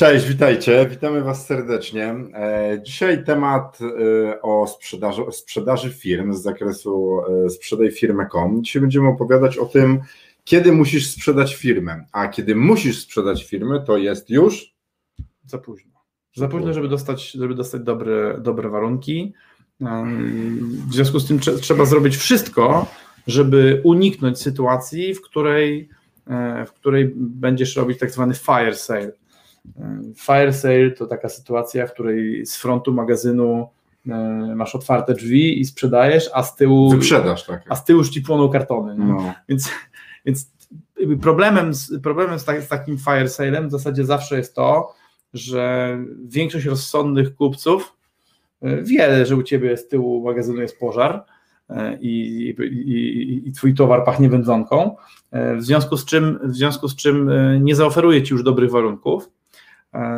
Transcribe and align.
Cześć, 0.00 0.26
witajcie, 0.26 0.86
witamy 0.90 1.22
Was 1.22 1.46
serdecznie. 1.46 2.14
E, 2.34 2.78
dzisiaj 2.82 3.24
temat 3.24 3.78
e, 3.80 4.42
o 4.42 4.66
sprzedaży, 4.66 5.22
sprzedaży 5.32 5.90
firm 5.90 6.34
z 6.34 6.42
zakresu 6.42 7.20
e, 7.46 7.50
sprzedajfirmę.com. 7.50 8.64
Dzisiaj 8.64 8.82
będziemy 8.82 9.08
opowiadać 9.08 9.58
o 9.58 9.66
tym, 9.66 10.00
kiedy 10.44 10.72
musisz 10.72 11.10
sprzedać 11.10 11.54
firmę, 11.54 12.04
a 12.12 12.28
kiedy 12.28 12.56
musisz 12.56 13.02
sprzedać 13.02 13.44
firmę, 13.44 13.80
to 13.80 13.96
jest 13.96 14.30
już 14.30 14.74
za 15.46 15.58
późno. 15.58 15.92
Za 16.34 16.48
późno, 16.48 16.72
żeby 16.72 16.88
dostać, 16.88 17.30
żeby 17.30 17.54
dostać 17.54 17.82
dobre, 17.82 18.38
dobre 18.40 18.68
warunki. 18.68 19.32
W 20.88 20.94
związku 20.94 21.18
z 21.18 21.28
tym 21.28 21.38
trzeba 21.38 21.84
zrobić 21.84 22.16
wszystko, 22.16 22.86
żeby 23.26 23.80
uniknąć 23.84 24.38
sytuacji, 24.38 25.14
w 25.14 25.22
której, 25.22 25.88
w 26.66 26.72
której 26.72 27.12
będziesz 27.16 27.76
robić 27.76 27.98
tak 27.98 28.10
zwany 28.10 28.34
fire 28.34 28.74
sale 28.74 29.12
Fire 30.16 30.52
sale 30.52 30.90
to 30.90 31.06
taka 31.06 31.28
sytuacja, 31.28 31.86
w 31.86 31.92
której 31.92 32.46
z 32.46 32.56
frontu 32.56 32.92
magazynu 32.92 33.68
e, 34.08 34.12
masz 34.56 34.74
otwarte 34.74 35.14
drzwi 35.14 35.60
i 35.60 35.64
sprzedajesz, 35.64 36.30
a 36.34 36.42
z 36.42 36.56
tyłu. 36.56 36.90
Wyprzedasz, 36.90 37.46
tak. 37.46 37.62
A 37.68 37.76
z 37.76 37.84
tyłu 37.84 37.98
już 37.98 38.10
ci 38.10 38.22
płoną 38.22 38.48
kartony. 38.48 38.94
No. 38.98 39.34
Więc, 39.48 39.70
więc 40.26 40.52
problemem, 41.20 41.74
z, 41.74 42.02
problemem 42.02 42.38
z, 42.38 42.44
tak, 42.44 42.62
z 42.62 42.68
takim 42.68 42.98
fire 42.98 43.28
salem 43.28 43.68
w 43.68 43.70
zasadzie 43.70 44.04
zawsze 44.04 44.36
jest 44.36 44.54
to, 44.54 44.94
że 45.32 45.98
większość 46.24 46.66
rozsądnych 46.66 47.34
kupców 47.34 47.96
e, 48.62 48.82
wie, 48.82 49.26
że 49.26 49.36
u 49.36 49.42
ciebie 49.42 49.76
z 49.76 49.88
tyłu 49.88 50.24
magazynu 50.24 50.60
jest 50.60 50.78
pożar 50.78 51.24
e, 51.70 51.98
i, 52.00 52.40
i, 52.60 53.48
i, 53.48 53.52
twój 53.52 53.74
towar 53.74 54.04
pachnie 54.04 54.28
wędzonką, 54.28 54.96
w 55.32 55.62
związku 55.62 55.96
z 55.96 56.04
czym, 56.04 56.38
w 56.42 56.56
związku 56.56 56.88
z 56.88 56.96
czym 56.96 57.30
nie 57.60 57.74
zaoferuje 57.74 58.22
ci 58.22 58.34
już 58.34 58.42
dobrych 58.42 58.70
warunków 58.70 59.30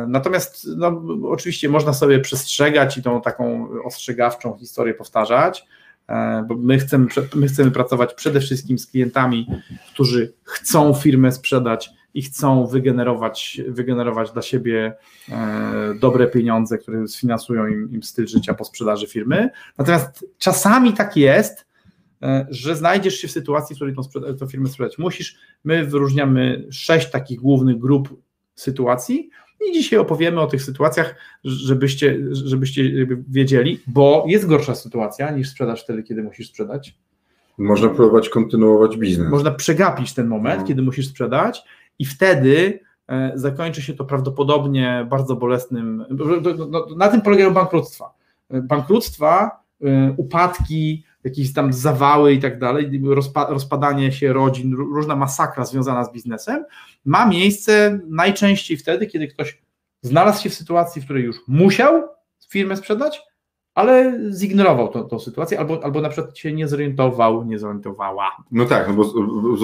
natomiast 0.07 0.67
no, 0.77 1.01
oczywiście 1.23 1.69
można 1.69 1.93
sobie 1.93 2.19
przestrzegać 2.19 2.97
i 2.97 3.03
tą 3.03 3.21
taką 3.21 3.67
ostrzegawczą 3.83 4.57
historię 4.57 4.93
powtarzać, 4.93 5.65
e, 6.07 6.45
bo 6.47 6.55
my 6.55 6.79
chcemy, 6.79 7.07
my 7.35 7.47
chcemy 7.47 7.71
pracować 7.71 8.13
przede 8.13 8.39
wszystkim 8.39 8.79
z 8.79 8.87
klientami, 8.87 9.47
którzy 9.93 10.33
chcą 10.43 10.93
firmę 10.93 11.31
sprzedać 11.31 11.89
i 12.13 12.21
chcą 12.21 12.67
wygenerować, 12.67 13.61
wygenerować 13.67 14.31
dla 14.31 14.41
siebie 14.41 14.93
e, 15.29 15.93
dobre 15.99 16.27
pieniądze, 16.27 16.77
które 16.77 17.07
sfinansują 17.07 17.67
im, 17.67 17.91
im 17.91 18.03
styl 18.03 18.27
życia 18.27 18.53
po 18.53 18.65
sprzedaży 18.65 19.07
firmy. 19.07 19.49
Natomiast 19.77 20.25
czasami 20.37 20.93
tak 20.93 21.17
jest, 21.17 21.65
że 22.49 22.75
znajdziesz 22.75 23.15
się 23.15 23.27
w 23.27 23.31
sytuacji, 23.31 23.75
w 23.75 23.77
której 23.77 23.95
tą, 23.95 24.03
tą 24.39 24.47
firmę 24.47 24.69
sprzedać 24.69 24.97
musisz. 24.97 25.37
My 25.63 25.83
wyróżniamy 25.85 26.67
sześć 26.71 27.11
takich 27.11 27.39
głównych 27.39 27.79
grup 27.79 28.09
sytuacji, 28.55 29.29
i 29.69 29.73
dzisiaj 29.73 29.99
opowiemy 29.99 30.41
o 30.41 30.47
tych 30.47 30.63
sytuacjach, 30.63 31.15
żebyście, 31.43 32.17
żebyście 32.31 33.07
wiedzieli, 33.29 33.79
bo 33.87 34.25
jest 34.27 34.47
gorsza 34.47 34.75
sytuacja 34.75 35.31
niż 35.31 35.49
sprzedaż 35.49 35.83
wtedy, 35.83 36.03
kiedy 36.03 36.23
musisz 36.23 36.49
sprzedać. 36.49 36.97
Można 37.57 37.89
próbować 37.89 38.29
kontynuować 38.29 38.97
biznes. 38.97 39.29
Można 39.29 39.51
przegapić 39.51 40.13
ten 40.13 40.27
moment, 40.27 40.61
no. 40.61 40.67
kiedy 40.67 40.81
musisz 40.81 41.07
sprzedać, 41.07 41.63
i 41.99 42.05
wtedy 42.05 42.79
e, 43.07 43.31
zakończy 43.35 43.81
się 43.81 43.93
to 43.93 44.05
prawdopodobnie 44.05 45.07
bardzo 45.09 45.35
bolesnym. 45.35 46.05
Na 46.97 47.07
tym 47.07 47.21
polegają 47.21 47.53
bankructwa. 47.53 48.13
E, 48.49 48.61
bankructwa, 48.61 49.63
e, 49.83 50.13
upadki, 50.17 51.03
jakieś 51.23 51.53
tam 51.53 51.73
zawały 51.73 52.33
i 52.33 52.39
tak 52.39 52.59
dalej, 52.59 53.01
rozpadanie 53.49 54.11
się 54.11 54.33
rodzin, 54.33 54.73
różna 54.73 55.15
masakra 55.15 55.65
związana 55.65 56.03
z 56.03 56.13
biznesem, 56.13 56.65
ma 57.05 57.25
miejsce 57.25 57.99
najczęściej 58.07 58.77
wtedy, 58.77 59.07
kiedy 59.07 59.27
ktoś 59.27 59.61
znalazł 60.01 60.43
się 60.43 60.49
w 60.49 60.53
sytuacji, 60.53 61.01
w 61.01 61.05
której 61.05 61.23
już 61.23 61.37
musiał 61.47 62.03
firmę 62.49 62.77
sprzedać, 62.77 63.21
ale 63.75 64.19
zignorował 64.31 65.07
tą, 65.07 65.19
sytuację, 65.19 65.59
albo, 65.59 65.83
albo 65.83 66.01
na 66.01 66.09
przykład 66.09 66.37
się 66.37 66.53
nie 66.53 66.67
zorientował, 66.67 67.45
nie 67.45 67.59
zorientowała. 67.59 68.31
No 68.51 68.65
tak, 68.65 68.87
no 68.87 68.93
bo 68.93 69.05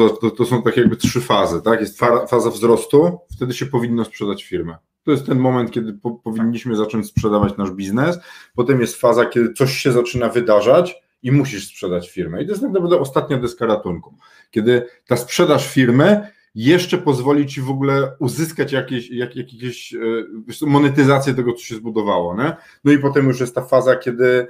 to, 0.09 0.31
to 0.31 0.45
są 0.45 0.61
takie 0.61 0.81
jakby 0.81 0.95
trzy 0.95 1.21
fazy, 1.21 1.61
tak? 1.61 1.79
Jest 1.79 1.99
faza 2.29 2.49
wzrostu, 2.49 3.19
wtedy 3.35 3.53
się 3.53 3.65
powinno 3.65 4.05
sprzedać 4.05 4.43
firmę. 4.43 4.77
To 5.03 5.11
jest 5.11 5.25
ten 5.25 5.39
moment, 5.39 5.71
kiedy 5.71 5.93
po, 5.93 6.11
powinniśmy 6.11 6.75
zacząć 6.75 7.07
sprzedawać 7.07 7.57
nasz 7.57 7.71
biznes. 7.71 8.19
Potem 8.55 8.81
jest 8.81 8.95
faza, 8.95 9.25
kiedy 9.25 9.53
coś 9.53 9.77
się 9.77 9.91
zaczyna 9.91 10.29
wydarzać, 10.29 11.01
i 11.23 11.31
musisz 11.31 11.67
sprzedać 11.67 12.09
firmę. 12.09 12.43
I 12.43 12.45
to 12.45 12.51
jest 12.51 12.61
tak 12.61 12.71
naprawdę 12.71 12.99
ostatnia 12.99 13.37
deska 13.37 13.65
ratunku, 13.65 14.15
kiedy 14.51 14.85
ta 15.07 15.17
sprzedaż 15.17 15.67
firmy 15.73 16.27
jeszcze 16.55 16.97
pozwoli 16.97 17.47
ci 17.47 17.61
w 17.61 17.69
ogóle 17.69 18.11
uzyskać 18.19 18.71
jakieś, 18.71 19.09
jak, 19.09 19.35
jakieś 19.35 19.93
e, 19.93 20.65
monetyzację 20.65 21.33
tego, 21.33 21.53
co 21.53 21.63
się 21.63 21.75
zbudowało. 21.75 22.43
Nie? 22.43 22.55
No 22.83 22.91
i 22.91 22.99
potem 22.99 23.27
już 23.27 23.39
jest 23.39 23.55
ta 23.55 23.61
faza, 23.61 23.95
kiedy 23.95 24.47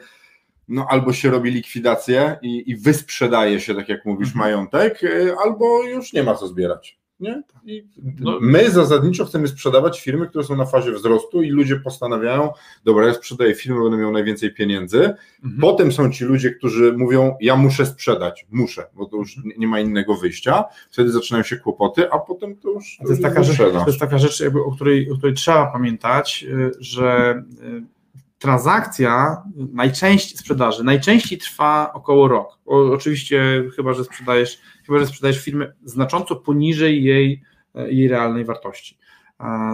no 0.68 0.86
albo 0.90 1.14
się 1.14 1.30
robi 1.30 1.52
likwidację 1.52 2.38
i, 2.42 2.72
i 2.72 2.76
wysprzedaje 2.76 3.60
się, 3.60 3.76
tak 3.76 3.90
jak 3.90 4.06
mówisz, 4.06 4.28
mhm. 4.28 4.46
majątek, 4.46 5.04
e, 5.04 5.36
albo 5.46 5.84
już 5.84 6.14
nie 6.14 6.24
ma 6.24 6.36
co 6.36 6.48
zbierać. 6.48 7.00
Nie? 7.20 7.44
I 7.66 7.88
no, 8.20 8.38
my 8.42 8.72
zasadniczo 8.72 9.26
chcemy 9.26 9.48
sprzedawać 9.48 10.02
firmy, 10.02 10.28
które 10.28 10.44
są 10.44 10.56
na 10.56 10.66
fazie 10.66 10.92
wzrostu 10.92 11.42
i 11.42 11.50
ludzie 11.50 11.76
postanawiają, 11.76 12.52
dobra, 12.86 13.08
ja 13.08 13.14
sprzedaję 13.14 13.56
firmę, 13.56 13.84
będę 13.84 13.98
miał 13.98 14.12
najwięcej 14.12 14.54
pieniędzy. 14.54 15.00
Mhm. 15.44 15.62
Potem 15.62 15.92
są 15.92 16.12
ci 16.12 16.26
ludzie, 16.26 16.52
którzy 16.52 16.94
mówią, 16.98 17.36
ja 17.42 17.56
muszę 17.56 17.86
sprzedać, 17.86 18.48
muszę, 18.52 18.86
bo 18.94 19.06
to 19.06 19.18
już 19.18 19.38
nie 19.58 19.68
ma 19.68 19.80
innego 19.80 20.16
wyjścia. 20.16 20.64
Wtedy 20.92 21.12
zaczynają 21.12 21.44
się 21.44 21.58
kłopoty, 21.58 22.12
a 22.12 22.20
potem 22.20 22.56
to 22.56 22.70
już. 22.70 22.98
To, 23.04 23.10
jest, 23.10 23.22
taka 23.22 23.44
rzecz, 23.44 23.58
to 23.58 23.88
jest 23.88 24.00
taka 24.00 24.18
rzecz, 24.18 24.40
jakby, 24.40 24.64
o, 24.64 24.72
której, 24.72 25.12
o 25.12 25.18
której 25.18 25.36
trzeba 25.36 25.72
pamiętać, 25.72 26.46
y, 26.50 26.72
że 26.80 27.44
y, 27.64 27.99
transakcja 28.40 29.44
najczęściej 29.56 30.38
sprzedaży 30.38 30.84
najczęściej 30.84 31.38
trwa 31.38 31.94
około 31.94 32.28
rok. 32.28 32.60
O, 32.66 32.92
oczywiście 32.94 33.64
chyba, 33.76 33.94
że 33.94 34.04
sprzedajesz, 34.04 34.60
chyba, 34.86 35.00
że 35.00 35.08
sprzedajesz 35.08 35.44
firmę 35.44 35.74
znacząco 35.84 36.36
poniżej 36.36 37.04
jej, 37.04 37.42
e, 37.76 37.92
jej 37.92 38.08
realnej 38.08 38.46
wartości. 38.46 38.98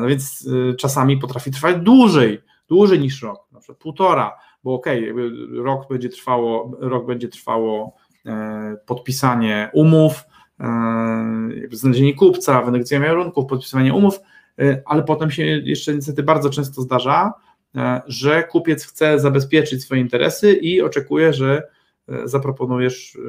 No 0.02 0.08
więc 0.08 0.50
e, 0.72 0.76
czasami 0.76 1.18
potrafi 1.18 1.52
trwać 1.52 1.76
dłużej, 1.76 2.42
dłużej 2.70 3.00
niż 3.00 3.22
rok, 3.22 3.48
na 3.52 3.60
przykład 3.60 3.78
półtora, 3.78 4.38
bo 4.64 4.74
okej, 4.74 5.12
okay, 5.12 5.32
rok 5.64 5.90
będzie 5.90 6.10
trwało, 6.10 6.72
rok 6.80 7.06
będzie 7.06 7.28
trwało 7.28 7.96
e, 8.26 8.78
podpisanie 8.86 9.70
umów, 9.74 10.24
znalezienie 11.72 12.14
kupca, 12.14 12.62
wynegocjowanie 12.62 13.10
warunków, 13.10 13.46
podpisywanie 13.46 13.94
umów, 13.94 14.20
ale 14.86 15.04
potem 15.04 15.32
się 15.32 15.44
jeszcze 15.44 15.96
niestety 15.96 16.24
bardzo 16.24 16.50
często 16.50 16.82
zdarza, 16.82 17.34
że 18.08 18.44
kupiec 18.44 18.86
chce 18.86 19.20
zabezpieczyć 19.20 19.84
swoje 19.84 20.02
interesy 20.02 20.54
i 20.54 20.82
oczekuje, 20.82 21.34
że 21.34 21.64
e, 22.10 22.28
zaproponujesz 22.28 23.16
e, 23.16 23.20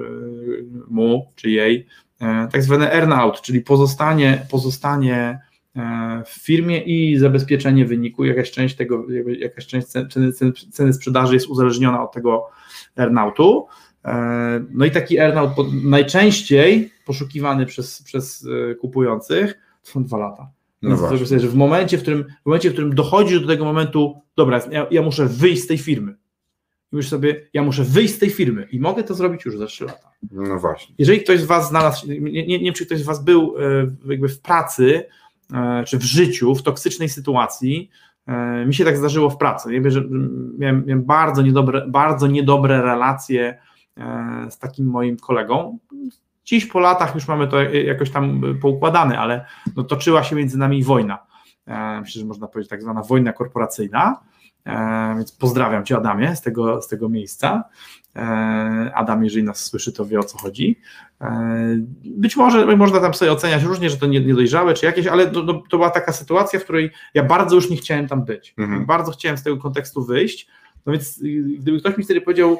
mu 0.88 1.32
czy 1.34 1.50
jej 1.50 1.86
tak 2.52 2.62
zwany 2.62 2.92
earn-out, 2.92 3.40
czyli 3.40 3.60
pozostanie, 3.60 4.46
pozostanie 4.50 5.38
w 6.26 6.44
firmie 6.44 6.80
i 6.80 7.18
zabezpieczenie 7.18 7.84
wyniku. 7.84 8.24
Jakaś 8.24 8.50
część 8.50 8.76
tego, 8.76 9.04
jakaś 9.38 9.66
część 9.66 9.86
ceny, 9.86 10.32
ceny, 10.32 10.52
ceny 10.52 10.92
sprzedaży 10.92 11.34
jest 11.34 11.46
uzależniona 11.46 12.02
od 12.02 12.12
tego 12.12 12.48
earn-outu. 12.96 13.66
No 14.70 14.84
i 14.84 14.90
taki 14.90 15.18
earn-out 15.18 15.50
najczęściej 15.84 16.92
poszukiwany 17.06 17.66
przez, 17.66 18.02
przez 18.02 18.48
kupujących 18.80 19.58
to 19.84 19.90
są 19.90 20.04
dwa 20.04 20.18
lata. 20.18 20.50
No 20.88 20.96
sobie, 21.26 21.40
że 21.40 21.48
w 21.48 21.54
momencie, 21.54 21.98
w 21.98 22.02
którym, 22.02 22.24
w 22.42 22.46
momencie, 22.46 22.70
w 22.70 22.72
którym 22.72 22.94
dochodzisz 22.94 23.40
do 23.40 23.46
tego 23.46 23.64
momentu, 23.64 24.22
dobra, 24.36 24.60
ja, 24.70 24.86
ja 24.90 25.02
muszę 25.02 25.26
wyjść 25.26 25.62
z 25.62 25.66
tej 25.66 25.78
firmy. 25.78 26.16
I 26.92 26.96
myślisz 26.96 27.10
sobie, 27.10 27.48
ja 27.52 27.62
muszę 27.62 27.84
wyjść 27.84 28.14
z 28.14 28.18
tej 28.18 28.30
firmy 28.30 28.68
i 28.70 28.80
mogę 28.80 29.04
to 29.04 29.14
zrobić 29.14 29.44
już 29.44 29.58
za 29.58 29.66
3 29.66 29.84
lata. 29.84 30.10
No 30.32 30.58
właśnie. 30.58 30.94
Jeżeli 30.98 31.20
ktoś 31.20 31.40
z 31.40 31.44
Was 31.44 31.68
znalazł, 31.68 32.08
nie, 32.08 32.20
nie, 32.20 32.46
nie 32.46 32.58
wiem, 32.58 32.74
czy 32.74 32.86
ktoś 32.86 32.98
z 32.98 33.04
Was 33.04 33.24
był 33.24 33.54
e, 33.58 34.10
jakby 34.10 34.28
w 34.28 34.40
pracy, 34.40 35.04
e, 35.54 35.84
czy 35.84 35.98
w 35.98 36.02
życiu, 36.02 36.54
w 36.54 36.62
toksycznej 36.62 37.08
sytuacji, 37.08 37.90
e, 38.26 38.66
mi 38.66 38.74
się 38.74 38.84
tak 38.84 38.96
zdarzyło 38.96 39.30
w 39.30 39.36
pracy. 39.36 39.74
Ja 39.74 39.90
że 39.90 40.04
miałem, 40.58 40.84
miałem 40.86 41.04
bardzo, 41.04 41.42
niedobre, 41.42 41.86
bardzo 41.88 42.26
niedobre 42.26 42.82
relacje 42.82 43.58
z 44.50 44.58
takim 44.58 44.86
moim 44.86 45.16
kolegą. 45.16 45.78
Dziś 46.46 46.66
po 46.66 46.80
latach 46.80 47.14
już 47.14 47.28
mamy 47.28 47.48
to 47.48 47.62
jakoś 47.62 48.10
tam 48.10 48.42
poukładane, 48.60 49.18
ale 49.18 49.46
no, 49.76 49.84
toczyła 49.84 50.22
się 50.22 50.36
między 50.36 50.58
nami 50.58 50.84
wojna. 50.84 51.18
E, 51.66 52.00
myślę, 52.00 52.20
że 52.20 52.26
można 52.26 52.46
powiedzieć 52.48 52.70
tak 52.70 52.82
zwana 52.82 53.02
wojna 53.02 53.32
korporacyjna. 53.32 54.20
E, 54.66 55.14
więc 55.16 55.32
pozdrawiam 55.32 55.84
Cię, 55.84 55.96
Adamie, 55.96 56.36
z 56.36 56.42
tego, 56.42 56.82
z 56.82 56.88
tego 56.88 57.08
miejsca. 57.08 57.64
Adam, 58.94 59.24
jeżeli 59.24 59.44
nas 59.44 59.64
słyszy, 59.64 59.92
to 59.92 60.04
wie 60.04 60.18
o 60.18 60.22
co 60.22 60.38
chodzi. 60.38 60.80
Być 62.04 62.36
może 62.36 62.76
można 62.76 63.00
tam 63.00 63.14
sobie 63.14 63.32
oceniać 63.32 63.62
różnie, 63.62 63.90
że 63.90 63.96
to 63.96 64.06
niedojrzałe 64.06 64.74
czy 64.74 64.86
jakieś, 64.86 65.06
ale 65.06 65.26
to, 65.26 65.44
to 65.44 65.76
była 65.76 65.90
taka 65.90 66.12
sytuacja, 66.12 66.60
w 66.60 66.64
której 66.64 66.90
ja 67.14 67.22
bardzo 67.22 67.56
już 67.56 67.70
nie 67.70 67.76
chciałem 67.76 68.08
tam 68.08 68.24
być. 68.24 68.54
Mhm. 68.58 68.86
Bardzo 68.86 69.12
chciałem 69.12 69.38
z 69.38 69.42
tego 69.42 69.56
kontekstu 69.56 70.04
wyjść. 70.04 70.48
No 70.86 70.92
więc 70.92 71.22
gdyby 71.58 71.80
ktoś 71.80 71.96
mi 71.96 72.04
wtedy 72.04 72.20
powiedział, 72.20 72.58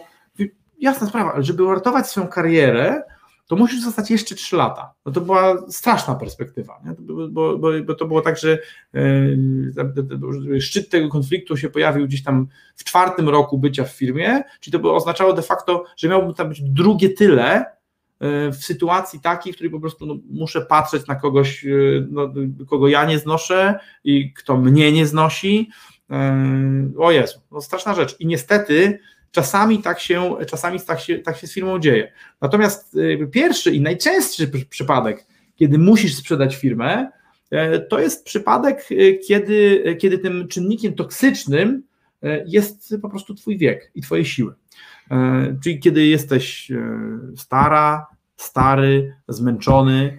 jasna 0.78 1.06
sprawa, 1.06 1.34
ale 1.34 1.42
żeby 1.42 1.64
uratować 1.64 2.10
swoją 2.10 2.28
karierę, 2.28 3.02
to 3.46 3.56
musisz 3.56 3.81
zostać 3.81 4.10
jeszcze 4.10 4.34
3 4.34 4.56
lata. 4.56 4.94
No 5.06 5.12
to 5.12 5.20
była 5.20 5.70
straszna 5.70 6.14
perspektywa, 6.14 6.81
bo, 6.98 7.58
bo, 7.58 7.70
bo, 7.84 7.94
to 7.94 8.06
było 8.06 8.20
tak, 8.20 8.38
że 8.38 8.58
yy, 8.93 10.60
szczyt 10.60 10.90
tego 10.90 11.08
konfliktu 11.08 11.56
się 11.56 11.70
pojawił 11.70 12.06
gdzieś 12.06 12.22
tam 12.22 12.46
w 12.76 12.84
czwartym 12.84 13.28
roku 13.28 13.58
bycia 13.58 13.84
w 13.84 13.93
firmie, 13.93 14.43
czyli 14.60 14.72
to 14.72 14.78
by 14.78 14.90
oznaczało 14.90 15.32
de 15.32 15.43
facto, 15.43 15.84
że 15.96 16.08
miałbym 16.08 16.34
tam 16.34 16.48
być 16.48 16.62
drugie 16.62 17.10
tyle 17.10 17.64
e, 18.20 18.52
w 18.52 18.56
sytuacji 18.56 19.20
takiej, 19.20 19.52
w 19.52 19.56
której 19.56 19.70
po 19.70 19.81
prostu 19.81 20.06
no, 20.06 20.16
muszę 20.31 20.60
patrzeć 20.60 21.06
na 21.06 21.14
kogoś, 21.14 21.64
e, 21.64 21.69
no, 22.10 22.32
kogo 22.66 22.88
ja 22.88 23.04
nie 23.04 23.19
znoszę 23.19 23.78
i 24.04 24.32
kto 24.32 24.56
mnie 24.56 24.92
nie 24.92 25.06
znosi. 25.06 25.70
O 26.99 27.10
Jezu, 27.10 27.40
no 27.50 27.60
straszna 27.60 27.94
rzecz. 27.94 28.20
I 28.20 28.26
niestety 28.26 28.99
Czasami 29.31 29.82
tak 29.82 30.00
się, 30.00 30.37
czasami 30.49 30.81
tak 30.81 31.00
się, 31.00 31.19
tak 31.19 31.37
się 31.37 31.46
z 31.46 31.52
firmą 31.52 31.78
dzieje. 31.78 32.12
Natomiast 32.40 32.96
pierwszy 33.32 33.70
i 33.73 33.81
najczęstszy 33.81 34.50
przypadek, 34.70 35.26
kiedy 35.56 35.78
musisz 35.78 36.14
sprzedać 36.14 36.56
firmę, 36.56 37.11
e, 37.50 37.78
to 37.78 38.00
jest 38.00 38.25
przypadek, 38.25 38.84
e, 38.90 39.14
kiedy, 39.14 39.84
kiedy 40.00 40.19
tym 40.19 40.49
czynnikiem 40.49 40.94
toksycznym 40.94 41.82
e, 42.23 42.44
jest 42.46 42.94
po 43.02 43.08
prostu 43.08 43.34
Twój 43.34 43.58
wiek 43.58 43.90
i 43.94 44.02
Twoje 44.02 44.25
siły. 44.25 44.55
Czyli 45.62 45.81
kiedy 45.81 46.06
jesteś 46.06 46.73
stara, 47.37 48.06
stary, 48.37 49.14
zmęczony, 49.28 50.19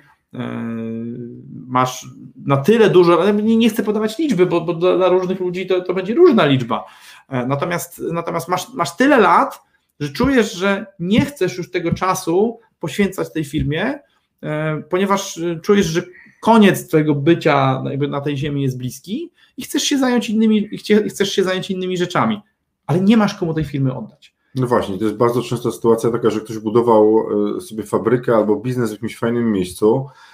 masz 1.68 2.08
na 2.46 2.58
tyle 2.58 2.90
dużo, 2.90 3.32
nie 3.34 3.70
chcę 3.70 3.84
podawać 3.84 4.18
liczby, 4.18 4.46
bo, 4.46 4.62
bo 4.62 4.74
dla 4.74 5.10
różnych 5.10 5.40
ludzi 5.40 5.68
to, 5.68 5.82
to 5.82 5.94
będzie 5.94 6.14
różna 6.14 6.46
liczba, 6.46 6.86
E, 7.07 7.07
natomiast, 7.30 8.02
natomiast 8.12 8.48
masz, 8.48 8.74
masz 8.74 8.96
tyle 8.98 9.18
lat, 9.18 9.62
że 10.00 10.10
czujesz, 10.10 10.54
że 10.54 10.86
nie 11.00 11.26
chcesz 11.26 11.58
już 11.58 11.72
tego 11.72 11.94
czasu 11.94 12.60
poświęcać 12.80 13.34
tej 13.34 13.46
firmie, 13.46 14.00
e, 14.44 14.82
ponieważ 14.90 15.40
czujesz, 15.62 15.86
że 15.86 16.02
koniec 16.42 16.88
twojego 16.88 17.16
bycia 17.16 17.84
na 18.10 18.22
tej 18.22 18.38
ziemi 18.38 18.64
jest 18.64 18.78
bliski 18.78 19.32
i 19.58 19.64
chcesz 19.64 19.84
się 19.84 19.98
zająć 19.98 20.30
innymi, 20.30 20.70
chcesz 21.10 21.32
się 21.32 21.44
zająć 21.44 21.72
innymi 21.72 21.98
rzeczami, 21.98 22.42
ale 22.86 23.02
nie 23.02 23.18
masz 23.18 23.36
komu 23.36 23.54
tej 23.54 23.66
firmy 23.66 23.98
oddać. 23.98 24.36
No 24.56 24.68
właśnie, 24.68 24.98
to 24.98 25.04
jest 25.04 25.18
bardzo 25.18 25.42
często 25.42 25.72
sytuacja 25.72 26.12
taka, 26.12 26.30
że 26.30 26.40
ktoś 26.40 26.58
budował 26.58 27.28
e, 27.58 27.62
sobie 27.62 27.84
fabrykę 27.84 28.36
albo 28.36 28.56
biznes 28.56 28.90
w 28.90 28.94
jakimś 28.94 29.18
fajnym 29.18 29.52
miejscu, 29.52 30.06
E, 30.06 30.27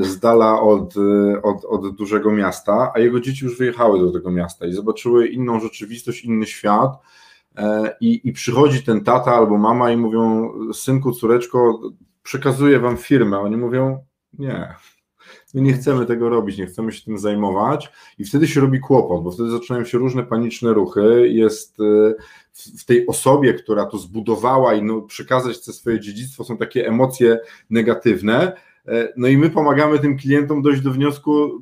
z 0.00 0.18
dala 0.18 0.60
od, 0.60 0.94
e, 0.96 1.42
od, 1.42 1.64
od 1.64 1.96
dużego 1.96 2.32
miasta, 2.32 2.92
a 2.94 2.98
jego 2.98 3.20
dzieci 3.20 3.44
już 3.44 3.58
wyjechały 3.58 4.00
do 4.00 4.12
tego 4.12 4.30
miasta 4.30 4.66
i 4.66 4.72
zobaczyły 4.72 5.28
inną 5.28 5.60
rzeczywistość, 5.60 6.24
inny 6.24 6.46
świat. 6.46 6.90
E, 7.56 7.96
I, 8.00 8.28
I 8.28 8.32
przychodzi 8.32 8.82
ten 8.82 9.04
tata 9.04 9.34
albo 9.34 9.58
mama 9.58 9.90
i 9.90 9.96
mówią: 9.96 10.52
Synku, 10.72 11.12
córeczko, 11.12 11.80
przekazuję 12.22 12.78
wam 12.78 12.96
firmę. 12.96 13.38
Oni 13.38 13.56
mówią: 13.56 14.04
Nie, 14.38 14.74
my 15.54 15.60
nie 15.60 15.72
chcemy 15.72 16.06
tego 16.06 16.28
robić, 16.28 16.58
nie 16.58 16.66
chcemy 16.66 16.92
się 16.92 17.04
tym 17.04 17.18
zajmować, 17.18 17.92
i 18.18 18.24
wtedy 18.24 18.48
się 18.48 18.60
robi 18.60 18.80
kłopot, 18.80 19.22
bo 19.22 19.30
wtedy 19.30 19.50
zaczynają 19.50 19.84
się 19.84 19.98
różne 19.98 20.22
paniczne 20.22 20.72
ruchy. 20.72 21.28
Jest 21.28 21.78
w 22.78 22.84
tej 22.84 23.06
osobie, 23.06 23.54
która 23.54 23.86
to 23.86 23.98
zbudowała 23.98 24.74
i 24.74 24.82
no, 24.82 25.02
przekazać 25.02 25.64
te 25.64 25.72
swoje 25.72 26.00
dziedzictwo, 26.00 26.44
są 26.44 26.56
takie 26.56 26.88
emocje 26.88 27.40
negatywne 27.70 28.52
E, 28.52 28.69
no 29.16 29.28
i 29.28 29.36
my 29.36 29.50
pomagamy 29.50 29.98
tym 29.98 30.18
klientom 30.18 30.62
dojść 30.62 30.82
do 30.82 30.90
wniosku, 30.90 31.60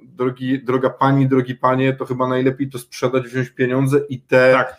drogi, 0.00 0.64
droga 0.64 0.90
pani, 0.90 1.28
drogi 1.28 1.54
panie, 1.54 1.92
to 1.92 2.04
chyba 2.04 2.28
najlepiej 2.28 2.70
to 2.70 2.78
sprzedać, 2.78 3.24
wziąć 3.24 3.50
pieniądze 3.50 4.00
i 4.08 4.20
te 4.20 4.52
tak. 4.52 4.76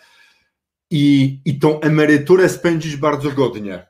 i, 0.90 1.38
i 1.44 1.58
tą 1.58 1.80
emeryturę 1.80 2.48
spędzić 2.48 2.96
bardzo 2.96 3.30
godnie. 3.30 3.86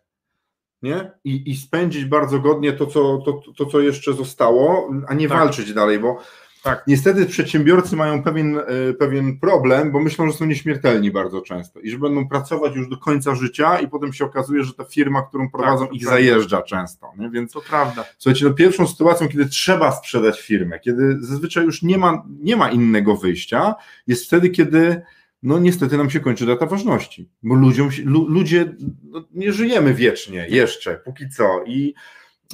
Nie? 0.82 1.10
I, 1.24 1.50
I 1.50 1.56
spędzić 1.56 2.04
bardzo 2.04 2.38
godnie 2.38 2.72
to 2.72 2.86
co, 2.86 3.18
to, 3.18 3.42
to, 3.56 3.66
co 3.66 3.80
jeszcze 3.80 4.12
zostało, 4.12 4.90
a 5.08 5.14
nie 5.14 5.28
tak. 5.28 5.38
walczyć 5.38 5.74
dalej, 5.74 5.98
bo 5.98 6.22
tak. 6.66 6.84
Niestety 6.86 7.26
przedsiębiorcy 7.26 7.96
mają 7.96 8.22
pewien, 8.22 8.58
e, 8.58 8.62
pewien 8.98 9.38
problem, 9.38 9.92
bo 9.92 10.00
myślą, 10.00 10.26
że 10.30 10.32
są 10.32 10.44
nieśmiertelni 10.44 11.10
bardzo 11.10 11.40
często 11.40 11.80
i 11.80 11.90
że 11.90 11.98
będą 11.98 12.28
pracować 12.28 12.76
już 12.76 12.88
do 12.88 12.96
końca 12.96 13.34
życia 13.34 13.78
i 13.78 13.88
potem 13.88 14.12
się 14.12 14.24
okazuje, 14.24 14.64
że 14.64 14.74
ta 14.74 14.84
firma, 14.84 15.22
którą 15.22 15.50
prowadzą, 15.50 15.86
tak, 15.86 15.94
ich 15.94 16.02
prawda. 16.02 16.16
zajeżdża 16.16 16.62
często. 16.62 17.12
Nie? 17.18 17.30
Więc 17.30 17.52
to 17.52 17.60
prawda. 17.60 18.04
Słuchajcie, 18.18 18.44
no 18.44 18.54
pierwszą 18.54 18.86
sytuacją, 18.86 19.28
kiedy 19.28 19.46
trzeba 19.46 19.92
sprzedać 19.92 20.40
firmę, 20.40 20.80
kiedy 20.80 21.16
zazwyczaj 21.20 21.64
już 21.64 21.82
nie 21.82 21.98
ma, 21.98 22.22
nie 22.40 22.56
ma 22.56 22.70
innego 22.70 23.16
wyjścia, 23.16 23.74
jest 24.06 24.26
wtedy, 24.26 24.50
kiedy 24.50 25.02
no 25.42 25.58
niestety 25.58 25.96
nam 25.96 26.10
się 26.10 26.20
kończy 26.20 26.46
data 26.46 26.66
ważności, 26.66 27.30
bo 27.42 27.54
ludziom, 27.54 27.90
ludzie, 28.04 28.76
no, 29.02 29.24
nie 29.34 29.52
żyjemy 29.52 29.94
wiecznie 29.94 30.46
jeszcze, 30.48 31.00
póki 31.04 31.28
co 31.28 31.64
i 31.66 31.94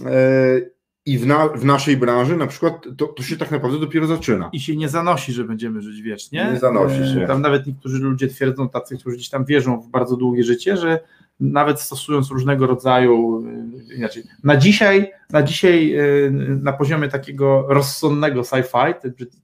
e, 0.07 0.61
i 1.07 1.19
w, 1.19 1.27
na, 1.27 1.49
w, 1.49 1.65
naszej 1.65 1.97
branży 1.97 2.37
na 2.37 2.47
przykład 2.47 2.87
to, 2.99 3.07
to, 3.07 3.23
się 3.23 3.37
tak 3.37 3.51
naprawdę 3.51 3.79
dopiero 3.79 4.07
zaczyna. 4.07 4.51
I 4.53 4.61
się 4.61 4.77
nie 4.77 4.89
zanosi, 4.89 5.33
że 5.33 5.45
będziemy 5.45 5.83
żyć 5.83 6.03
wiecznie. 6.03 6.49
Nie 6.53 6.59
zanosi 6.59 7.15
się. 7.15 7.27
Tam 7.27 7.43
nawet 7.43 7.67
niektórzy 7.67 7.99
ludzie 7.99 8.29
twierdzą, 8.29 8.69
tacy, 8.69 8.99
którzy 8.99 9.17
gdzieś 9.17 9.29
tam 9.29 9.45
wierzą 9.45 9.81
w 9.81 9.89
bardzo 9.89 10.17
długie 10.17 10.45
życie, 10.45 10.77
że 10.77 11.01
nawet 11.41 11.81
stosując 11.81 12.31
różnego 12.31 12.67
rodzaju, 12.67 13.45
e, 13.91 13.95
inaczej, 13.95 14.23
na 14.45 14.57
dzisiaj, 14.57 15.11
na 15.31 15.43
dzisiaj 15.43 15.95
e, 15.95 16.31
na 16.63 16.73
poziomie 16.73 17.09
takiego 17.09 17.67
rozsądnego 17.69 18.41
sci-fi, 18.41 18.95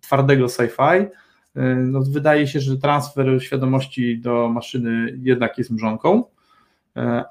twardego 0.00 0.46
sci-fi, 0.46 1.06
e, 1.56 1.74
no 1.74 2.00
wydaje 2.02 2.46
się, 2.46 2.60
że 2.60 2.76
transfer 2.76 3.42
świadomości 3.42 4.18
do 4.18 4.48
maszyny 4.48 5.18
jednak 5.22 5.58
jest 5.58 5.70
mrzonką, 5.70 6.24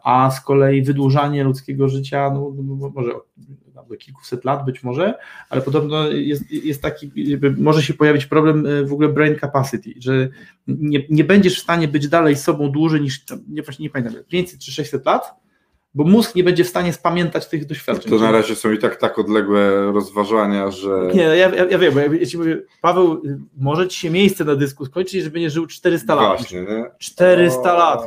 a 0.03 0.31
z 0.31 0.41
kolei 0.41 0.81
wydłużanie 0.81 1.43
ludzkiego 1.43 1.89
życia, 1.89 2.31
no, 2.33 2.53
może 2.95 3.11
do 3.87 3.97
kilkuset 3.97 4.45
lat 4.45 4.65
być 4.65 4.83
może, 4.83 5.13
ale 5.49 5.61
podobno 5.61 6.07
jest, 6.07 6.51
jest 6.51 6.81
taki, 6.81 7.11
może 7.57 7.83
się 7.83 7.93
pojawić 7.93 8.25
problem 8.25 8.65
e, 8.65 8.83
w 8.83 8.93
ogóle 8.93 9.09
brain 9.09 9.39
capacity, 9.39 9.93
że 9.99 10.29
nie, 10.67 11.03
nie 11.09 11.23
będziesz 11.23 11.59
w 11.59 11.63
stanie 11.63 11.87
być 11.87 12.07
dalej 12.07 12.35
sobą 12.35 12.71
dłużej 12.71 13.01
niż, 13.01 13.25
nie, 13.49 13.63
nie 13.79 13.89
pamiętam, 13.89 14.23
500 14.29 14.59
czy 14.59 14.71
600 14.71 15.05
lat, 15.05 15.46
bo 15.97 16.03
mózg 16.03 16.35
nie 16.35 16.43
będzie 16.43 16.63
w 16.63 16.67
stanie 16.67 16.93
spamiętać 16.93 17.47
tych 17.47 17.65
doświadczeń. 17.65 18.11
To 18.11 18.17
na 18.17 18.31
razie 18.31 18.55
są 18.55 18.71
i 18.71 18.77
tak 18.77 18.95
tak 18.95 19.19
odległe 19.19 19.91
rozważania, 19.91 20.71
że... 20.71 21.11
Nie, 21.13 21.23
ja, 21.23 21.35
ja, 21.35 21.65
ja 21.65 21.77
wiem, 21.77 21.93
bo 21.93 21.99
ja, 21.99 22.13
ja 22.13 22.25
ci 22.25 22.37
mówię, 22.37 22.61
Paweł, 22.81 23.21
może 23.57 23.87
ci 23.87 23.99
się 23.99 24.09
miejsce 24.09 24.45
na 24.45 24.55
dysku 24.55 24.85
skończyć, 24.85 25.23
żeby 25.23 25.39
nie 25.39 25.49
żył 25.49 25.67
400 25.67 26.15
lat. 26.15 26.37
Właśnie, 26.37 26.61
nie? 26.61 26.85
400 26.99 27.73
o... 27.73 27.77
lat. 27.77 28.01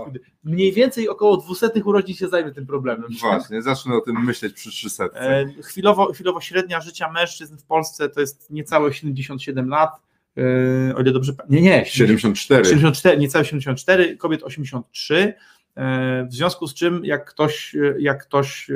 Mniej 0.45 0.73
więcej 0.73 1.09
około 1.09 1.37
200 1.37 1.85
urodzin 1.85 2.17
się 2.17 2.29
zajmie 2.29 2.53
tym 2.53 2.67
problemem. 2.67 3.11
Właśnie, 3.21 3.63
zacznę 3.63 3.95
o 3.95 4.01
tym 4.01 4.25
myśleć 4.25 4.53
przy 4.53 4.71
300. 4.71 5.05
E, 5.05 5.47
chwilowo, 5.63 6.13
chwilowo 6.13 6.41
średnia 6.41 6.81
życia 6.81 7.13
mężczyzn 7.13 7.57
w 7.57 7.65
Polsce 7.65 8.09
to 8.09 8.21
jest 8.21 8.51
niecałe 8.51 8.93
77 8.93 9.69
lat. 9.69 9.91
E, 10.39 10.97
o 10.97 11.01
ile 11.01 11.13
dobrze... 11.13 11.33
Nie, 11.49 11.63
nie. 11.63 11.85
74. 11.87 12.65
74, 12.65 13.19
niecałe 13.19 13.45
74, 13.45 14.17
kobiet 14.17 14.43
83. 14.43 15.35
E, 15.77 16.25
w 16.25 16.35
związku 16.35 16.67
z 16.67 16.75
czym, 16.75 17.05
jak 17.05 17.25
ktoś, 17.25 17.77
jak 17.99 18.23
ktoś 18.23 18.71
e, 18.71 18.75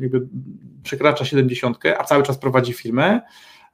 jakby 0.00 0.26
przekracza 0.82 1.24
70, 1.24 1.78
a 1.98 2.04
cały 2.04 2.22
czas 2.22 2.38
prowadzi 2.38 2.72
firmę, 2.72 3.20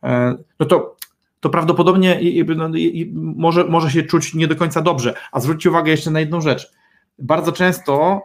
e, 0.03 0.37
no 0.61 0.67
to, 0.67 0.97
to 1.41 1.51
prawdopodobnie 1.51 2.21
no, 2.57 2.69
może, 3.15 3.65
może 3.65 3.91
się 3.91 4.03
czuć 4.03 4.35
nie 4.35 4.47
do 4.47 4.57
końca 4.57 4.83
dobrze. 4.83 5.15
A 5.33 5.41
zwróćcie 5.41 5.71
uwagę 5.71 5.91
jeszcze 5.91 6.11
na 6.11 6.21
jedną 6.21 6.41
rzecz. 6.41 6.73
Bardzo 7.19 7.53
często 7.53 8.23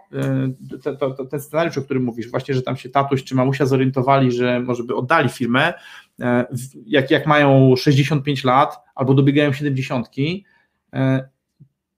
te, 0.83 0.97
ten 1.29 1.41
scenariusz, 1.41 1.77
o 1.77 1.81
którym 1.81 2.03
mówisz, 2.03 2.31
właśnie, 2.31 2.55
że 2.55 2.61
tam 2.61 2.77
się 2.77 2.89
tatuś 2.89 3.23
czy 3.23 3.35
mamusia 3.35 3.65
zorientowali, 3.65 4.31
że 4.31 4.59
może 4.59 4.83
by 4.83 4.95
oddali 4.95 5.29
firmę, 5.29 5.73
jak, 6.85 7.11
jak 7.11 7.27
mają 7.27 7.75
65 7.75 8.43
lat 8.43 8.79
albo 8.95 9.13
dobiegają 9.13 9.53
70, 9.53 10.09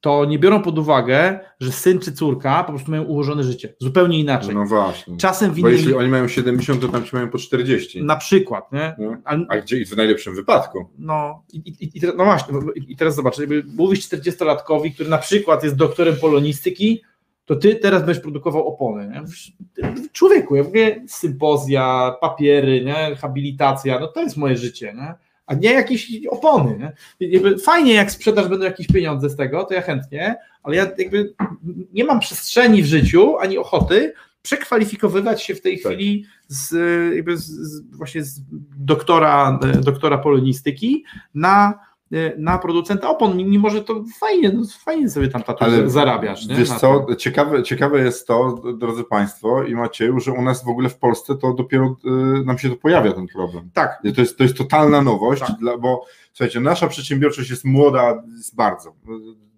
to 0.02 0.26
nie 0.26 0.40
biorą 0.40 0.62
pod 0.62 0.80
uwagę, 0.80 1.40
że 1.60 1.72
syn 1.72 2.00
czy 2.00 2.12
córka 2.12 2.64
po 2.64 2.72
prostu 2.72 2.92
mają 2.92 3.04
ułożone 3.04 3.44
życie. 3.44 3.74
Zupełnie 3.80 4.20
inaczej. 4.20 4.56
No 4.56 4.66
właśnie. 4.66 5.18
Czasem 5.18 5.54
w 5.54 5.58
innym... 5.58 5.72
Bo 5.72 5.78
jeśli 5.78 5.94
oni 5.94 6.10
mają 6.10 6.28
70, 6.28 6.82
to 6.82 6.88
tam 6.88 7.06
ci 7.06 7.16
mają 7.16 7.30
po 7.30 7.38
40. 7.38 8.04
Na 8.04 8.16
przykład, 8.16 8.72
nie? 8.72 8.96
No. 8.98 9.18
A 9.50 9.58
gdzie 9.58 9.78
i 9.78 9.86
w 9.86 9.98
najlepszym 9.98 10.36
wypadku. 10.36 10.90
No 10.98 11.44
i, 11.54 11.58
i, 11.58 11.98
i 11.98 12.02
no 12.18 12.24
właśnie, 12.24 12.54
i 12.76 12.96
teraz 12.96 13.16
zobacz, 13.16 13.40
jakby 13.40 13.64
mówisz 13.76 14.10
40-latkowi, 14.10 14.94
który 14.94 15.10
na 15.10 15.18
przykład 15.18 15.64
jest 15.64 15.76
doktorem 15.76 16.16
polonistyki, 16.16 17.02
to 17.46 17.56
ty 17.56 17.76
teraz 17.76 18.06
będziesz 18.06 18.24
produkował 18.24 18.68
opony. 18.68 19.08
Nie? 19.08 19.24
Człowieku, 20.12 20.56
ja 20.56 20.64
mówię 20.64 21.04
sympozja, 21.08 22.16
papiery, 22.22 22.86
nie? 22.86 23.16
habilitacja, 23.16 24.00
no 24.00 24.08
to 24.08 24.22
jest 24.22 24.38
moje 24.38 24.58
życie, 24.58 24.94
nie? 24.96 25.14
A 25.46 25.54
nie 25.54 25.74
jakieś 25.74 26.12
opony. 26.30 26.94
Nie? 27.20 27.60
Fajnie, 27.60 27.94
jak 27.94 28.12
sprzedaż 28.12 28.48
będą 28.48 28.66
jakieś 28.66 28.88
pieniądze 28.88 29.30
z 29.30 29.36
tego, 29.36 29.64
to 29.64 29.74
ja 29.74 29.82
chętnie, 29.82 30.36
ale 30.64 30.76
ja 30.76 30.88
jakby 30.98 31.34
nie 31.94 32.04
mam 32.04 32.20
przestrzeni 32.20 32.84
w 32.84 32.86
życiu 32.86 33.38
ani 33.40 33.58
ochoty 33.58 34.14
przekwalifikowywać 34.42 35.44
się 35.44 35.56
w 35.56 35.62
tej 35.62 35.80
Tak. 35.80 35.94
chwili 35.94 36.26
z, 36.48 36.72
jakby 37.16 37.38
z, 37.38 37.46
z, 37.46 37.82
właśnie 37.98 38.24
z 38.24 38.42
doktora, 38.78 39.60
doktora 39.82 40.18
polonistyki 40.18 41.04
na, 41.34 41.80
na 42.38 42.58
producenta 42.58 43.10
opon, 43.10 43.38
mimo 43.38 43.70
że 43.70 43.84
to 43.84 44.04
fajnie, 44.20 44.52
no 44.54 44.64
fajnie 44.86 45.10
sobie 45.10 45.28
tam 45.28 45.44
Tatu, 45.44 45.64
Ale 45.64 45.90
zarabiasz. 45.90 46.48
Nie? 46.48 46.56
Wiesz 46.56 46.70
Na 46.70 46.80
co, 46.80 47.16
ciekawe, 47.16 47.64
ciekawe 47.64 48.00
jest 48.00 48.28
to, 48.28 48.62
drodzy 48.78 49.04
Państwo 49.04 49.64
i 49.64 49.76
Macieju, 49.76 50.20
że 50.20 50.32
u 50.32 50.42
nas 50.42 50.64
w 50.64 50.68
ogóle 50.68 50.90
w 50.90 50.98
Polsce 50.98 51.36
to 51.38 51.54
dopiero 51.54 51.96
y, 52.42 52.46
nam 52.46 52.58
się 52.58 52.70
to 52.70 52.76
pojawia 52.76 53.14
ten 53.14 53.28
problem. 53.28 53.70
Tak, 53.74 54.02
To 54.16 54.22
jest, 54.22 54.38
to 54.38 54.44
jest 54.44 54.58
totalna 54.58 55.02
nowość, 55.02 55.42
Tak. 55.42 55.56
dla, 55.60 55.78
bo 55.78 56.06
słuchajcie, 56.34 56.60
nasza 56.60 56.88
przedsiębiorczość 56.88 57.50
jest 57.50 57.66
młoda 57.66 58.24
jest 58.38 58.56
bardzo, 58.56 58.90
y, 58.90 58.94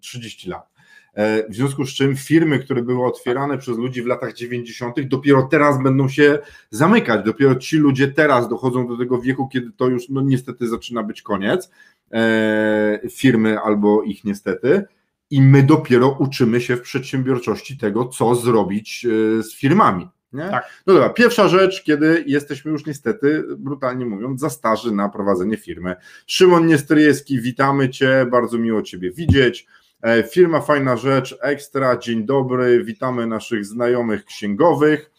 30 0.00 0.50
lat. 0.50 0.74
E, 1.14 1.48
W 1.50 1.54
związku 1.54 1.84
z 1.84 1.88
czym 1.88 2.16
firmy, 2.16 2.58
które 2.58 2.82
były 2.82 3.06
otwierane 3.06 3.58
przez 3.58 3.78
ludzi 3.78 4.02
w 4.02 4.06
latach 4.06 4.34
90., 4.34 5.00
dopiero 5.00 5.42
teraz 5.42 5.82
będą 5.82 6.08
się 6.08 6.38
zamykać. 6.70 7.24
Dopiero 7.24 7.54
ci 7.54 7.76
ludzie 7.76 8.08
teraz 8.08 8.48
dochodzą 8.48 8.86
do 8.86 8.96
tego 8.96 9.20
wieku, 9.20 9.48
kiedy 9.48 9.70
to 9.76 9.88
już 9.88 10.08
no, 10.08 10.20
niestety 10.20 10.68
zaczyna 10.68 11.02
być 11.02 11.22
koniec 11.22 11.70
firmy 13.10 13.60
albo 13.60 14.02
ich 14.02 14.24
niestety. 14.24 14.84
I 15.30 15.42
my 15.42 15.62
dopiero 15.62 16.16
uczymy 16.20 16.60
się 16.60 16.76
w 16.76 16.80
przedsiębiorczości 16.82 17.78
tego, 17.78 18.04
co 18.04 18.34
zrobić 18.34 19.06
e, 19.06 19.42
z 19.42 19.54
firmami. 19.54 20.08
Nie? 20.32 20.48
Tak. 20.50 20.82
No 20.86 20.94
dobra, 20.94 21.08
pierwsza 21.08 21.48
rzecz, 21.48 21.82
kiedy 21.82 22.24
jesteśmy 22.26 22.70
już 22.70 22.86
niestety, 22.86 23.44
brutalnie 23.58 24.06
mówiąc, 24.06 24.40
za 24.40 24.50
starzy 24.50 24.92
na 24.92 25.08
prowadzenie 25.08 25.56
firmy. 25.56 25.96
Szymon 26.26 26.66
Niestryjewski, 26.66 27.40
witamy 27.40 27.90
Cię, 27.90 28.26
bardzo 28.30 28.58
miło 28.58 28.82
Ciebie 28.82 29.10
widzieć. 29.10 29.66
E, 30.02 30.22
Firma 30.22 30.60
Fajna 30.60 30.96
Rzecz, 30.96 31.36
Ekstra, 31.40 31.96
dzień 31.96 32.26
dobry, 32.26 32.84
witamy 32.84 33.26
naszych 33.26 33.64
znajomych 33.64 34.24
księgowych. 34.24 35.10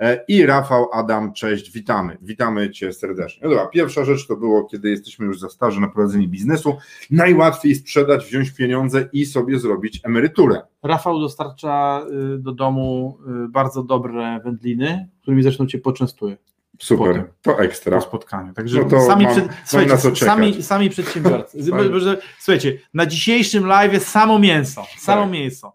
E, 0.00 0.24
I 0.28 0.46
Rafał 0.46 0.88
Adam, 0.92 1.32
cześć, 1.32 1.70
witamy, 1.72 2.18
witamy 2.22 2.70
Cię 2.70 2.92
serdecznie. 2.92 3.40
No 3.44 3.50
dobra, 3.50 3.66
pierwsza 3.66 4.04
rzecz 4.04 4.26
to 4.26 4.36
było, 4.36 4.64
kiedy 4.64 4.90
jesteśmy 4.90 5.26
już 5.26 5.40
za 5.40 5.48
starzy 5.48 5.80
na 5.80 5.88
prowadzenie 5.88 6.28
biznesu, 6.28 6.76
najłatwiej 7.10 7.74
sprzedać, 7.74 8.24
wziąć 8.24 8.50
pieniądze 8.50 9.08
i 9.12 9.26
sobie 9.26 9.58
zrobić 9.58 10.00
emeryturę. 10.04 10.62
Rafał 10.82 11.20
dostarcza 11.20 12.02
y, 12.34 12.38
do 12.38 12.52
domu 12.52 13.18
y, 13.46 13.48
bardzo 13.48 13.82
dobre 13.82 14.40
wędliny, 14.44 15.08
którymi 15.22 15.42
zresztą 15.42 15.66
Cię 15.66 15.78
poczęstuje 15.78 16.36
Super, 16.78 17.06
Potem. 17.06 17.24
to 17.42 17.58
ekstra. 17.58 17.96
po 17.96 18.02
spotkaniu. 18.02 18.52
Także 18.54 18.84
No 18.92 19.00
sami, 19.00 19.24
mam- 19.24 19.32
przed, 19.34 19.46
mam 19.46 19.54
słuchajcie, 19.64 19.92
na 19.92 19.98
co 19.98 20.12
czekać. 20.12 20.18
sami, 20.34 20.62
sami 20.62 20.90
przedsiębiorcy. 20.90 21.58
Słuchajcie, 22.38 22.78
na 22.94 23.06
dzisiejszym 23.06 23.66
live 23.66 24.02
samo 24.04 24.38
mięso, 24.38 24.84
samo 24.98 25.22
Tak. 25.22 25.30
mięso. 25.32 25.72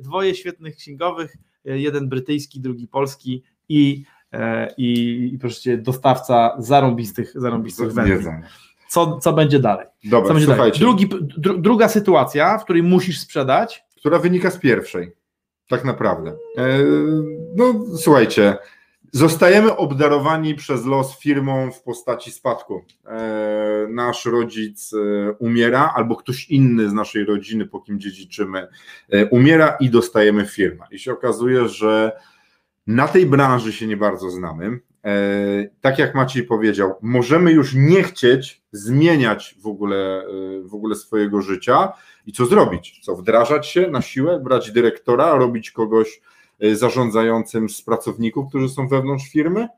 Dwoje 0.00 0.34
świetnych 0.34 0.76
księgowych, 0.76 1.36
jeden 1.64 2.08
brytyjski, 2.08 2.60
drugi 2.60 2.88
polski 2.88 3.42
i, 3.68 4.04
e, 4.32 4.74
i, 4.76 5.30
i 5.34 5.38
proszę 5.38 5.60
cię, 5.60 5.78
dostawca 5.78 6.56
zarąbistych, 6.58 7.32
zarąbistych 7.34 7.92
wędlin. 7.92 8.42
Co, 8.88 9.18
co 9.18 9.32
będzie 9.32 9.58
dalej? 9.58 9.86
Co 10.04 10.10
Dobra, 10.10 10.34
będzie 10.34 10.46
dalej? 10.46 10.72
słuchajcie, 10.72 10.78
Drugi, 10.80 11.08
dru, 11.38 11.58
druga 11.58 11.88
sytuacja, 11.88 12.58
w 12.58 12.64
której 12.64 12.82
musisz 12.82 13.20
sprzedać, 13.20 13.84
która 13.96 14.18
wynika 14.18 14.50
z 14.50 14.58
pierwszej, 14.58 15.12
tak 15.68 15.84
naprawdę. 15.84 16.30
E, 16.58 16.78
no 17.56 17.74
słuchajcie, 17.96 18.56
zostajemy 19.12 19.76
obdarowani 19.76 20.54
przez 20.54 20.86
los 20.86 21.18
firmą 21.18 21.72
w 21.72 21.82
postaci 21.82 22.32
spadku. 22.32 22.84
E, 23.06 23.86
nasz 23.90 24.26
rodzic 24.26 24.92
e, 24.92 25.32
umiera, 25.32 25.92
albo 25.96 26.16
ktoś 26.16 26.50
inny 26.50 26.88
z 26.88 26.92
naszej 26.92 27.24
rodziny, 27.24 27.66
po 27.66 27.80
kim 27.80 28.00
dziedziczymy, 28.00 28.68
e, 29.08 29.26
umiera 29.26 29.76
i 29.80 29.90
dostajemy 29.90 30.46
firmę. 30.46 30.86
I 30.90 30.98
się 30.98 31.12
okazuje, 31.12 31.68
że 31.68 32.20
na 32.86 33.08
tej 33.08 33.26
branży 33.26 33.72
się 33.72 33.86
nie 33.86 33.96
bardzo 33.96 34.30
znamy. 34.30 34.80
Tak 35.80 35.98
jak 35.98 36.14
Maciej 36.14 36.42
powiedział, 36.42 36.94
możemy 37.02 37.52
już 37.52 37.74
nie 37.74 38.02
chcieć 38.02 38.62
zmieniać 38.72 39.56
w 39.58 39.66
ogóle, 39.66 40.24
w 40.62 40.74
ogóle 40.74 40.94
swojego 40.94 41.42
życia 41.42 41.92
i 42.26 42.32
co 42.32 42.46
zrobić? 42.46 43.00
Co, 43.02 43.16
wdrażać 43.16 43.66
się 43.66 43.90
na 43.90 44.02
siłę, 44.02 44.40
brać 44.44 44.72
dyrektora, 44.72 45.34
robić 45.34 45.70
kogoś 45.70 46.20
zarządzającym 46.72 47.68
z 47.68 47.82
pracowników, 47.82 48.48
którzy 48.48 48.68
są 48.68 48.88
wewnątrz 48.88 49.28
firmy? 49.28 49.68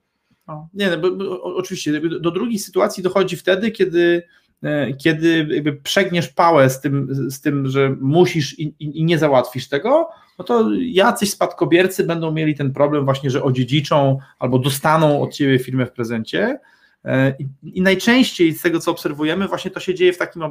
No, 0.49 0.69
nie, 0.75 0.91
no, 0.91 0.99
bo, 0.99 1.11
bo, 1.11 1.25
o- 1.43 1.57
oczywiście 1.57 2.01
do 2.21 2.31
drugiej 2.31 2.59
sytuacji 2.59 3.03
dochodzi 3.03 3.37
wtedy, 3.37 3.71
kiedy, 3.71 4.23
e, 4.63 4.93
kiedy 4.95 5.47
jakby 5.51 5.73
przegniesz 5.73 6.29
pałę 6.29 6.71
z 6.71 6.81
tym, 6.81 7.09
z 7.31 7.41
tym 7.41 7.67
że 7.69 7.97
musisz 8.01 8.59
i, 8.59 8.75
i 8.79 9.05
nie 9.05 9.19
załatwisz 9.19 9.69
tego, 9.69 10.09
no 10.39 10.45
to 10.45 10.71
jacyś 10.81 11.31
spadkobiercy 11.31 12.05
będą 12.05 12.33
mieli 12.33 12.55
ten 12.55 12.73
problem 12.73 13.05
właśnie, 13.05 13.31
że 13.31 13.43
odziedziczą 13.43 14.19
albo 14.39 14.59
dostaną 14.59 15.23
od 15.23 15.33
ciebie 15.35 15.59
firmę 15.59 15.87
w 15.87 15.93
prezencie. 15.93 16.59
E, 17.05 17.35
I, 17.63 17.83
najczęściej 17.83 18.53
z 18.53 18.63
tego, 18.63 18.81
co 18.81 18.91
obserwujemy, 18.91 19.49
właśnie 19.49 19.71
to 19.71 19.81
się 19.81 19.95
dzieje 19.95 20.13
w 20.13 20.19
takim, 20.19 20.43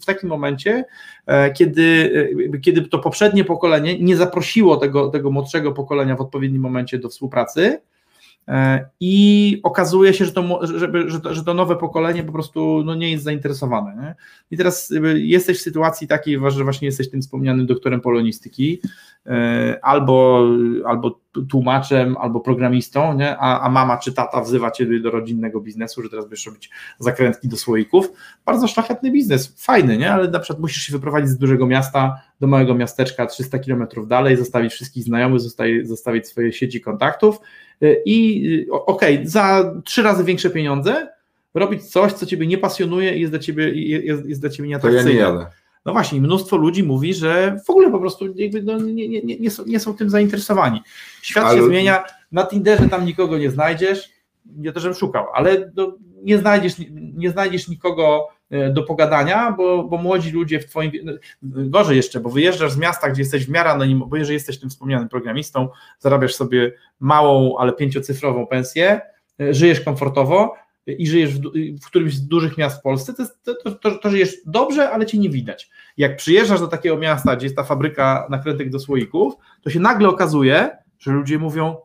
w 0.00 0.04
takim 0.04 0.28
momencie, 0.28 0.84
e, 1.26 1.52
kiedy, 1.52 2.10
e, 2.54 2.58
kiedy 2.58 2.82
to 2.82 2.98
poprzednie 2.98 3.44
pokolenie 3.44 3.98
nie 3.98 4.16
zaprosiło 4.16 4.76
tego, 4.76 5.08
tego 5.08 5.30
młodszego 5.30 5.72
pokolenia 5.72 6.16
w 6.16 6.20
odpowiednim 6.20 6.62
momencie 6.62 6.98
do 6.98 7.08
współpracy, 7.08 7.80
I 9.00 9.60
okazuje 9.62 10.14
się, 10.14 10.24
że 10.24 10.32
to, 10.32 10.66
żeby, 10.66 11.10
że, 11.10 11.20
to, 11.20 11.34
że 11.34 11.44
to 11.44 11.54
nowe 11.54 11.76
pokolenie 11.76 12.24
po 12.24 12.32
prostu 12.32 12.82
no, 12.84 12.94
nie 12.94 13.10
jest 13.10 13.24
zainteresowane. 13.24 14.02
Nie? 14.02 14.14
I 14.50 14.56
teraz 14.56 14.92
jesteś 15.14 15.58
w 15.58 15.62
sytuacji 15.62 16.08
takiej, 16.08 16.38
że 16.48 16.64
właśnie 16.64 16.86
jesteś 16.86 17.10
tym 17.10 17.22
wspomnianym 17.22 17.66
doktorem 17.66 18.00
polonistyki, 18.00 18.80
albo, 19.82 20.46
albo 20.86 21.20
tłumaczem, 21.50 22.16
albo 22.16 22.40
programistą, 22.40 23.14
nie? 23.14 23.36
A, 23.36 23.60
a 23.60 23.68
mama 23.68 23.96
czy 23.98 24.12
tata 24.12 24.40
wzywa 24.40 24.70
cię 24.70 25.00
do 25.00 25.10
rodzinnego 25.10 25.60
biznesu, 25.60 26.02
że 26.02 26.08
teraz 26.08 26.24
będziesz 26.24 26.46
robić 26.46 26.70
zakrętki 26.98 27.48
do 27.48 27.56
słoików. 27.56 28.12
Bardzo 28.46 28.68
szlachetny 28.68 29.10
biznes, 29.10 29.54
fajny, 29.64 29.98
nie? 29.98 30.12
ale 30.12 30.28
na 30.30 30.38
przykład 30.38 30.60
musisz 30.60 30.82
się 30.82 30.92
wyprowadzić 30.92 31.30
z 31.30 31.38
dużego 31.38 31.66
miasta 31.66 32.20
do 32.40 32.46
małego 32.46 32.74
miasteczka 32.74 33.26
300 33.26 33.58
kilometrów 33.58 34.08
dalej, 34.08 34.36
zostawić 34.36 34.72
wszystkich 34.72 35.04
znajomych, 35.04 35.40
zostawi- 35.40 35.84
zostawić 35.84 36.26
swoje 36.28 36.52
sieci 36.52 36.80
kontaktów 36.80 37.38
i 38.04 38.46
y, 38.68 38.72
okej, 38.72 39.26
za 39.28 39.72
trzy 39.84 40.02
razy 40.02 40.24
większe 40.24 40.50
pieniądze 40.50 41.08
robić 41.54 41.82
coś, 41.90 42.12
co 42.12 42.26
ciebie 42.26 42.46
nie 42.46 42.58
pasjonuje 42.58 43.16
i 43.16 43.20
jest 43.20 43.32
dla 43.32 43.38
ciebie, 43.38 43.70
jest, 43.98 44.26
jest 44.26 44.40
dla 44.40 44.50
ciebie 44.50 44.68
To 44.68 44.70
ja 44.70 44.92
nieatrakcyjne. 44.92 45.10
nie 45.14 45.20
jadę. 45.20 45.46
No 45.84 45.92
właśnie, 45.92 46.20
mnóstwo 46.20 46.56
ludzi 46.56 46.82
mówi, 46.82 47.14
że 47.14 47.58
w 47.66 47.70
ogóle 47.70 47.90
po 47.90 47.98
prostu 47.98 48.24
no, 48.62 48.78
nie, 48.78 49.08
nie, 49.08 49.22
nie, 49.22 49.50
są, 49.50 49.64
nie 49.66 49.80
są 49.80 49.94
tym 49.94 50.10
zainteresowani. 50.10 50.82
Świat 51.22 51.44
Ale- 51.44 51.58
się 51.58 51.66
zmienia, 51.66 52.04
na 52.32 52.46
Tinderze 52.46 52.88
tam 52.88 53.04
nikogo 53.04 53.38
nie 53.38 53.50
znajdziesz, 53.50 54.10
nie 54.56 54.72
to, 54.72 54.80
żebym 54.80 54.98
szukał, 54.98 55.26
ale 55.34 55.72
no, 55.76 55.96
nie, 56.22 56.38
znajdziesz, 56.38 56.74
nie 57.14 57.30
znajdziesz 57.30 57.68
nikogo 57.68 58.28
e, 58.50 58.70
do 58.70 58.82
pogadania, 58.82 59.52
bo, 59.52 59.84
bo 59.84 59.96
młodzi 59.96 60.30
ludzie 60.30 60.60
w 60.60 60.66
twoim, 60.66 60.92
no, 61.04 61.12
gorzej 61.42 61.96
jeszcze, 61.96 62.20
bo 62.20 62.30
wyjeżdżasz 62.30 62.72
z 62.72 62.78
miasta, 62.78 63.10
gdzie 63.10 63.22
jesteś 63.22 63.46
w 63.46 63.50
miarę 63.50 63.70
anonim, 63.70 64.02
bo 64.06 64.16
jeżeli 64.16 64.34
jesteś 64.34 64.60
tym 64.60 64.70
wspomnianym 64.70 65.08
programistą, 65.08 65.68
zarabiasz 65.98 66.34
sobie 66.34 66.72
małą, 67.00 67.56
ale 67.58 67.72
pięciocyfrową 67.72 68.46
pensję, 68.46 69.00
e, 69.40 69.54
żyjesz 69.54 69.80
komfortowo 69.80 70.54
i 70.86 71.06
żyjesz 71.06 71.34
w, 71.34 71.42
w 71.82 71.86
którymś 71.86 72.14
z 72.14 72.26
dużych 72.28 72.58
miast 72.58 72.78
w 72.78 72.82
Polsce, 72.82 73.14
to, 73.14 73.22
jest- 73.22 73.42
to, 73.42 73.54
to, 73.74 73.98
to, 73.98 74.10
żyjesz 74.10 74.36
dobrze, 74.46 74.90
ale 74.90 75.06
cię 75.06 75.18
nie 75.18 75.30
widać. 75.30 75.70
Jak 75.96 76.16
przyjeżdżasz 76.16 76.60
do 76.60 76.68
takiego 76.68 76.96
miasta, 76.98 77.36
gdzie 77.36 77.46
jest 77.46 77.56
ta 77.56 77.64
fabryka 77.64 78.26
nakrętek 78.30 78.70
do 78.70 78.78
słoików, 78.78 79.34
to 79.62 79.70
się 79.70 79.80
nagle 79.80 80.08
okazuje, 80.08 80.70
że 80.98 81.12
ludzie 81.12 81.38
mówią 81.38 81.76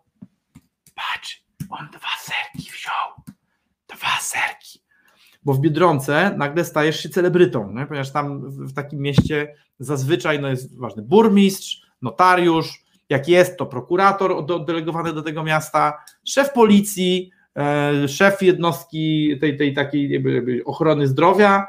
patrz, 0.95 1.43
on 1.69 1.87
dwa 1.89 2.09
serki 2.21 2.71
wziął, 2.71 3.35
dwa 3.87 4.17
serki. 4.21 4.79
Bo 5.43 5.53
w 5.53 5.59
Biedronce 5.59 6.33
nagle 6.37 6.65
stajesz 6.65 6.99
się 7.03 7.09
celebrytą, 7.09 7.71
nie? 7.73 7.85
ponieważ 7.85 8.11
tam 8.11 8.41
w, 8.51 8.69
w 8.71 8.73
takim 8.73 8.99
mieście 8.99 9.55
zazwyczaj 9.79 10.39
no, 10.39 10.47
jest 10.47 10.77
ważny 10.79 11.01
burmistrz, 11.03 11.81
notariusz, 12.01 12.83
jak 13.09 13.27
jest, 13.27 13.57
to 13.57 13.65
prokurator 13.65 14.31
od- 14.31 14.51
oddelegowany 14.51 15.13
do 15.13 15.21
tego 15.21 15.43
miasta, 15.43 16.03
szef 16.25 16.51
policji, 16.53 17.31
szef 18.07 18.41
jednostki 18.41 19.37
tej, 19.41 19.57
tej 19.57 19.73
takiej 19.73 20.09
jakby, 20.09 20.61
ochrony 20.65 21.07
zdrowia, 21.07 21.67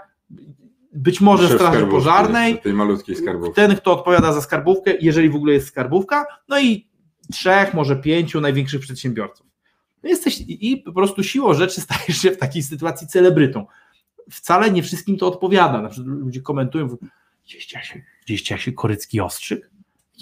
być 0.93 1.21
może 1.21 1.49
Szef 1.49 1.57
straży 1.57 1.87
pożarnej, 1.87 2.61
Tej 2.61 2.73
malutkiej 2.73 3.17
skarbówki. 3.17 3.55
ten, 3.55 3.77
kto 3.77 3.93
odpowiada 3.93 4.33
za 4.33 4.41
skarbówkę, 4.41 4.95
jeżeli 5.01 5.31
w 5.31 5.37
ogóle 5.37 5.53
jest 5.53 5.69
skarbówka, 5.69 6.27
no 6.49 6.61
i 6.61 6.89
trzech, 7.33 7.75
może 7.75 7.97
pięciu 7.97 8.41
największych 8.41 8.81
przedsiębiorców. 8.81 9.47
No 10.03 10.09
Jesteś 10.09 10.45
i 10.49 10.77
po 10.77 10.93
prostu 10.93 11.23
siłą 11.23 11.55
rzeczy 11.55 11.81
stajesz 11.91 12.19
się 12.23 12.31
w 12.31 12.39
takiej 12.39 12.63
sytuacji 12.63 13.07
celebrytą. 13.07 13.67
Wcale 14.31 14.71
nie 14.71 14.83
wszystkim 14.83 15.17
to 15.17 15.27
odpowiada. 15.27 15.83
Na 15.83 15.89
przykład 15.89 16.17
ludzie 16.17 16.41
komentują, 16.41 16.89
widzieliście 17.45 17.79
jak 17.79 17.85
się, 17.85 18.03
jak 18.51 18.61
się 18.61 18.73
Korycki 18.73 19.21
ostrzyk? 19.21 19.70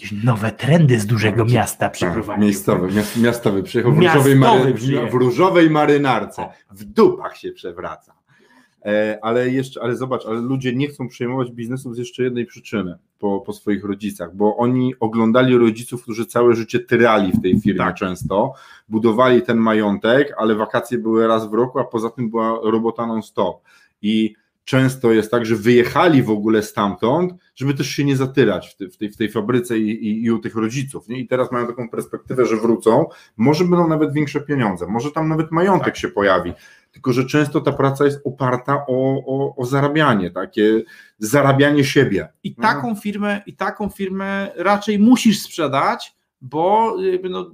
Jakieś 0.03 0.25
nowe 0.25 0.53
trendy 0.53 1.01
z 1.01 1.07
dużego 1.07 1.45
miasta 1.45 1.79
Tak, 1.79 1.93
przyprowadził. 1.93 2.45
miejscowy, 2.45 2.93
miast, 2.93 3.17
miastowy 3.17 3.63
przyjechał 3.63 3.93
w 3.93 3.99
różowej, 3.99 4.37
mary, 4.37 4.75
w 5.11 5.15
różowej 5.15 5.71
marynarce. 5.71 6.49
W 6.71 6.85
dupach 6.85 7.37
się 7.37 7.53
przewraca. 7.53 8.15
E, 8.85 9.19
ale 9.23 9.51
jeszcze, 9.51 9.83
ale 9.83 9.97
zobacz, 9.97 10.27
ale 10.27 10.41
ludzie 10.41 10.75
nie 10.75 10.89
chcą 10.89 11.09
przejmować 11.09 11.51
biznesów 11.51 11.95
z 11.95 11.99
jeszcze 11.99 12.23
jednej 12.23 12.47
przyczyny 12.47 12.99
po, 13.19 13.41
po 13.41 13.53
swoich 13.53 13.85
rodzicach, 13.85 14.37
bo 14.37 14.57
oni 14.57 14.95
oglądali 15.01 15.59
rodziców, 15.59 16.03
którzy 16.03 16.27
całe 16.27 16.55
życie 16.55 16.81
tyrali 16.81 17.33
w 17.33 17.43
tej 17.43 17.61
firmie 17.61 17.79
Tak. 17.79 17.95
często, 17.97 18.53
budowali 18.89 19.43
ten 19.43 19.59
majątek, 19.59 20.35
ale 20.39 20.55
wakacje 20.55 20.99
były 20.99 21.27
raz 21.27 21.51
w 21.51 21.55
roku, 21.55 21.79
a 21.79 21.85
poza 21.85 22.11
tym 22.11 22.31
była 22.31 22.59
robota 22.63 23.07
non-stop. 23.07 23.61
I 24.03 24.35
często 24.69 25.13
jest 25.13 25.31
tak, 25.31 25.47
że 25.47 25.57
wyjechali 25.57 26.23
w 26.23 26.31
ogóle 26.31 26.63
stamtąd, 26.63 27.33
żeby 27.55 27.75
też 27.75 27.87
się 27.91 28.05
nie 28.05 28.17
zatyrać 28.17 28.69
w, 28.69 28.77
ty, 28.77 28.91
w, 28.91 28.97
tej, 28.97 29.11
w 29.11 29.17
tej 29.17 29.31
fabryce 29.31 29.79
i, 29.79 29.91
i, 29.91 30.25
i 30.25 30.31
u 30.31 30.39
tych 30.39 30.57
rodziców. 30.57 31.09
Nie? 31.09 31.19
I 31.19 31.27
teraz 31.27 31.53
mają 31.53 31.67
taką 31.67 31.89
perspektywę, 31.89 32.47
że 32.47 32.57
wrócą, 32.57 33.07
może 33.37 33.65
będą 33.65 33.89
nawet 33.89 34.13
większe 34.13 34.41
pieniądze, 34.41 34.87
może 34.87 35.11
tam 35.11 35.29
nawet 35.29 35.51
majątek 35.53 35.85
Tak. 35.85 35.97
się 35.97 36.09
pojawi. 36.09 36.53
Tylko, 36.93 37.13
że 37.13 37.25
często 37.25 37.61
ta 37.61 37.73
praca 37.73 38.05
jest 38.05 38.21
oparta 38.25 38.85
o, 38.89 39.25
o, 39.27 39.57
o 39.57 39.65
zarabianie, 39.65 40.31
takie 40.31 40.83
zarabianie 41.19 41.85
siebie. 41.85 42.29
I 42.45 42.55
No. 42.59 42.63
taką 42.63 42.95
firmę, 42.95 43.43
i 43.47 43.57
taką 43.57 43.89
firmę 43.89 44.53
raczej 44.57 44.99
musisz 44.99 45.41
sprzedać, 45.41 46.17
bo 46.41 46.97
no, 47.31 47.51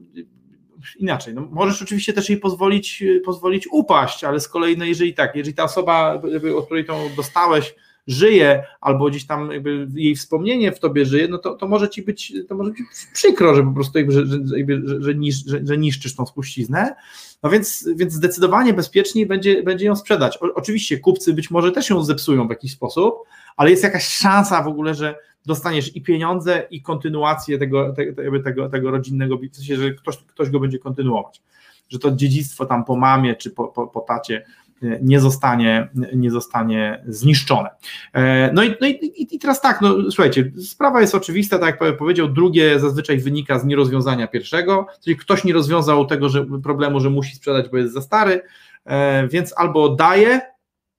inaczej, 0.96 1.34
no, 1.34 1.48
możesz 1.50 1.82
oczywiście 1.82 2.12
też 2.12 2.28
jej 2.28 2.38
pozwolić, 2.38 3.04
pozwolić 3.24 3.68
upaść, 3.72 4.24
ale 4.24 4.40
z 4.40 4.48
kolei, 4.48 4.76
no 4.76 4.84
jeżeli 4.84 5.14
tak, 5.14 5.36
jeżeli 5.36 5.54
ta 5.54 5.64
osoba, 5.64 6.20
od 6.56 6.64
której 6.64 6.84
tą 6.84 7.10
dostałeś, 7.16 7.74
żyje, 8.06 8.64
albo 8.80 9.10
gdzieś 9.10 9.26
tam 9.26 9.50
jakby 9.52 9.86
jej 9.94 10.16
wspomnienie 10.16 10.72
w 10.72 10.80
tobie 10.80 11.06
żyje, 11.06 11.28
no 11.28 11.38
to, 11.38 11.54
to 11.54 11.68
może 11.68 11.88
ci 11.88 12.02
być, 12.02 12.32
to 12.48 12.54
może 12.54 12.70
przykro, 13.12 13.54
że 13.54 13.62
po 13.62 13.72
prostu 13.72 13.98
jakby, 13.98 14.12
że, 14.12 14.26
jakby, 14.56 14.82
że, 14.86 15.14
że, 15.46 15.60
że, 15.66 15.78
niszczysz 15.78 16.14
tą 16.14 16.26
spuściznę. 16.26 16.94
No 17.42 17.50
więc, 17.50 17.88
więc 17.96 18.12
zdecydowanie 18.12 18.74
bezpieczniej 18.74 19.26
będzie, 19.26 19.62
będzie 19.62 19.86
ją 19.86 19.96
sprzedać. 19.96 20.38
O, 20.42 20.54
oczywiście 20.54 20.98
kupcy 20.98 21.34
być 21.34 21.50
może 21.50 21.72
też 21.72 21.90
ją 21.90 22.04
zepsują 22.04 22.46
w 22.46 22.50
jakiś 22.50 22.72
sposób, 22.72 23.14
ale 23.56 23.70
jest 23.70 23.82
jakaś 23.82 24.06
szansa 24.06 24.62
w 24.62 24.68
ogóle, 24.68 24.94
że 24.94 25.14
dostaniesz 25.46 25.96
i 25.96 26.02
pieniądze, 26.02 26.66
i 26.70 26.82
kontynuację 26.82 27.58
tego, 27.58 27.92
te, 27.92 28.12
tego, 28.12 28.42
tego, 28.42 28.68
tego 28.68 28.90
rodzinnego, 28.90 29.38
w 29.38 29.56
sensie, 29.56 29.76
że 29.76 29.90
ktoś, 29.90 30.16
ktoś 30.16 30.50
go 30.50 30.60
będzie 30.60 30.78
kontynuować. 30.78 31.42
Że 31.88 31.98
to 31.98 32.10
dziedzictwo 32.10 32.66
tam 32.66 32.84
po 32.84 32.96
mamie 32.96 33.34
czy 33.34 33.50
po, 33.50 33.68
po, 33.68 33.86
po 33.86 34.00
tacie 34.00 34.44
nie 35.02 35.20
zostanie, 35.20 35.88
nie 36.14 36.30
zostanie 36.30 37.04
zniszczone. 37.06 37.70
E, 38.12 38.52
No 38.52 38.62
i, 38.62 38.74
no 38.80 38.86
i, 38.86 39.26
i 39.30 39.38
teraz 39.38 39.60
tak, 39.60 39.80
no 39.80 40.10
słuchajcie, 40.10 40.52
sprawa 40.68 41.00
jest 41.00 41.14
oczywista, 41.14 41.58
tak 41.58 41.80
jak 41.80 41.96
powiedział, 41.98 42.28
drugie 42.28 42.80
zazwyczaj 42.80 43.18
wynika 43.18 43.58
z 43.58 43.64
nierozwiązania 43.64 44.26
pierwszego, 44.26 44.86
czyli 45.04 45.16
ktoś 45.16 45.44
nie 45.44 45.52
rozwiązał 45.52 46.06
tego 46.06 46.28
że, 46.28 46.46
problemu, 46.62 47.00
że 47.00 47.10
musi 47.10 47.36
sprzedać, 47.36 47.68
bo 47.68 47.76
jest 47.76 47.94
za 47.94 48.00
stary, 48.00 48.42
e, 48.84 49.28
więc 49.28 49.54
albo 49.56 49.88
daje, 49.88 50.40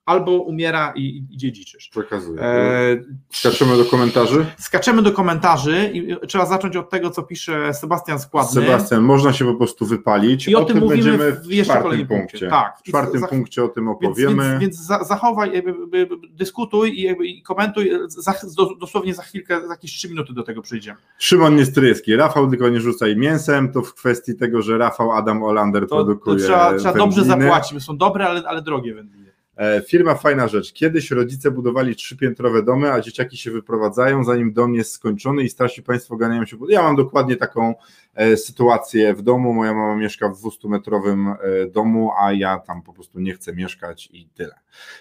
albo 0.05 0.31
umiera 0.31 0.93
i, 0.95 1.25
i, 1.31 1.38
dziedziczysz. 1.38 1.89
Przekazuję. 1.89 2.41
E, 2.41 2.97
Skaczemy 3.29 3.77
do 3.77 3.85
komentarzy. 3.85 4.45
Skaczemy 4.57 5.01
do 5.01 5.12
komentarzy 5.12 5.91
i 5.93 6.27
trzeba 6.27 6.45
zacząć 6.45 6.75
od 6.77 6.89
tego, 6.89 7.09
co 7.09 7.24
pisze 7.24 7.74
Sebastian 7.74 8.19
Składny. 8.19 8.62
Sebastian, 8.62 9.01
można 9.01 9.33
się 9.33 9.45
po 9.45 9.55
prostu 9.55 9.85
wypalić. 9.85 10.47
I 10.47 10.55
o, 10.55 10.65
tym 10.65 10.77
mówimy 10.79 10.95
będziemy 11.03 11.31
w 11.31 11.41
w 11.47 11.51
jeszcze 11.51 11.74
czwartym 11.74 12.07
punkcie. 12.07 12.17
punkcie. 12.17 12.47
Tak. 12.47 12.77
W 12.79 12.83
czwartym 12.83 13.21
Za- 13.21 13.27
punkcie 13.27 13.63
o 13.63 13.67
tym 13.67 13.85
Więc, 13.85 13.95
opowiemy. 13.97 14.50
więc, 14.50 14.62
więc 14.62 14.77
za, 14.77 15.03
zachowaj, 15.03 15.53
jakby, 15.53 16.07
dyskutuj 16.29 17.00
i, 17.00 17.01
jakby, 17.01 17.27
i 17.27 17.41
komentuj. 17.41 17.91
Za, 18.07 18.33
do, 18.57 18.75
dosłownie 18.75 19.13
za 19.13 19.24
chwilkę, 19.24 19.62
za 19.62 19.74
jakieś 19.74 19.91
3 19.93 20.09
minuty 20.09 20.33
do 20.33 20.43
tego 20.43 20.62
przejdziemy. 20.62 20.97
Szymon 21.17 21.55
Niestryjewski. 21.55 22.15
Rafał 22.15 22.50
tylko 22.50 22.69
nie 22.69 22.79
rzucaj 22.81 23.15
mięsem, 23.17 23.71
to 23.71 23.81
w 23.81 23.93
kwestii 23.93 24.35
tego, 24.35 24.62
że 24.62 24.77
Rafał 24.77 25.12
Adam 25.12 25.43
Olander 25.43 25.88
To, 25.88 25.95
produkuje 25.95 26.38
to 26.38 26.43
trzeba, 26.43 26.77
trzeba 26.77 26.93
dobrze 26.93 27.24
zapłacić, 27.24 27.74
bo 27.74 27.79
są 27.79 27.97
dobre, 27.97 28.27
ale, 28.27 28.43
ale 28.47 28.62
drogie 28.62 28.93
wędliny. 28.93 29.25
E, 29.57 29.81
Firma 29.81 30.15
fajna 30.15 30.47
rzecz. 30.47 30.74
Kiedyś 30.74 31.12
rodzice 31.12 31.51
budowali 31.51 31.95
trzypiętrowe 31.95 32.63
domy, 32.63 32.91
a 32.91 33.01
dzieciaki 33.01 33.38
się 33.38 33.51
wyprowadzają, 33.51 34.24
zanim 34.24 34.53
dom 34.53 34.75
jest 34.75 34.91
skończony 34.91 35.43
i 35.43 35.50
starsi 35.50 35.83
państwo 35.83 36.17
ganiają 36.17 36.45
się. 36.45 36.57
Ja 36.69 36.81
mam 36.81 36.95
dokładnie 36.95 37.35
taką 37.35 37.75
e, 38.15 38.38
sytuację 38.38 39.13
w 39.13 39.21
domu. 39.21 39.53
Moja 39.53 39.74
mama 39.74 39.95
mieszka 39.95 40.29
w 40.29 40.41
200-metrowym 40.41 41.33
e, 41.33 41.67
domu, 41.67 42.12
a 42.19 42.34
ja 42.34 42.60
tam 42.60 42.82
po 42.82 42.93
prostu 42.93 43.19
nie 43.19 43.34
chcę 43.34 43.53
mieszkać 43.53 44.10
i 44.13 44.27
tyle. 44.27 44.56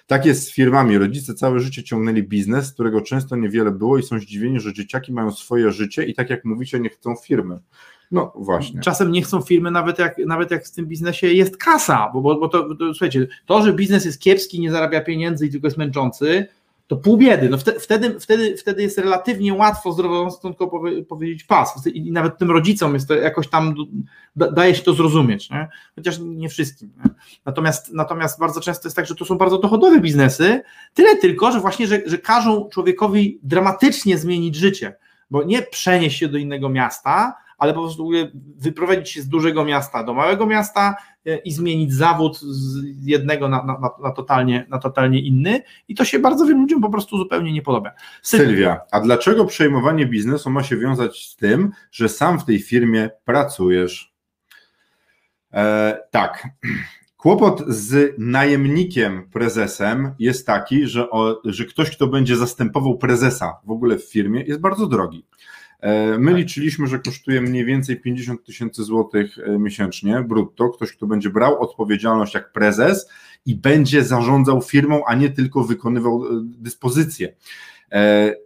Tak 0.07 0.27
jest 0.27 0.49
z 0.49 0.53
firmami. 0.53 0.99
Rodzice 0.99 1.35
całe 1.35 1.61
życie 1.61 1.83
ciągnęli 1.83 2.23
biznes, 2.23 2.73
którego 2.73 3.01
często 3.01 3.37
niewiele 3.37 3.71
było 3.71 3.99
i 3.99 4.03
są 4.03 4.19
zdziwieni, 4.19 4.61
że 4.61 4.73
dzieciaki 4.73 5.13
mają 5.13 5.33
swoje 5.33 5.71
życie 5.71 6.05
i 6.05 6.15
tak 6.15 6.31
jak 6.31 6.45
mówicie, 6.45 6.81
nie 6.81 6.89
chcą 6.89 7.17
firmy. 7.17 7.59
No 8.11 8.33
właśnie. 8.37 8.81
Czasem 8.81 9.13
nie 9.13 9.23
chcą 9.23 9.41
firmy, 9.41 9.71
nawet 9.71 9.99
jak, 9.99 10.19
nawet 10.19 10.51
jak 10.51 10.65
w 10.65 10.71
tym 10.71 10.87
biznesie 10.87 11.27
jest 11.27 11.57
kasa, 11.57 12.11
bo, 12.13 12.21
bo, 12.21 12.37
bo 12.37 12.49
to, 12.49 12.75
to 12.75 12.95
słuchajcie, 12.95 13.27
to, 13.47 13.63
że 13.63 13.73
biznes 13.73 14.05
jest 14.05 14.21
kiepski, 14.21 14.61
nie 14.61 14.71
zarabia 14.71 15.01
pieniędzy 15.01 15.47
i 15.47 15.51
tylko 15.51 15.67
jest 15.67 15.79
męczący, 15.79 16.47
to 16.87 16.97
pół 16.97 17.17
biedy. 17.17 17.49
No 17.49 17.59
wtedy, 17.59 17.81
wtedy, 18.21 18.57
wtedy, 18.57 18.83
jest 18.83 18.99
relatywnie 18.99 19.55
łatwo 19.55 19.93
zdroworozsądkowo 19.93 20.71
powie, 20.71 21.05
powiedzieć 21.05 21.45
pas. 21.45 21.87
I 21.87 22.13
nawet 22.13 22.39
tym 22.39 22.51
rodzicom 22.51 22.95
jest 22.95 23.09
to 23.09 23.15
jakoś 23.15 23.49
tam 23.49 23.75
da, 24.37 24.51
daje 24.51 24.75
się 24.75 24.83
to 24.83 24.95
zrozumieć, 24.95 25.51
nie? 25.51 25.69
chociaż 25.95 26.19
nie 26.19 26.49
wszystkim. 26.49 26.93
Nie? 27.05 27.11
Natomiast, 27.45 27.93
natomiast 27.93 28.41
bardzo 28.41 28.61
często 28.61 28.89
jest 28.89 28.97
tak, 28.97 29.07
że 29.07 29.15
to 29.15 29.25
są 29.25 29.39
bardzo 29.39 29.59
dochodowe 29.59 30.01
biznesy, 30.01 30.63
tyle 30.95 31.17
tylko, 31.17 31.53
że 31.53 31.61
właśnie, 31.61 31.87
że, 31.87 32.01
że 32.07 32.19
każą 32.19 32.69
człowiekowi 32.69 33.39
dramatycznie 33.43 34.19
zmienić 34.19 34.57
życie, 34.57 34.97
bo 35.31 35.43
nie 35.43 35.63
przenieść 35.63 36.19
się 36.19 36.29
do 36.29 36.39
innego 36.39 36.69
miasta, 36.69 37.35
ale 37.65 37.75
po 37.75 37.83
prostu 37.83 38.11
wyprowadzić 38.57 39.11
się 39.11 39.23
z 39.23 39.29
dużego 39.29 39.65
miasta 39.65 40.05
do 40.05 40.15
małego 40.15 40.47
miasta 40.47 40.97
e, 41.27 41.37
i 41.37 41.53
zmienić 41.53 41.95
zawód 41.95 42.41
z 42.41 42.85
jednego 43.03 43.49
na, 43.49 43.65
na, 43.65 43.91
na, 44.03 44.11
totalnie, 44.11 44.67
na 44.71 44.79
totalnie 44.79 45.21
inny 45.21 45.63
i 45.89 45.95
to 45.95 46.05
się 46.05 46.19
bardzo 46.19 46.47
wielu 46.47 46.61
ludziom 46.61 46.81
po 46.81 46.91
prostu 46.91 47.19
zupełnie 47.19 47.53
nie 47.53 47.63
podoba. 47.63 47.91
Sylwia, 48.23 48.81
a 48.91 49.01
dlaczego 49.01 49.45
przejmowanie 49.45 50.07
biznesu 50.07 50.51
ma 50.51 50.63
się 50.63 50.77
wiązać 50.77 51.27
z 51.27 51.37
tym, 51.37 51.71
że 51.93 52.09
sam 52.09 52.39
w 52.41 52.45
tej 52.45 52.59
firmie 52.59 53.11
pracujesz? 53.25 54.15
E, 55.53 55.99
tak. 56.11 56.49
Kłopot 57.17 57.65
z 57.69 58.15
najemnikiem 58.19 59.29
prezesem 59.33 60.15
jest 60.19 60.47
taki, 60.47 60.87
że, 60.87 61.11
o, 61.11 61.43
że 61.45 61.65
ktoś, 61.65 61.91
kto 61.91 62.07
będzie 62.07 62.37
zastępował 62.37 62.99
prezesa 62.99 63.57
w 63.65 63.71
ogóle 63.71 63.99
w 63.99 64.05
firmie, 64.05 64.43
jest 64.43 64.61
bardzo 64.61 64.87
drogi. 64.87 65.27
My 66.19 66.35
liczyliśmy, 66.35 66.87
że 66.87 66.99
kosztuje 66.99 67.41
mniej 67.41 67.65
więcej 67.65 68.01
50 68.01 68.45
tysięcy 68.45 68.85
złotych 68.85 69.37
miesięcznie 69.59 70.25
brutto. 70.29 70.69
Ktoś, 70.69 70.93
kto 70.93 71.07
będzie 71.07 71.31
brał 71.31 71.63
odpowiedzialność 71.63 72.35
jak 72.35 72.53
prezes 72.53 73.09
i 73.47 73.55
będzie 73.55 74.05
zarządzał 74.05 74.63
firmą, 74.63 75.03
a 75.07 75.15
nie 75.15 75.31
tylko 75.31 75.65
wykonywał 75.65 76.25
dyspozycje. 76.43 77.35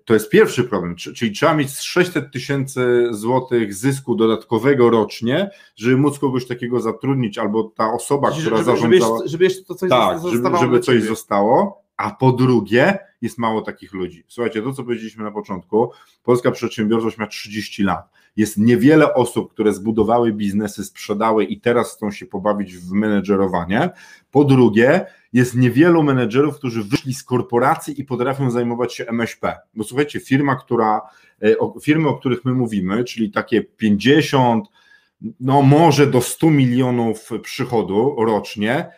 To 0.04 0.14
jest 0.14 0.30
pierwszy 0.30 0.64
problem, 0.64 0.96
czyli 0.96 1.32
trzeba 1.32 1.54
mieć 1.54 1.78
600 1.78 2.32
tysięcy 2.32 3.08
złotych 3.10 3.74
zysku 3.74 4.14
dodatkowego 4.14 4.90
rocznie, 4.90 5.50
żeby 5.76 5.96
móc 5.96 6.18
kogoś 6.18 6.46
takiego 6.46 6.80
zatrudnić, 6.80 7.38
albo 7.38 7.64
ta 7.64 7.92
osoba, 7.92 8.30
która 8.30 8.56
żeby, 8.56 8.64
zarządzała. 8.64 9.18
Żeby 9.24 9.44
jeszcze 9.44 9.64
to 9.64 9.74
coś 9.74 9.90
tak, 9.90 10.18
żeby, 10.32 10.58
żeby 10.60 10.80
coś 10.80 11.02
zostało. 11.02 11.82
A 11.96 12.10
po 12.10 12.32
drugie, 12.32 12.98
jest 13.22 13.38
mało 13.38 13.62
takich 13.62 13.92
ludzi. 13.92 14.24
Słuchajcie, 14.28 14.62
to 14.62 14.72
co 14.72 14.84
powiedzieliśmy 14.84 15.24
na 15.24 15.30
początku, 15.30 15.90
polska 16.22 16.50
przedsiębiorczość 16.50 17.18
ma 17.18 17.26
30 17.26 17.82
lat. 17.82 18.10
Jest 18.36 18.56
niewiele 18.56 19.14
osób, 19.14 19.52
które 19.52 19.72
zbudowały 19.72 20.32
biznesy, 20.32 20.84
sprzedały 20.84 21.44
i 21.44 21.60
teraz 21.60 21.96
chcą 21.96 22.10
się 22.10 22.26
pobawić 22.26 22.76
w 22.76 22.92
menedżerowanie. 22.92 23.90
Po 24.30 24.44
drugie, 24.44 25.06
jest 25.32 25.54
niewielu 25.54 26.02
menedżerów, 26.02 26.56
którzy 26.56 26.84
wyszli 26.84 27.14
z 27.14 27.24
korporacji 27.24 28.00
i 28.00 28.04
potrafią 28.04 28.50
zajmować 28.50 28.94
się 28.94 29.06
MŚP. 29.06 29.56
Bo 29.74 29.84
słuchajcie, 29.84 30.20
firma, 30.20 30.56
która, 30.56 31.00
firmy, 31.82 32.08
o 32.08 32.14
których 32.14 32.44
my 32.44 32.52
mówimy, 32.52 33.04
czyli 33.04 33.30
takie 33.30 33.62
50, 33.62 34.64
no 35.40 35.62
może 35.62 36.06
do 36.06 36.20
100 36.20 36.50
milionów 36.50 37.30
przychodu 37.42 38.16
rocznie, 38.18 38.90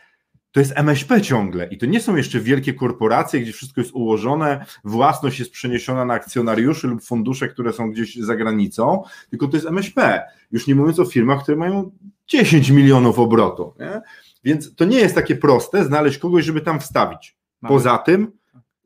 to 0.53 0.61
jest 0.61 0.73
MŚP 0.77 1.21
ciągle 1.21 1.67
i 1.67 1.79
to 1.79 1.87
nie 1.87 2.01
są 2.01 2.17
jeszcze 2.17 2.41
wielkie 2.41 2.75
korporacje, 2.75 3.41
gdzie 3.41 3.53
wszystko 3.53 3.81
jest 3.81 3.93
ułożone, 3.95 4.65
własność 4.85 5.39
jest 5.39 5.51
przeniesiona 5.51 6.05
na 6.05 6.15
akcjonariuszy 6.15 6.87
lub 6.87 7.05
fundusze, 7.05 7.49
które 7.49 7.73
są 7.73 7.91
gdzieś 7.91 8.17
za 8.17 8.37
granicą, 8.37 9.03
tylko 9.31 9.49
to 9.49 9.57
jest 9.57 9.67
MŚP. 9.67 10.23
Już 10.53 10.67
nie 10.67 10.75
mówiąc 10.75 10.99
o 10.99 11.05
firmach, 11.05 11.43
które 11.43 11.57
mają 11.57 11.91
10 12.27 12.71
milionów 12.71 13.19
obrotu. 13.19 13.75
Nie? 13.81 14.01
Więc 14.45 14.75
to 14.75 14.85
nie 14.85 14.99
jest 14.99 15.15
takie 15.15 15.37
proste 15.37 15.85
znaleźć 15.85 16.19
kogoś, 16.19 16.45
żeby 16.45 16.61
tam 16.61 16.81
wstawić. 16.81 17.37
Poza 17.69 17.99
tym, 17.99 18.33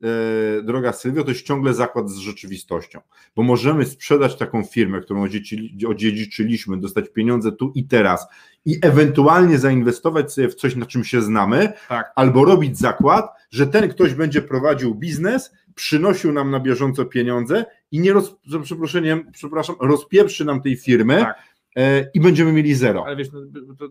e, 0.03 0.61
droga 0.63 0.93
Sylwio, 0.93 1.23
to 1.23 1.29
jest 1.31 1.45
ciągle 1.45 1.73
zakład 1.73 2.09
z 2.09 2.17
rzeczywistością, 2.17 2.99
bo 3.35 3.43
możemy 3.43 3.85
sprzedać 3.85 4.37
taką 4.37 4.63
firmę, 4.63 5.01
którą 5.01 5.27
odziedziczyliśmy, 5.87 6.77
dostać 6.77 7.09
pieniądze 7.09 7.51
tu 7.51 7.71
i 7.75 7.87
teraz 7.87 8.27
i 8.65 8.79
ewentualnie 8.81 9.57
zainwestować 9.59 10.33
sobie 10.33 10.49
w 10.49 10.55
coś, 10.55 10.75
na 10.75 10.85
czym 10.85 11.03
się 11.03 11.21
znamy, 11.21 11.73
tak. 11.89 12.11
albo 12.15 12.45
robić 12.45 12.77
zakład, 12.77 13.31
że 13.51 13.67
ten 13.67 13.89
ktoś 13.89 14.13
będzie 14.13 14.41
prowadził 14.41 14.95
biznes, 14.95 15.51
przynosił 15.75 16.31
nam 16.31 16.51
na 16.51 16.59
bieżąco 16.59 17.05
pieniądze 17.05 17.65
i 17.91 17.99
nie 17.99 18.13
roz, 18.13 18.35
przeproszeniem, 18.63 19.31
przepraszam, 19.31 19.75
rozpieprzy 19.79 20.45
nam 20.45 20.61
tej 20.61 20.77
firmy 20.77 21.17
tak. 21.17 21.37
e, 21.75 22.09
i 22.13 22.19
będziemy 22.19 22.53
mieli 22.53 22.75
zero. 22.75 23.05
Ale 23.05 23.15
wiesz, 23.15 23.27
no, 23.33 23.39
to, 23.79 23.87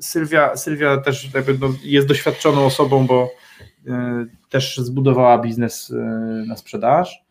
Sylwia, 0.00 0.56
Sylwia 0.56 0.96
też 0.96 1.34
jakby, 1.34 1.58
no, 1.60 1.74
jest 1.84 2.08
doświadczoną 2.08 2.66
osobą, 2.66 3.06
bo 3.06 3.30
też 4.48 4.78
zbudowała 4.78 5.38
biznes 5.38 5.92
na 6.46 6.56
sprzedaż 6.56 7.24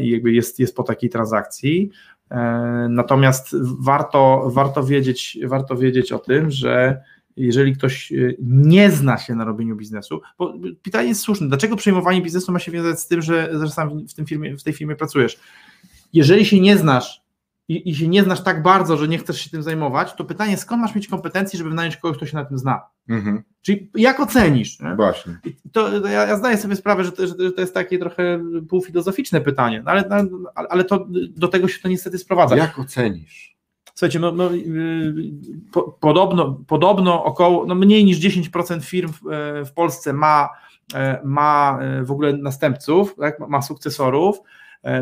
i 0.00 0.10
jakby 0.10 0.32
jest, 0.32 0.60
jest 0.60 0.76
po 0.76 0.82
takiej 0.82 1.10
transakcji. 1.10 1.90
Natomiast 2.88 3.56
warto, 3.80 4.50
warto, 4.54 4.84
wiedzieć, 4.84 5.38
warto 5.46 5.76
wiedzieć 5.76 6.12
o 6.12 6.18
tym, 6.18 6.50
że 6.50 7.02
jeżeli 7.36 7.76
ktoś 7.76 8.12
nie 8.42 8.90
zna 8.90 9.18
się 9.18 9.34
na 9.34 9.44
robieniu 9.44 9.76
biznesu, 9.76 10.20
bo 10.38 10.54
pytanie 10.82 11.08
jest 11.08 11.20
słuszne, 11.20 11.48
dlaczego 11.48 11.76
przejmowanie 11.76 12.22
biznesu 12.22 12.52
ma 12.52 12.58
się 12.58 12.72
wiązać 12.72 13.00
z 13.00 13.08
tym, 13.08 13.22
że, 13.22 13.50
że 13.60 13.70
sam 13.70 14.06
w, 14.06 14.14
tym 14.14 14.26
firmie, 14.26 14.56
w 14.56 14.62
tej 14.62 14.72
firmie 14.72 14.96
pracujesz? 14.96 15.40
Jeżeli 16.12 16.46
się 16.46 16.60
nie 16.60 16.76
znasz 16.76 17.25
i, 17.68 17.90
i 17.90 17.94
się 17.94 18.08
nie 18.08 18.22
znasz 18.22 18.42
tak 18.42 18.62
bardzo, 18.62 18.96
że 18.96 19.08
nie 19.08 19.18
chcesz 19.18 19.40
się 19.40 19.50
tym 19.50 19.62
zajmować, 19.62 20.14
to 20.14 20.24
pytanie, 20.24 20.56
skąd 20.56 20.82
masz 20.82 20.94
mieć 20.94 21.08
kompetencje, 21.08 21.58
żeby 21.58 21.70
wynająć 21.70 21.96
kogoś, 21.96 22.16
kto 22.16 22.26
się 22.26 22.36
na 22.36 22.44
tym 22.44 22.58
zna? 22.58 22.82
Mhm. 23.08 23.42
Czyli 23.62 23.90
jak 23.94 24.20
ocenisz? 24.20 24.80
Nie? 24.80 24.94
Właśnie. 24.94 25.38
To, 25.72 26.00
to 26.00 26.08
ja, 26.08 26.26
ja, 26.26 26.36
zdaję 26.36 26.56
sobie 26.56 26.76
sprawę, 26.76 27.04
że 27.04 27.12
to, 27.12 27.26
że 27.26 27.34
to, 27.34 27.60
jest 27.60 27.74
takie 27.74 27.98
trochę 27.98 28.40
półfilozoficzne 28.68 29.40
pytanie, 29.40 29.82
no 29.84 29.90
ale, 29.90 30.04
no, 30.08 30.50
ale 30.54 30.84
to, 30.84 31.06
do 31.36 31.48
tego 31.48 31.68
się 31.68 31.82
to 31.82 31.88
niestety 31.88 32.18
sprowadza. 32.18 32.56
Jak 32.56 32.78
ocenisz? 32.78 33.56
Słuchajcie, 33.94 34.18
no, 34.18 34.32
no, 34.32 34.50
yy, 34.50 35.14
po, 35.72 35.82
podobno, 35.82 36.60
podobno 36.66 37.24
około, 37.24 37.66
no 37.66 37.74
mniej 37.74 38.04
niż 38.04 38.18
10% 38.18 38.82
firm 38.82 39.12
w, 39.12 39.30
e, 39.30 39.64
w 39.64 39.72
Polsce 39.72 40.12
ma, 40.12 40.48
e, 40.94 41.20
ma 41.24 41.78
e, 41.80 42.04
w 42.04 42.10
ogóle 42.10 42.32
następców, 42.32 43.14
tak, 43.20 43.40
ma 43.48 43.62
sukcesorów, 43.62 44.40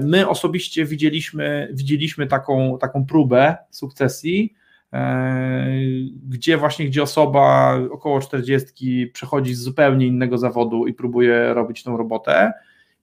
my 0.00 0.28
osobiście 0.28 0.84
widzieliśmy, 0.84 1.68
widzieliśmy 1.72 2.26
taką, 2.26 2.78
taką 2.80 3.06
próbę 3.06 3.56
sukcesji, 3.70 4.54
e, 4.92 5.66
gdzie 6.28 6.56
właśnie, 6.56 6.86
gdzie 6.86 7.02
osoba 7.02 7.74
około 7.90 8.20
40 8.20 9.10
przechodzi 9.12 9.54
z 9.54 9.60
zupełnie 9.60 10.06
innego 10.06 10.38
zawodu 10.38 10.86
i 10.86 10.94
próbuje 10.94 11.54
robić 11.54 11.82
tą 11.82 11.96
robotę 11.96 12.52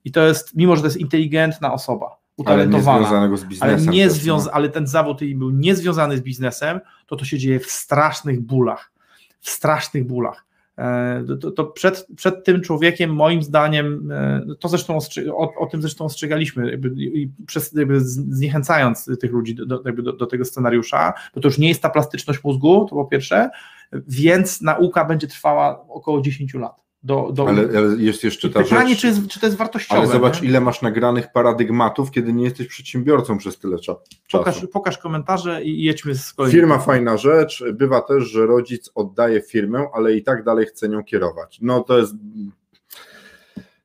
i 0.04 0.12
to 0.12 0.26
jest, 0.26 0.56
mimo 0.56 0.76
że 0.76 0.82
to 0.82 0.86
jest 0.88 0.96
inteligentna 1.00 1.72
osoba, 1.72 2.16
utalentowana, 2.36 3.08
ale 3.08 3.28
nie 3.28 3.36
z 3.36 3.44
biznesem. 3.44 3.78
Ale, 3.78 3.96
nie 3.96 4.10
związa- 4.10 4.46
no. 4.46 4.52
ale 4.52 4.68
ten 4.68 4.86
zawód 4.86 5.22
jej 5.22 5.34
był 5.34 5.50
niezwiązany 5.50 6.16
z 6.16 6.20
biznesem, 6.20 6.80
to 7.06 7.16
to 7.16 7.24
się 7.24 7.38
dzieje 7.38 7.60
w 7.60 7.66
strasznych 7.66 8.40
bólach, 8.40 8.92
w 9.40 9.50
strasznych 9.50 10.06
bólach. 10.06 10.46
E, 10.78 11.24
to, 11.40 11.50
to, 11.50 11.64
przed, 11.64 12.06
przed 12.16 12.44
tym 12.44 12.60
człowiekiem, 12.60 13.14
moim 13.14 13.42
zdaniem, 13.42 14.12
e, 14.12 14.42
to 14.60 14.68
zresztą 14.68 14.98
o, 15.32 15.54
o 15.58 15.66
tym 15.66 15.82
zresztą 15.82 16.04
ostrzegaliśmy, 16.04 16.70
jakby, 16.70 16.94
przez, 17.46 17.72
jakby 17.72 18.00
zniechęcając 18.00 19.10
tych 19.20 19.32
ludzi 19.32 19.54
do, 19.54 19.66
do, 19.66 20.12
do, 20.12 20.26
tego 20.26 20.44
scenariusza, 20.44 21.12
bo 21.34 21.40
to 21.40 21.48
już 21.48 21.58
nie 21.58 21.68
jest 21.68 21.82
ta 21.82 21.90
plastyczność 21.90 22.44
mózgu, 22.44 22.86
to 22.90 22.96
po 22.96 23.04
pierwsze, 23.04 23.50
więc 23.92 24.60
nauka 24.60 25.04
będzie 25.04 25.26
trwała 25.26 25.88
około 25.88 26.20
10 26.20 26.54
lat. 26.54 26.82
Do, 27.04 27.30
do... 27.32 27.48
Ale, 27.48 27.62
ale, 27.76 27.96
jest 27.96 28.24
jeszcze 28.24 28.50
ta 28.50 28.62
pytanie, 28.62 28.90
rzecz. 28.90 29.00
Czy, 29.00 29.06
jest, 29.06 29.26
czy 29.28 29.40
to 29.40 29.46
jest 29.46 29.58
wartościowe. 29.58 30.00
Ale 30.00 30.10
zobacz, 30.10 30.42
nie? 30.42 30.48
ile 30.48 30.60
masz 30.60 30.82
nagranych 30.82 31.32
paradygmatów, 31.32 32.10
kiedy 32.10 32.32
nie 32.32 32.44
jesteś 32.44 32.66
przedsiębiorcą 32.66 33.38
przez 33.38 33.58
tyle 33.58 33.78
czasu. 33.78 34.00
Pokaż, 34.32 34.66
pokaż 34.72 34.98
komentarze 34.98 35.64
i 35.64 35.82
jedźmy 35.82 36.14
z 36.14 36.32
kolejnym. 36.32 36.60
Firma 36.60 36.78
fajna 36.78 37.16
rzecz. 37.16 37.64
Bywa 37.72 38.00
też, 38.00 38.24
że 38.24 38.46
rodzic 38.46 38.90
oddaje 38.94 39.40
firmę, 39.40 39.86
ale 39.94 40.14
i 40.14 40.22
tak 40.22 40.44
dalej 40.44 40.66
chce 40.66 40.88
nią 40.88 41.04
kierować. 41.04 41.58
No 41.62 41.80
to 41.80 41.98
jest 41.98 42.14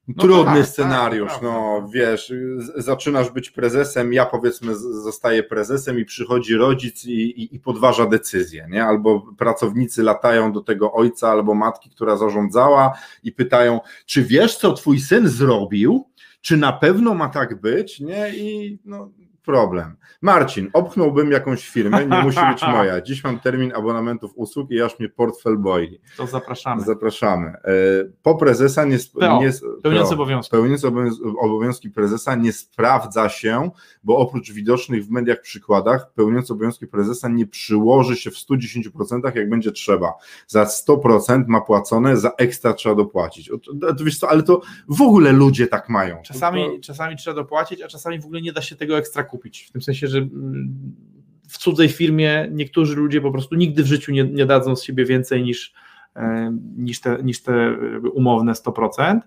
no 0.07 0.23
Trudny 0.23 0.45
tak, 0.45 0.57
tak 0.57 0.67
scenariusz, 0.67 1.31
tak, 1.31 1.41
no 1.41 1.87
wiesz, 1.93 2.33
zaczynasz 2.75 3.29
być 3.29 3.51
prezesem, 3.51 4.13
ja 4.13 4.25
powiedzmy 4.25 4.75
zostaję 4.75 5.43
prezesem 5.43 5.99
i 5.99 6.05
przychodzi 6.05 6.55
rodzic 6.55 7.05
i, 7.05 7.11
i, 7.11 7.55
i, 7.55 7.59
podważa 7.59 8.05
decyzję, 8.05 8.67
nie? 8.69 8.85
Albo 8.85 9.33
pracownicy 9.37 10.03
latają 10.03 10.51
do 10.51 10.61
tego 10.61 10.93
ojca 10.93 11.29
albo 11.29 11.53
matki, 11.53 11.89
która 11.89 12.17
zarządzała 12.17 12.93
i 13.23 13.31
pytają, 13.31 13.79
czy 14.05 14.23
wiesz, 14.23 14.57
co 14.57 14.73
twój 14.73 14.99
syn 14.99 15.27
zrobił? 15.27 16.07
Czy 16.41 16.57
na 16.57 16.73
pewno 16.73 17.13
ma 17.13 17.29
tak 17.29 17.61
być? 17.61 17.99
Nie? 17.99 18.29
I 18.35 18.79
no, 18.85 19.09
problem. 19.47 19.95
Marcin, 20.21 20.69
obchnąłbym 20.73 21.31
jakąś 21.31 21.69
firmę, 21.69 22.05
nie 22.05 22.21
musi 22.21 22.39
być 22.51 22.61
moja. 22.77 23.01
Dziś 23.01 23.23
mam 23.23 23.39
termin 23.39 23.73
abonamentów 23.75 24.31
usług 24.35 24.71
i 24.71 24.81
aż 24.81 24.99
mnie 24.99 25.09
portfel 25.09 25.57
boi. 25.57 25.99
To 26.17 26.27
zapraszamy. 26.27 26.83
Zapraszamy. 26.83 27.47
E, 27.47 27.61
po 28.23 28.35
prezesa 28.35 28.85
nie, 28.85 28.97
PO, 29.19 29.41
nie 29.41 29.51
pełniący 29.83 30.13
obowiązki. 30.13 30.51
Pełniący 30.51 30.87
obowiązki 31.39 31.89
prezesa 31.89 32.35
nie 32.35 32.53
sprawdza 32.53 33.29
się, 33.29 33.69
bo 34.03 34.17
oprócz 34.17 34.51
widocznych 34.51 35.05
w 35.05 35.09
mediach 35.09 35.41
przykładach, 35.41 36.11
pełniący 36.13 36.53
obowiązki 36.53 36.87
prezesa 36.87 37.29
nie 37.29 37.47
przyłoży 37.47 38.15
się 38.15 38.31
w 38.31 38.35
110% 38.35 39.35
jak 39.35 39.49
będzie 39.49 39.71
trzeba. 39.71 40.13
Za 40.47 40.63
100% 40.63 41.43
ma 41.47 41.61
płacone, 41.61 42.17
za 42.17 42.29
ekstra 42.29 42.73
trzeba 42.73 42.95
dopłacić. 42.95 43.51
To, 43.97 44.03
wiesz 44.03 44.19
co, 44.19 44.29
ale 44.29 44.43
to 44.43 44.61
w 44.89 45.01
ogóle 45.01 45.31
ludzie 45.31 45.67
tak 45.67 45.89
mają. 45.89 46.21
Czasami, 46.21 46.65
to... 46.65 46.83
czasami 46.83 47.15
trzeba 47.15 47.35
dopłacić, 47.35 47.81
a 47.81 47.87
czasami 47.87 48.19
w 48.19 48.25
ogóle 48.25 48.41
nie 48.41 48.53
da 48.53 48.61
się 48.61 48.75
tego 48.75 48.97
ekstra 48.97 49.23
kupić 49.23 49.36
kupić. 49.37 49.67
W 49.69 49.71
tym 49.71 49.81
sensie, 49.81 50.07
że 50.07 50.17
mm, 50.17 50.95
w 51.49 51.57
cudzej 51.57 51.89
firmie 51.89 52.47
niektórzy 52.51 52.95
ludzie 52.95 53.21
po 53.21 53.31
prostu 53.31 53.55
nigdy 53.55 53.83
w 53.83 53.87
życiu 53.87 54.11
nie, 54.11 54.23
nie 54.23 54.45
dadzą 54.45 54.75
z 54.75 54.83
siebie 54.83 55.05
więcej 55.05 55.43
niż, 55.43 55.73
e, 56.15 56.57
niż, 56.77 57.01
te, 57.01 57.17
niż 57.23 57.41
te 57.41 57.77
umowne 58.13 58.53
100%. 58.53 59.19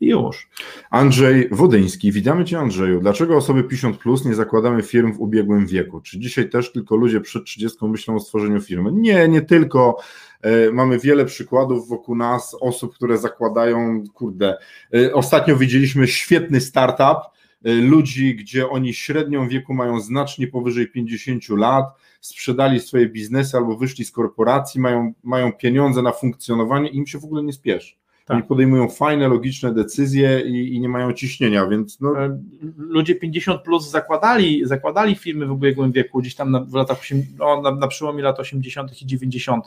I 0.00 0.06
już. 0.06 0.48
Andrzej 0.90 1.48
Wodyński, 1.50 2.12
witamy 2.12 2.44
Cię 2.44 2.58
Andrzeju. 2.58 3.00
Dlaczego 3.00 3.36
osoby 3.36 3.62
50 3.62 3.96
plus 3.96 4.24
nie 4.24 4.34
zakładamy 4.34 4.82
firm 4.82 5.12
w 5.12 5.20
ubiegłym 5.20 5.66
wieku? 5.66 6.00
Czy 6.00 6.18
dzisiaj 6.18 6.50
też 6.50 6.72
tylko 6.72 6.96
ludzie 6.96 7.20
przed 7.20 7.44
30 7.44 7.86
myślą 7.86 8.16
o 8.16 8.20
stworzeniu 8.20 8.60
firmy? 8.60 8.90
Nie, 8.92 9.28
nie 9.28 9.42
tylko. 9.42 9.96
E, 10.42 10.70
mamy 10.72 10.98
wiele 10.98 11.24
przykładów 11.24 11.88
wokół 11.88 12.14
nas, 12.16 12.56
osób, 12.60 12.94
które 12.94 13.18
zakładają, 13.18 14.04
kurde, 14.14 14.56
e, 14.94 15.14
ostatnio 15.14 15.56
widzieliśmy 15.56 16.08
świetny 16.08 16.60
startup, 16.60 17.18
ludzi, 17.64 18.36
gdzie 18.36 18.68
oni 18.68 18.94
średnią 18.94 19.48
wieku 19.48 19.74
mają 19.74 20.00
znacznie 20.00 20.46
powyżej 20.46 20.86
50 20.88 21.48
lat, 21.48 21.84
sprzedali 22.20 22.80
swoje 22.80 23.08
biznesy 23.08 23.56
albo 23.56 23.76
wyszli 23.76 24.04
z 24.04 24.12
korporacji, 24.12 24.80
mają, 24.80 25.12
mają 25.22 25.52
pieniądze 25.52 26.02
na 26.02 26.12
funkcjonowanie 26.12 26.88
i 26.88 26.96
im 26.96 27.06
się 27.06 27.18
w 27.18 27.24
ogóle 27.24 27.42
nie 27.42 27.52
spieszy. 27.52 27.94
Tak. 28.24 28.36
Oni 28.36 28.42
podejmują 28.42 28.88
fajne, 28.88 29.28
logiczne 29.28 29.74
decyzje 29.74 30.40
i, 30.40 30.74
i, 30.74 30.80
nie 30.80 30.88
mają 30.88 31.12
ciśnienia, 31.12 31.66
więc 31.66 32.00
no... 32.00 32.24
E, 32.24 32.38
ludzie 32.76 33.14
50 33.14 33.62
plus 33.62 33.90
zakładali, 33.90 34.62
zakładali 34.64 35.14
firmy 35.14 35.46
w 35.46 35.50
ubiegłym 35.50 35.92
wieku, 35.92 36.20
gdzieś 36.20 36.34
tam 36.34 36.50
na, 36.50 36.60
w 36.60 36.74
latach, 36.74 36.98
no, 37.38 37.62
na, 37.62 37.74
na 37.74 37.88
przełomie 37.88 38.22
lat 38.22 38.40
80. 38.40 39.02
i 39.02 39.06
90., 39.06 39.66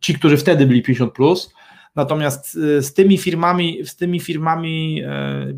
ci, 0.00 0.14
którzy 0.14 0.36
wtedy 0.36 0.66
byli 0.66 0.82
50 0.82 1.12
plus, 1.12 1.54
natomiast 1.96 2.58
e, 2.78 2.82
z 2.82 2.94
tymi 2.94 3.18
firmami, 3.18 3.80
z 3.84 3.96
tymi 3.96 4.20
firmami 4.20 5.02
e, 5.04 5.54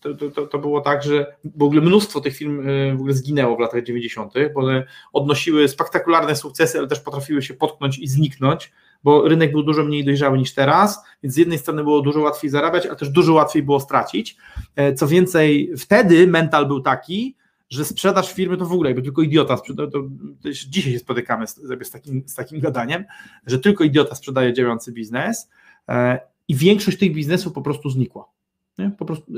to, 0.00 0.30
to, 0.30 0.46
to 0.46 0.58
było 0.58 0.80
tak, 0.80 1.02
że 1.02 1.36
w 1.44 1.62
ogóle 1.62 1.80
mnóstwo 1.80 2.20
tych 2.20 2.36
firm 2.36 2.68
e, 2.68 2.92
w 2.92 3.00
ogóle 3.00 3.14
zginęło 3.14 3.56
w 3.56 3.60
latach 3.60 3.82
90., 3.82 4.34
bo 4.54 4.60
one 4.60 4.86
odnosiły 5.12 5.68
spektakularne 5.68 6.36
sukcesy, 6.36 6.78
ale 6.78 6.88
też 6.88 7.00
potrafiły 7.00 7.42
się 7.42 7.54
potknąć 7.54 7.98
i 7.98 8.08
zniknąć, 8.08 8.72
bo 9.04 9.28
rynek 9.28 9.52
był 9.52 9.62
dużo 9.62 9.84
mniej 9.84 10.04
dojrzały 10.04 10.38
niż 10.38 10.54
teraz, 10.54 11.04
więc 11.22 11.34
z 11.34 11.38
jednej 11.38 11.58
strony 11.58 11.84
było 11.84 12.00
dużo 12.00 12.20
łatwiej 12.20 12.50
zarabiać, 12.50 12.86
ale 12.86 12.96
też 12.96 13.08
dużo 13.08 13.32
łatwiej 13.32 13.62
było 13.62 13.80
stracić. 13.80 14.36
E, 14.76 14.94
co 14.94 15.06
więcej, 15.06 15.72
wtedy 15.78 16.26
mental 16.26 16.66
był 16.66 16.80
taki, 16.80 17.36
że 17.70 17.84
sprzedaż 17.84 18.32
firmy 18.32 18.56
to 18.56 18.66
w 18.66 18.72
ogóle 18.72 18.90
jakby 18.90 19.02
tylko 19.02 19.22
idiota 19.22 19.56
sprzeda, 19.56 19.86
to, 19.86 20.02
to 20.42 20.50
dzisiaj 20.68 20.92
się 20.92 20.98
spotykamy 20.98 21.46
z, 21.46 21.56
z, 21.56 21.90
takim, 21.90 22.22
z 22.26 22.34
takim 22.34 22.60
gadaniem, 22.60 23.04
że 23.46 23.58
tylko 23.58 23.84
idiota 23.84 24.14
sprzedaje 24.14 24.52
działający 24.52 24.92
biznes 24.92 25.50
e, 25.88 26.20
i 26.48 26.54
większość 26.54 26.98
tych 26.98 27.12
biznesów 27.12 27.52
po 27.52 27.62
prostu 27.62 27.90
znikła. 27.90 28.37
Nie? 28.78 28.90
Po 28.90 29.04
prostu 29.04 29.32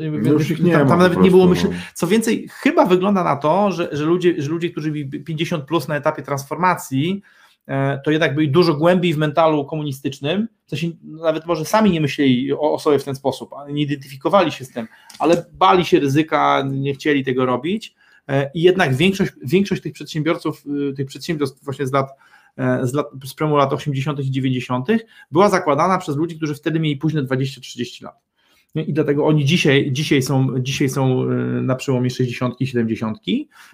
nie 0.64 0.72
tam, 0.72 0.88
tam 0.88 0.98
nawet 0.98 1.20
nie 1.20 1.30
było 1.30 1.46
myśli. 1.46 1.68
No. 1.70 1.76
Co 1.94 2.06
więcej, 2.06 2.48
chyba 2.48 2.86
wygląda 2.86 3.24
na 3.24 3.36
to, 3.36 3.72
że, 3.72 3.88
że, 3.92 4.04
ludzie, 4.04 4.42
że 4.42 4.50
ludzie, 4.50 4.70
którzy 4.70 4.90
byli 4.90 5.08
50 5.08 5.64
plus 5.64 5.88
na 5.88 5.96
etapie 5.96 6.22
transformacji, 6.22 7.22
e, 7.66 8.00
to 8.04 8.10
jednak 8.10 8.34
byli 8.34 8.50
dużo 8.50 8.74
głębiej 8.74 9.14
w 9.14 9.18
mentalu 9.18 9.64
komunistycznym, 9.64 10.48
w 10.66 10.70
sensie 10.70 10.88
nawet 11.02 11.46
może 11.46 11.64
sami 11.64 11.90
nie 11.90 12.00
myśleli 12.00 12.52
o, 12.52 12.72
o 12.72 12.78
sobie 12.78 12.98
w 12.98 13.04
ten 13.04 13.14
sposób, 13.14 13.50
nie 13.68 13.82
identyfikowali 13.82 14.52
się 14.52 14.64
z 14.64 14.72
tym, 14.72 14.88
ale 15.18 15.46
bali 15.52 15.84
się 15.84 16.00
ryzyka, 16.00 16.64
nie 16.70 16.94
chcieli 16.94 17.24
tego 17.24 17.46
robić 17.46 17.94
e, 18.28 18.50
i 18.54 18.62
jednak 18.62 18.94
większość, 18.94 19.32
większość 19.42 19.82
tych 19.82 19.92
przedsiębiorców, 19.92 20.64
y, 20.90 20.94
tych 20.94 21.06
przedsiębiorstw 21.06 21.64
właśnie 21.64 21.86
z 21.86 21.92
lat 21.92 22.08
e, 22.56 22.86
z, 22.86 22.94
lat, 22.94 23.06
z 23.24 23.34
premu 23.34 23.56
lat 23.56 23.72
80. 23.72 24.20
i 24.20 24.30
90. 24.30 24.88
była 25.30 25.48
zakładana 25.48 25.98
przez 25.98 26.16
ludzi, 26.16 26.36
którzy 26.36 26.54
wtedy 26.54 26.80
mieli 26.80 26.96
późne 26.96 27.22
20-30 27.22 28.04
lat. 28.04 28.29
I 28.74 28.92
dlatego 28.92 29.26
oni 29.26 29.44
dzisiaj, 29.44 29.92
dzisiaj, 29.92 30.22
są, 30.22 30.48
dzisiaj 30.58 30.88
są 30.88 31.22
e, 31.22 31.26
na 31.62 31.74
przełomie 31.74 32.10
60 32.10 32.60
i 32.60 32.66
70, 32.66 33.18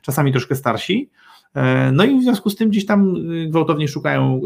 czasami 0.02 0.32
troszkę 0.32 0.54
starsi. 0.54 1.10
E, 1.54 1.92
no 1.92 2.04
i 2.04 2.20
w 2.20 2.22
związku 2.22 2.50
z 2.50 2.56
tym 2.56 2.68
gdzieś 2.68 2.86
tam 2.86 3.14
e, 3.16 3.46
gwałtownie 3.46 3.88
szukają, 3.88 4.40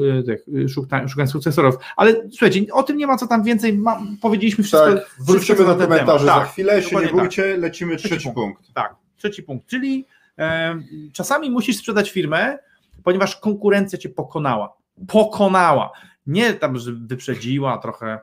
szukają, 0.69 1.09
szukają 1.09 1.29
sukcesorów. 1.29 1.75
Ale 1.97 2.29
słuchajcie, 2.31 2.73
o 2.73 2.83
tym 2.83 2.97
nie 2.97 3.07
ma 3.07 3.17
co 3.17 3.27
tam 3.27 3.45
więcej. 3.45 3.79
Ma, 3.79 4.03
powiedzieliśmy 4.21 4.65
wszystko. 4.65 4.95
Tak, 4.95 5.17
wrócimy 5.27 5.59
do 5.59 5.77
komentarzy 5.77 6.27
tak, 6.27 6.47
za 6.47 6.53
chwilę, 6.53 6.83
się 6.83 6.97
nie 6.97 7.07
bójcie, 7.07 7.53
tak. 7.53 7.61
lecimy 7.61 7.97
trzeci, 7.97 8.15
trzeci 8.15 8.31
punkt. 8.35 8.59
punkt. 8.59 8.75
Tak, 8.75 8.97
trzeci 9.17 9.43
punkt, 9.43 9.67
czyli 9.67 10.05
e, 10.39 10.81
czasami 11.13 11.51
musisz 11.51 11.77
sprzedać 11.77 12.11
firmę, 12.11 12.59
ponieważ 13.05 13.37
konkurencja 13.37 13.99
cię 13.99 14.09
pokonała. 14.09 14.77
Pokonała. 15.09 15.91
Nie 16.27 16.55
tam, 16.55 16.79
że 16.79 16.93
wyprzedziła 16.93 17.79
trochę. 17.79 18.19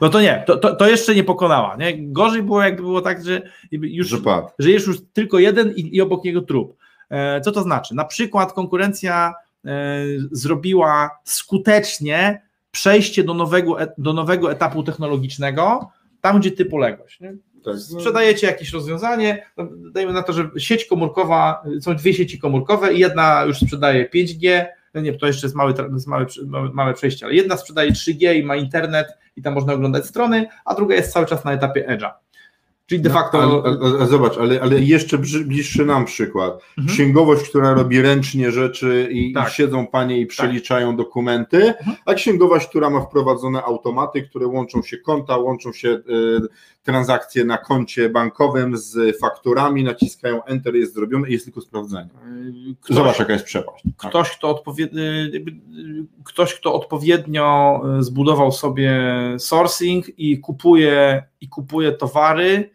No 0.00 0.08
to 0.08 0.20
nie, 0.20 0.44
to, 0.46 0.56
to, 0.56 0.76
to, 0.76 0.88
jeszcze 0.88 1.14
nie 1.14 1.24
pokonała. 1.24 1.76
Nie? 1.76 2.12
Gorzej 2.12 2.42
było, 2.42 2.62
jak 2.62 2.76
było 2.76 3.00
tak, 3.00 3.24
że 3.24 3.42
już, 3.70 4.08
że, 4.08 4.18
że 4.58 4.70
jest 4.70 4.86
już 4.86 4.96
tylko 5.12 5.38
jeden 5.38 5.72
i, 5.76 5.96
i 5.96 6.00
obok 6.00 6.24
niego 6.24 6.42
trup. 6.42 6.76
Eee, 7.10 7.42
co 7.42 7.52
to 7.52 7.62
znaczy? 7.62 7.94
Na 7.94 8.04
przykład 8.04 8.52
konkurencja 8.52 9.34
e, 9.64 9.70
zrobiła 10.32 11.10
skutecznie 11.24 12.42
przejście 12.70 13.24
do 13.24 13.34
nowego, 13.34 13.82
e, 13.82 13.92
do 13.98 14.12
nowego 14.12 14.52
etapu 14.52 14.82
technologicznego, 14.82 15.90
tam 16.20 16.40
gdzie 16.40 16.50
ty 16.50 16.64
poległeś. 16.64 17.20
Nie? 17.20 17.34
Tak. 17.64 17.78
Sprzedajecie 17.78 18.46
jakieś 18.46 18.72
rozwiązanie, 18.72 19.46
dajmy 19.92 20.12
na 20.12 20.22
to, 20.22 20.32
że 20.32 20.50
sieć 20.58 20.84
komórkowa, 20.84 21.62
są 21.80 21.96
dwie 21.96 22.14
sieci 22.14 22.38
komórkowe 22.38 22.94
i 22.94 22.98
jedna 22.98 23.44
już 23.44 23.58
sprzedaje 23.58 24.08
5G, 24.14 24.64
no 24.94 25.00
nie, 25.00 25.18
to 25.18 25.26
jeszcze 25.26 25.46
jest 25.46 25.56
małe, 25.56 25.74
jest 25.92 26.06
małe, 26.06 26.26
małe 26.72 26.94
przejście, 26.94 27.26
ale 27.26 27.34
jedna 27.34 27.56
sprzedaje 27.56 27.92
3G 27.92 28.34
i 28.34 28.42
ma 28.44 28.56
internet 28.56 29.06
i 29.36 29.42
tam 29.42 29.54
można 29.54 29.72
oglądać 29.72 30.06
strony, 30.06 30.46
a 30.64 30.74
druga 30.74 30.94
jest 30.94 31.12
cały 31.12 31.26
czas 31.26 31.44
na 31.44 31.52
etapie 31.52 31.86
Edge'a. 31.88 32.10
Czyli 32.86 33.00
de 33.00 33.08
no, 33.08 33.14
facto. 33.14 33.38
No, 33.38 33.62
ale, 33.64 33.96
ale, 33.98 34.06
zobacz, 34.06 34.38
ale, 34.38 34.60
ale 34.60 34.80
jeszcze 34.80 35.18
bliższy 35.18 35.84
nam 35.84 36.04
przykład. 36.04 36.54
Mhm. 36.78 36.88
Księgowość, 36.88 37.48
która 37.48 37.74
robi 37.74 38.02
ręcznie 38.02 38.50
rzeczy 38.50 39.08
i, 39.10 39.32
tak. 39.32 39.48
i 39.48 39.52
siedzą 39.52 39.86
panie 39.86 40.20
i 40.20 40.26
tak. 40.26 40.30
przeliczają 40.30 40.88
tak. 40.88 40.96
dokumenty, 40.96 41.68
mhm. 41.68 41.96
a 42.06 42.14
księgowość, 42.14 42.68
która 42.68 42.90
ma 42.90 43.00
wprowadzone 43.00 43.62
automaty, 43.62 44.22
które 44.22 44.46
łączą 44.46 44.82
się 44.82 44.96
konta, 44.96 45.36
łączą 45.36 45.72
się 45.72 45.88
y, 45.88 46.02
transakcje 46.84 47.44
na 47.44 47.58
koncie 47.58 48.08
bankowym 48.08 48.76
z 48.76 49.18
fakturami, 49.20 49.84
naciskają 49.84 50.44
Enter, 50.44 50.74
jest 50.74 50.94
zrobione 50.94 51.28
i 51.28 51.32
jest 51.32 51.44
tylko 51.44 51.60
sprawdzenie. 51.60 52.08
Ktoś, 52.80 52.96
zobacz, 52.96 53.18
jaka 53.18 53.32
jest 53.32 53.44
przepaść. 53.44 53.84
Ktoś, 53.96 54.30
kto 54.30 54.48
odpowiednio, 54.50 55.02
ktoś, 56.24 56.54
kto 56.54 56.74
odpowiednio 56.74 57.82
zbudował 58.00 58.52
sobie 58.52 59.02
sourcing 59.38 60.18
i 60.18 60.38
kupuje, 60.38 61.22
i 61.40 61.48
kupuje 61.48 61.92
towary 61.92 62.74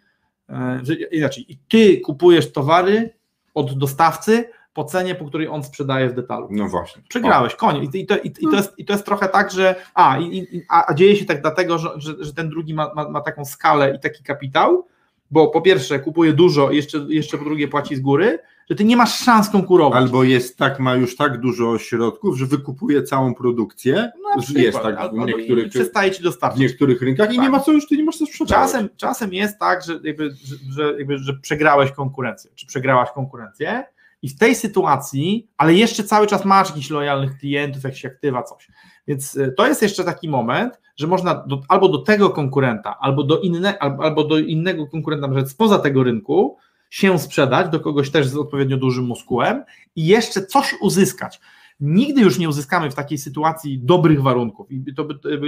E, 0.49 0.81
inaczej, 1.11 1.45
i 1.51 1.57
ty 1.57 1.97
kupujesz 1.97 2.51
towary 2.51 3.13
od 3.53 3.77
dostawcy 3.77 4.49
po 4.73 4.83
cenie, 4.83 5.15
po 5.15 5.25
której 5.25 5.47
on 5.47 5.63
sprzedaje 5.63 6.09
w 6.09 6.13
detalu. 6.13 6.47
No 6.51 6.67
właśnie. 6.67 7.01
Przegrałeś, 7.09 7.55
koniec. 7.55 7.95
I 7.95 8.05
to, 8.05 8.17
i, 8.17 8.27
i, 8.27 8.47
to 8.49 8.55
jest, 8.55 8.73
I 8.79 8.85
to 8.85 8.93
jest 8.93 9.05
trochę 9.05 9.29
tak, 9.29 9.51
że 9.51 9.75
a, 9.93 10.17
i, 10.19 10.63
a, 10.69 10.91
a 10.91 10.93
dzieje 10.93 11.15
się 11.15 11.25
tak 11.25 11.41
dlatego, 11.41 11.77
że, 11.77 11.89
że, 11.97 12.13
że 12.19 12.33
ten 12.33 12.49
drugi 12.49 12.73
ma, 12.73 12.93
ma, 12.95 13.09
ma 13.09 13.21
taką 13.21 13.45
skalę 13.45 13.95
i 13.95 13.99
taki 13.99 14.23
kapitał, 14.23 14.87
bo 15.31 15.47
po 15.47 15.61
pierwsze 15.61 15.99
kupuje 15.99 16.33
dużo 16.33 16.71
i 16.71 16.75
jeszcze, 16.75 16.97
jeszcze 17.09 17.37
po 17.37 17.45
drugie 17.45 17.67
płaci 17.67 17.95
z 17.95 17.99
góry, 17.99 18.39
że 18.69 18.75
ty 18.75 18.83
nie 18.83 18.97
masz 18.97 19.19
szans 19.19 19.49
konkurować. 19.49 20.01
Albo 20.01 20.23
jest 20.23 20.57
tak, 20.57 20.79
ma 20.79 20.95
już 20.95 21.15
tak 21.15 21.39
dużo 21.39 21.77
środków, 21.77 22.37
że 22.37 22.45
wykupuje 22.45 23.03
całą 23.03 23.33
produkcję. 23.33 24.11
No, 24.21 24.41
przykład, 24.41 24.63
jest 24.63 24.81
tak 24.81 24.97
albo, 24.97 25.23
w 25.23 25.25
niektórych, 25.25 25.65
i 25.65 25.69
przestaje 25.69 26.11
ci 26.11 26.23
dostarczyć. 26.23 26.59
W 26.59 26.61
niektórych 26.61 27.01
rynkach 27.01 27.27
tak. 27.27 27.35
i 27.35 27.39
nie 27.39 27.43
tak. 27.43 27.51
ma 27.51 27.59
co 27.59 27.71
już, 27.71 27.87
ty 27.87 27.97
nie 27.97 28.03
masz 28.03 28.17
co 28.17 28.25
sprzedać. 28.25 28.49
Czasem, 28.49 28.89
czasem 28.97 29.33
jest 29.33 29.59
tak, 29.59 29.83
że, 29.83 29.99
jakby, 30.03 30.31
że, 30.69 30.93
jakby, 30.97 31.17
że 31.17 31.33
przegrałeś 31.33 31.91
konkurencję, 31.91 32.51
czy 32.55 32.67
przegrałaś 32.67 33.09
konkurencję 33.11 33.83
i 34.21 34.29
w 34.29 34.37
tej 34.37 34.55
sytuacji, 34.55 35.47
ale 35.57 35.73
jeszcze 35.73 36.03
cały 36.03 36.27
czas 36.27 36.45
masz 36.45 36.69
jakichś 36.69 36.89
lojalnych 36.89 37.37
klientów, 37.37 37.83
jakieś 37.83 38.05
aktywa, 38.05 38.43
coś. 38.43 38.67
Więc 39.07 39.37
e, 39.37 39.51
to 39.51 39.67
jest 39.67 39.81
jeszcze 39.81 40.03
taki 40.03 40.29
moment, 40.29 40.79
że 40.97 41.07
można 41.07 41.35
do, 41.35 41.61
albo 41.67 41.89
do 41.89 41.97
tego 41.97 42.29
konkurenta, 42.29 42.97
albo 42.99 43.23
do, 43.23 43.39
inne, 43.39 43.79
albo, 43.79 44.23
do 44.23 44.39
innego 44.39 44.87
konkurenta, 44.87 45.27
na 45.27 45.33
przykład 45.33 45.51
spoza 45.51 45.79
tego 45.79 46.03
rynku, 46.03 46.57
się 46.89 47.19
sprzedać 47.19 47.71
do 47.71 47.79
kogoś 47.79 48.11
też 48.11 48.27
z 48.27 48.37
odpowiednio 48.37 48.77
dużym 48.77 49.05
muskułem 49.05 49.63
i 49.95 50.05
jeszcze 50.05 50.45
coś 50.45 50.75
uzyskać. 50.81 51.39
Nigdy 51.79 52.21
już 52.21 52.39
nie 52.39 52.49
uzyskamy 52.49 52.91
w 52.91 52.95
takiej 52.95 53.17
sytuacji 53.17 53.79
dobrych 53.79 54.21
warunków 54.21 54.71
i 54.71 54.93
to 54.93 55.07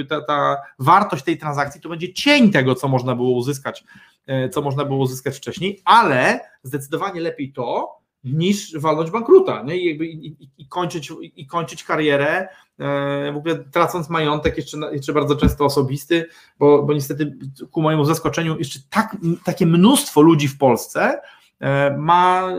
ta, 0.09 0.21
ta 0.21 0.57
wartość 0.79 1.23
tej 1.23 1.37
transakcji 1.37 1.81
to 1.81 1.89
będzie 1.89 2.13
cień 2.13 2.51
tego, 2.51 2.75
co 2.75 2.87
można 2.87 3.15
było 3.15 3.31
uzyskać, 3.31 3.83
e, 4.27 4.49
co 4.49 4.61
można 4.61 4.85
było 4.85 4.99
uzyskać 4.99 5.37
wcześniej, 5.37 5.81
ale 5.85 6.39
zdecydowanie 6.63 7.21
lepiej 7.21 7.53
to, 7.53 8.00
niż 8.23 8.77
walnąć 8.77 9.11
bankruta 9.11 9.63
nie? 9.63 9.77
I, 9.77 9.85
jakby, 9.85 10.05
i, 10.05 10.49
i, 10.57 10.67
kończyć, 10.67 11.13
i 11.35 11.47
kończyć 11.47 11.83
karierę, 11.83 12.47
e, 12.79 13.31
w 13.33 13.37
ogóle 13.37 13.55
tracąc 13.55 14.09
majątek, 14.09 14.57
jeszcze, 14.57 14.77
jeszcze 14.91 15.13
bardzo 15.13 15.35
często 15.35 15.65
osobisty, 15.65 16.25
bo, 16.59 16.83
bo 16.83 16.93
niestety 16.93 17.37
ku 17.71 17.81
mojemu 17.81 18.05
zaskoczeniu 18.05 18.57
jeszcze 18.57 18.79
tak, 18.89 19.17
takie 19.43 19.65
mnóstwo 19.65 20.21
ludzi 20.21 20.47
w 20.47 20.57
Polsce 20.57 21.21
e, 21.59 21.97
ma 21.97 22.51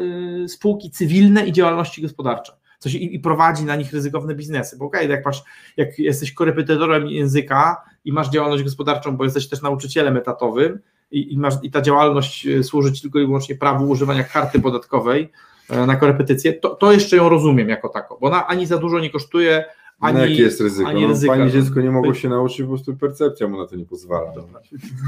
e, 0.44 0.48
spółki 0.48 0.90
cywilne 0.90 1.46
i 1.46 1.53
działalności 1.53 2.03
gospodarcze. 2.03 2.53
Coś, 2.79 2.94
i, 2.94 3.14
i 3.14 3.20
prowadzi 3.20 3.64
na 3.64 3.77
nich 3.77 3.92
ryzykowne 3.92 4.35
biznesy. 4.35 4.77
Bo 4.77 4.85
okej, 4.85 5.01
okay, 5.01 5.16
jak, 5.16 5.27
masz, 5.27 5.42
jak 5.77 5.98
jesteś 5.98 6.33
korepetytorem 6.33 7.07
języka 7.07 7.85
i 8.05 8.12
masz 8.12 8.31
działalność 8.31 8.62
gospodarczą, 8.62 9.16
bo 9.16 9.25
jesteś 9.25 9.48
też 9.48 9.62
nauczycielem 9.62 10.16
etatowym 10.16 10.79
i, 11.11 11.33
i, 11.33 11.38
masz, 11.38 11.55
i 11.62 11.70
ta 11.70 11.83
działalność 11.83 12.46
służy 12.62 12.92
ci 12.92 13.03
tylko 13.03 13.18
i 13.18 13.27
wyłącznie 13.27 13.55
prawu 13.55 13.88
używania 13.88 14.25
karty 14.25 14.61
podatkowej, 14.61 15.33
na 15.87 15.97
korepetycję, 15.97 16.53
to, 16.53 16.75
to 16.75 16.93
jeszcze 16.93 17.17
ją 17.17 17.29
rozumiem 17.29 17.69
jako 17.69 17.89
taką, 17.89 18.17
bo 18.21 18.27
ona 18.27 18.47
ani 18.47 18.67
za 18.67 18.79
dużo 18.79 19.01
nie 19.01 19.11
kosztuje, 19.11 19.65
ani, 20.03 20.19
no 20.19 20.27
jakie 20.27 20.43
jest 20.43 20.61
ryzyko? 20.61 20.88
Ani 20.88 21.03
no, 21.03 21.09
ryzyka. 21.09 21.33
Pani 21.33 21.51
dziecko 21.51 21.81
nie 21.81 21.91
mogło 21.91 22.15
się 22.15 22.29
nauczyć, 22.29 22.62
po 22.62 22.69
prostu 22.69 22.97
percepcja 22.97 23.49
mu 23.49 23.59
na 23.59 23.67
to 23.67 23.77
nie 23.77 23.87
pozwala. 23.87 24.33
Dobra. 24.35 24.61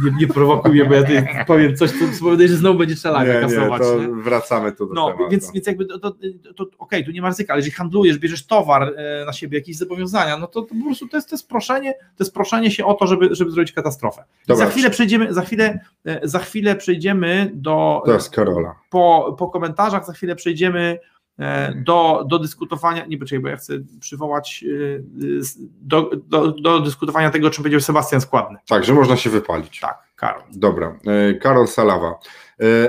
Nie, 0.04 0.10
nie 0.20 0.26
prowokuj 0.26 0.70
mnie, 0.70 0.84
bo 0.84 0.94
ja 0.94 1.44
powiem 1.44 1.76
coś, 1.76 1.90
co 1.90 2.16
spowoduje, 2.16 2.48
że 2.48 2.56
znowu 2.56 2.78
będzie 2.78 2.94
trzeba 2.94 3.24
nie, 3.24 3.40
kasować. 3.40 3.82
Nie, 3.82 3.88
to 3.88 3.98
nie? 3.98 4.22
wracamy 4.22 4.72
tu 4.72 4.86
do 4.86 4.94
no, 4.94 5.06
tematu. 5.06 5.30
Więc, 5.30 5.52
więc 5.52 5.66
jakby 5.66 5.86
to, 5.86 5.98
to, 5.98 6.10
to 6.10 6.64
okej, 6.64 6.74
okay, 6.78 7.04
tu 7.04 7.10
nie 7.10 7.22
ma 7.22 7.28
ryzyka, 7.28 7.52
ale 7.52 7.60
jeżeli 7.60 7.74
handlujesz, 7.74 8.18
bierzesz 8.18 8.46
towar 8.46 8.82
e, 8.82 9.24
na 9.26 9.32
siebie, 9.32 9.58
jakieś 9.58 9.76
zobowiązania, 9.76 10.38
no 10.38 10.46
to, 10.46 10.62
to 10.62 10.74
po 10.74 10.84
prostu 10.84 11.08
to 11.08 11.16
jest, 11.16 11.28
to 11.28 11.34
jest 11.34 11.48
proszenie, 11.48 11.92
to 11.92 12.24
jest 12.24 12.34
proszenie 12.34 12.70
się 12.70 12.84
o 12.84 12.94
to, 12.94 13.06
żeby, 13.06 13.34
żeby 13.34 13.50
zrobić 13.50 13.72
katastrofę. 13.72 14.24
Za 14.48 14.66
chwilę 14.66 14.90
przejdziemy, 14.90 15.34
za 15.34 15.42
chwilę, 15.42 15.80
e, 16.06 16.28
za 16.28 16.38
chwilę 16.38 16.76
przejdziemy 16.76 17.50
do... 17.54 18.02
To 18.06 18.12
jest 18.12 18.30
Karola. 18.30 18.74
Po, 18.90 19.36
po 19.38 19.48
komentarzach 19.48 20.06
za 20.06 20.12
chwilę 20.12 20.36
przejdziemy 20.36 20.98
do, 21.74 22.24
do 22.28 22.38
dyskutowania, 22.38 23.06
nie 23.06 23.18
poczekaj, 23.18 23.42
bo 23.42 23.48
ja 23.48 23.56
chcę 23.56 23.74
przywołać 24.00 24.64
e, 24.68 25.02
do, 25.80 26.10
do, 26.26 26.52
do 26.52 26.80
dyskutowania 26.80 27.30
tego, 27.30 27.46
o 27.46 27.50
czym 27.50 27.62
powiedział 27.62 27.80
Sebastian 27.80 28.20
Składny. 28.20 28.58
Tak, 28.68 28.84
że 28.84 28.94
można 28.94 29.16
się 29.16 29.30
wypalić. 29.30 29.80
Tak, 29.80 29.98
Karol. 30.16 30.42
Dobra, 30.52 30.98
e, 31.06 31.34
Karol 31.34 31.68
Salawa. 31.68 32.18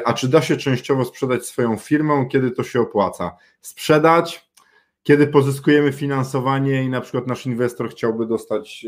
A 0.06 0.14
czy 0.14 0.28
da 0.28 0.42
się 0.42 0.58
częściowo 0.58 1.06
sprzedać 1.06 1.46
swoją 1.46 1.78
firmę, 1.78 2.26
kiedy 2.32 2.52
to 2.52 2.64
się 2.64 2.82
opłaca? 2.82 3.36
Sprzedać, 3.62 4.50
kiedy 5.04 5.28
pozyskujemy 5.28 5.92
finansowanie 5.92 6.84
i 6.84 6.90
na 6.90 7.02
przykład 7.02 7.28
nasz 7.28 7.46
inwestor 7.46 7.90
chciałby 7.90 8.26
dostać 8.26 8.86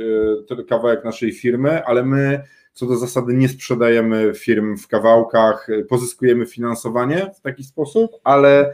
kawałek 0.69 1.05
naszej 1.05 1.31
firmy, 1.31 1.85
ale 1.85 2.05
my 2.05 2.43
co 2.73 2.85
do 2.85 2.97
zasady 2.97 3.33
nie 3.33 3.49
sprzedajemy 3.49 4.33
firm 4.35 4.77
w 4.77 4.87
kawałkach, 4.87 5.67
pozyskujemy 5.89 6.45
finansowanie 6.45 7.31
w 7.37 7.41
taki 7.41 7.63
sposób, 7.63 8.11
ale 8.23 8.73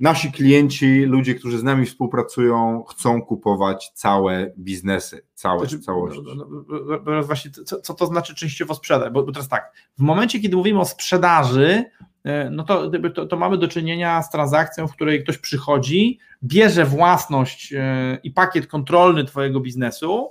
nasi 0.00 0.32
klienci, 0.32 1.04
ludzie, 1.04 1.34
którzy 1.34 1.58
z 1.58 1.62
nami 1.62 1.86
współpracują, 1.86 2.84
chcą 2.88 3.22
kupować 3.22 3.90
całe 3.94 4.52
biznesy, 4.58 5.26
całe, 5.34 5.58
znaczy, 5.58 5.78
całość. 5.78 6.20
No, 6.24 6.34
no, 6.34 6.46
no, 6.68 7.00
no 7.06 7.22
właśnie, 7.22 7.50
co, 7.50 7.80
co, 7.80 7.94
to 7.94 8.06
znaczy 8.06 8.34
częściowo 8.34 8.74
sprzedać? 8.74 9.12
Bo, 9.12 9.22
bo, 9.22 9.32
teraz 9.32 9.48
tak, 9.48 9.72
w 9.98 10.02
momencie, 10.02 10.40
kiedy 10.40 10.56
mówimy 10.56 10.80
o 10.80 10.84
sprzedaży, 10.84 11.84
e, 12.24 12.50
no 12.50 12.64
to, 12.64 12.90
to, 13.14 13.26
to, 13.26 13.36
mamy 13.36 13.58
do 13.58 13.68
czynienia 13.68 14.22
z 14.22 14.30
transakcją, 14.30 14.88
w 14.88 14.92
której 14.92 15.22
ktoś 15.22 15.38
przychodzi, 15.38 16.18
bierze 16.42 16.84
własność 16.84 17.72
e, 17.72 18.18
i 18.22 18.30
pakiet 18.30 18.66
kontrolny 18.66 19.24
Twojego 19.24 19.60
biznesu 19.60 20.28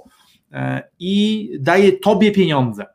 e, 0.51 0.89
i 0.99 1.49
daje 1.59 1.91
Tobie 1.91 2.31
pieniądze. 2.31 2.85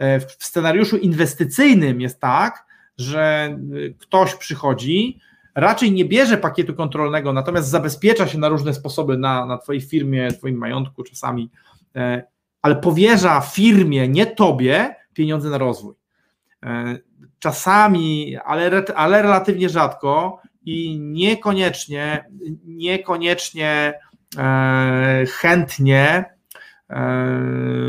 W 0.00 0.44
scenariuszu 0.44 0.96
inwestycyjnym 0.96 2.00
jest 2.00 2.20
tak, 2.20 2.66
że 2.98 3.58
ktoś 3.98 4.34
przychodzi, 4.34 5.20
raczej 5.56 5.92
nie 5.92 6.04
bierze 6.04 6.36
pakietu 6.36 6.74
kontrolnego, 6.74 7.32
natomiast 7.32 7.68
zabezpiecza 7.68 8.28
się 8.28 8.38
na 8.38 8.48
różne 8.48 8.74
sposoby 8.74 9.18
na, 9.18 9.46
na 9.46 9.58
Twojej 9.58 9.82
firmie, 9.82 10.32
Twoim 10.32 10.56
majątku 10.56 11.02
czasami, 11.02 11.50
e, 11.96 12.22
ale 12.62 12.76
powierza 12.76 13.40
firmie, 13.40 14.08
nie 14.08 14.26
Tobie, 14.26 14.94
pieniądze 15.14 15.50
na 15.50 15.58
rozwój. 15.58 15.94
E, 16.62 16.98
czasami, 17.38 18.36
ale, 18.44 18.82
ale 18.96 19.22
relatywnie 19.22 19.68
rzadko 19.68 20.40
i 20.64 21.00
niekoniecznie, 21.00 22.24
niekoniecznie 22.64 23.94
e, 24.38 25.24
chętnie 25.28 26.24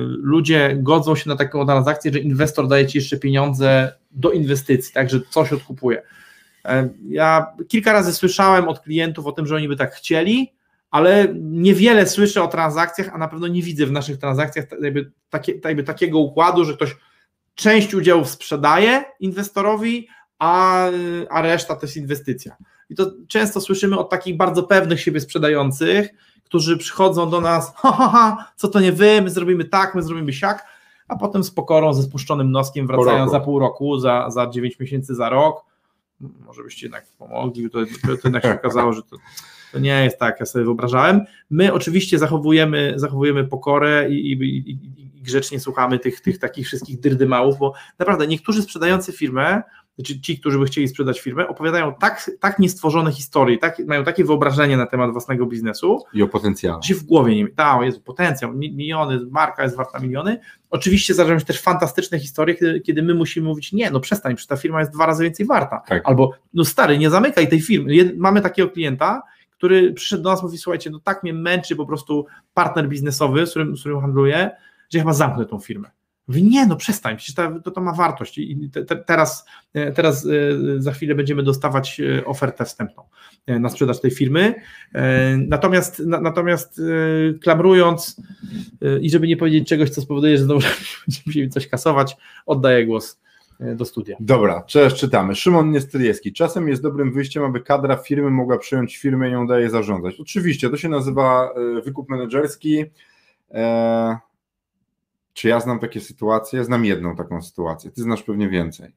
ludzie 0.07 0.77
godzą 0.79 1.15
się 1.15 1.29
na 1.29 1.35
taką 1.35 1.65
transakcję, 1.65 2.13
że 2.13 2.19
inwestor 2.19 2.67
daje 2.67 2.87
Ci 2.87 2.97
jeszcze 2.97 3.17
pieniądze 3.17 3.93
do 4.11 4.31
inwestycji, 4.31 4.93
także 4.93 5.19
coś 5.29 5.53
odkupuje. 5.53 6.01
E, 6.67 6.89
ja 7.07 7.47
kilka 7.67 7.93
razy 7.93 8.13
słyszałem 8.13 8.67
od 8.67 8.79
klientów 8.79 9.25
o 9.25 9.31
tym, 9.31 9.47
że 9.47 9.55
oni 9.55 9.67
by 9.67 9.75
tak 9.75 9.93
chcieli, 9.93 10.53
ale 10.91 11.27
niewiele 11.33 12.07
słyszę 12.07 12.43
o 12.43 12.47
transakcjach, 12.47 13.09
a 13.13 13.17
na 13.17 13.27
pewno 13.27 13.47
nie 13.47 13.61
widzę 13.61 13.85
w 13.85 13.91
naszych 13.91 14.17
transakcjach 14.17 14.65
jakby, 14.81 15.11
takie, 15.29 15.59
jakby 15.63 15.83
takiego 15.83 16.19
układu, 16.19 16.65
że 16.65 16.73
ktoś 16.73 16.95
część 17.55 17.93
udziałów 17.93 18.29
sprzedaje 18.29 19.03
inwestorowi, 19.19 20.07
a, 20.39 20.85
a 21.29 21.41
reszta 21.41 21.75
to 21.75 21.85
jest 21.85 21.97
inwestycja. 21.97 22.55
I 22.89 22.95
to 22.95 23.11
często 23.27 23.61
słyszymy 23.61 23.97
od 23.97 24.09
takich 24.09 24.37
bardzo 24.37 24.63
pewnych 24.63 25.01
siebie 25.01 25.19
sprzedających, 25.19 26.09
którzy 26.43 26.77
przychodzą 26.77 27.29
do 27.29 27.41
nas, 27.41 27.73
ha, 27.77 27.91
ha, 27.91 28.09
ha, 28.09 28.51
co 28.55 28.67
to 28.67 28.79
nie 28.79 28.91
wy, 28.91 29.21
my 29.21 29.29
zrobimy 29.29 29.65
tak, 29.65 29.95
my 29.95 30.01
zrobimy 30.01 30.33
siak, 30.33 30.65
a 31.07 31.15
potem 31.15 31.43
z 31.43 31.51
pokorą, 31.51 31.93
ze 31.93 32.03
spuszczonym 32.03 32.51
noskiem 32.51 32.87
wracają 32.87 33.29
za 33.29 33.39
pół 33.39 33.59
roku, 33.59 33.99
za, 33.99 34.29
za 34.29 34.47
9 34.47 34.79
miesięcy, 34.79 35.15
za 35.15 35.29
rok. 35.29 35.65
Może 36.19 36.63
byście 36.63 36.85
jednak 36.85 37.05
pomogli, 37.17 37.69
to, 37.69 37.79
to, 38.05 38.11
jednak 38.23 38.43
się 38.43 38.53
okazało, 38.53 38.93
że 38.93 39.03
to, 39.03 39.17
to 39.71 39.79
nie 39.79 40.03
jest 40.03 40.19
tak, 40.19 40.39
ja 40.39 40.45
sobie 40.45 40.65
wyobrażałem. 40.65 41.21
My 41.49 41.73
oczywiście 41.73 42.19
zachowujemy, 42.19 42.93
zachowujemy 42.95 43.47
pokorę 43.47 44.09
i, 44.09 44.31
i, 44.31 44.43
i, 44.43 44.71
i 44.71 45.21
grzecznie 45.21 45.59
słuchamy 45.59 45.99
tych, 45.99 46.21
tych 46.21 46.39
takich 46.39 46.67
wszystkich 46.67 46.99
dyrdymałów, 46.99 47.57
bo 47.57 47.73
naprawdę 47.99 48.27
niektórzy 48.27 48.61
sprzedający 48.61 49.11
firmę, 49.11 49.61
czy 50.03 50.21
ci, 50.21 50.39
którzy 50.39 50.59
by 50.59 50.65
chcieli 50.65 50.87
sprzedać 50.87 51.19
firmę, 51.21 51.47
opowiadają 51.47 51.93
tak, 51.99 52.31
tak 52.39 52.59
niestworzone 52.59 53.11
historie, 53.11 53.57
tak, 53.57 53.79
mają 53.87 54.03
takie 54.03 54.23
wyobrażenie 54.25 54.77
na 54.77 54.85
temat 54.85 55.11
własnego 55.11 55.45
biznesu, 55.45 56.03
I 56.13 56.23
o 56.23 56.27
potencjale. 56.27 56.83
się 56.83 56.95
w 56.95 57.03
głowie 57.03 57.35
nie 57.35 57.47
tak, 57.47 57.81
jest 57.81 58.03
potencjał, 58.03 58.53
mi- 58.53 58.71
miliony, 58.73 59.19
marka 59.31 59.63
jest 59.63 59.75
warta 59.75 59.99
miliony. 59.99 60.39
Oczywiście 60.69 61.13
zdarzają 61.13 61.39
się 61.39 61.45
też 61.45 61.61
fantastyczne 61.61 62.19
historie, 62.19 62.55
kiedy, 62.55 62.81
kiedy 62.81 63.03
my 63.03 63.13
musimy 63.13 63.47
mówić, 63.47 63.73
nie, 63.73 63.91
no 63.91 63.99
przestań, 63.99 64.35
przecież 64.35 64.47
ta 64.47 64.57
firma 64.57 64.79
jest 64.79 64.91
dwa 64.91 65.05
razy 65.05 65.23
więcej 65.23 65.45
warta. 65.45 65.81
Tak. 65.87 66.01
Albo, 66.05 66.31
no 66.53 66.65
stary, 66.65 66.97
nie 66.97 67.09
zamykaj 67.09 67.47
tej 67.49 67.61
firmy. 67.61 68.13
Mamy 68.17 68.41
takiego 68.41 68.69
klienta, 68.69 69.21
który 69.51 69.93
przyszedł 69.93 70.23
do 70.23 70.29
nas 70.29 70.41
i 70.41 70.45
mówi, 70.45 70.57
słuchajcie, 70.57 70.89
no 70.89 70.99
tak 70.99 71.23
mnie 71.23 71.33
męczy 71.33 71.75
po 71.75 71.85
prostu 71.85 72.25
partner 72.53 72.89
biznesowy, 72.89 73.47
z 73.47 73.49
którym, 73.49 73.77
z 73.77 73.79
którym 73.79 74.01
handluję, 74.01 74.49
że 74.89 74.97
ja 74.97 75.03
chyba 75.03 75.13
zamknę 75.13 75.45
tą 75.45 75.59
firmę. 75.59 75.89
Mówi, 76.27 76.43
nie, 76.43 76.65
no 76.65 76.75
przestań, 76.75 77.17
przecież 77.17 77.35
to, 77.35 77.59
to, 77.59 77.71
to 77.71 77.81
ma 77.81 77.93
wartość 77.93 78.37
i 78.37 78.69
te, 78.73 78.85
te, 78.85 78.95
teraz, 78.95 79.45
e, 79.73 79.91
teraz 79.91 80.25
e, 80.25 80.29
za 80.81 80.91
chwilę 80.91 81.15
będziemy 81.15 81.43
dostawać 81.43 81.99
e, 81.99 82.25
ofertę 82.25 82.65
wstępną 82.65 83.03
na 83.47 83.69
sprzedaż 83.69 84.01
tej 84.01 84.11
firmy. 84.11 84.55
Natomiast, 85.37 85.99
na, 85.99 86.21
natomiast 86.21 86.81
klamrując 87.41 88.21
i 89.01 89.09
żeby 89.09 89.27
nie 89.27 89.37
powiedzieć 89.37 89.67
czegoś, 89.67 89.89
co 89.89 90.01
spowoduje, 90.01 90.37
że 90.37 90.43
znowu 90.43 90.59
będziemy 91.07 91.23
musieli 91.25 91.49
coś 91.49 91.67
kasować, 91.67 92.17
oddaję 92.45 92.85
głos 92.85 93.19
do 93.59 93.85
studia. 93.85 94.17
Dobra, 94.19 94.63
cześć, 94.63 94.95
czytamy. 94.95 95.35
Szymon 95.35 95.71
Niestyliewski. 95.71 96.33
Czasem 96.33 96.67
jest 96.67 96.81
dobrym 96.81 97.13
wyjściem, 97.13 97.43
aby 97.43 97.61
kadra 97.61 97.95
firmy 97.95 98.29
mogła 98.29 98.57
przejąć 98.57 98.97
firmę 98.97 99.29
i 99.29 99.31
ją 99.31 99.47
daje 99.47 99.69
zarządzać. 99.69 100.19
Oczywiście, 100.19 100.69
to 100.69 100.77
się 100.77 100.89
nazywa 100.89 101.53
wykup 101.83 102.09
menedżerski. 102.09 102.85
E, 103.51 104.17
czy 105.37 105.47
ja 105.47 105.59
znam 105.59 105.79
takie 105.79 106.01
sytuacje? 106.01 106.63
Znam 106.63 106.85
jedną 106.85 107.15
taką 107.15 107.41
sytuację. 107.41 107.91
Ty 107.91 108.01
znasz 108.01 108.23
pewnie 108.23 108.49
więcej. 108.49 108.91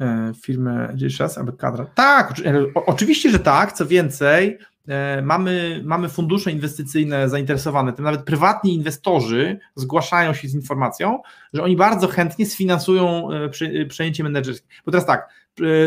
E, 0.00 0.32
Firmę, 0.42 0.90
gdzie 0.94 1.06
jeszcze 1.06 1.24
raz, 1.24 1.38
aby 1.38 1.52
kadra. 1.52 1.86
Tak, 1.94 2.34
e, 2.44 2.64
oczywiście, 2.74 3.30
że 3.30 3.38
tak. 3.38 3.72
Co 3.72 3.86
więcej, 3.86 4.58
e, 4.88 5.22
mamy, 5.22 5.82
mamy 5.84 6.08
fundusze 6.08 6.50
inwestycyjne 6.52 7.28
zainteresowane, 7.28 7.92
tym 7.92 8.04
nawet 8.04 8.24
prywatni 8.24 8.74
inwestorzy 8.74 9.58
zgłaszają 9.74 10.34
się 10.34 10.48
z 10.48 10.54
informacją, 10.54 11.22
że 11.52 11.62
oni 11.62 11.76
bardzo 11.76 12.08
chętnie 12.08 12.46
sfinansują 12.46 13.28
przejęcie 13.88 14.24
menedżerskie. 14.24 14.66
Bo 14.86 14.92
teraz 14.92 15.06
tak, 15.06 15.28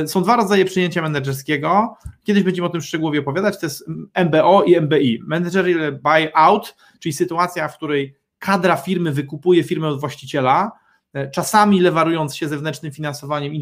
są 0.06 0.24
dwa 0.24 0.36
rodzaje 0.36 0.66
przejęcia 0.66 1.02
menedżerskiego. 1.02 1.98
Kiedyś 2.24 2.44
będziemy 2.44 2.68
o 2.68 2.72
tym 2.72 2.82
szczegółowo 2.82 3.20
opowiadać. 3.20 3.60
To 3.60 3.66
jest 3.66 3.90
MBO 4.26 4.64
i 4.64 4.82
MBI. 4.82 5.20
Managerial 5.28 6.00
buyout, 6.04 6.76
czyli 7.00 7.14
sytuacja, 7.14 7.68
w 7.68 7.78
której 7.78 8.20
kadra 8.40 8.76
firmy 8.76 9.12
wykupuje 9.12 9.64
firmę 9.64 9.88
od 9.88 10.00
właściciela, 10.00 10.72
e, 11.14 11.32
czasami 11.32 11.80
lewarując 11.80 12.36
się 12.36 12.48
zewnętrznym 12.48 12.92
finansowaniem 12.92 13.54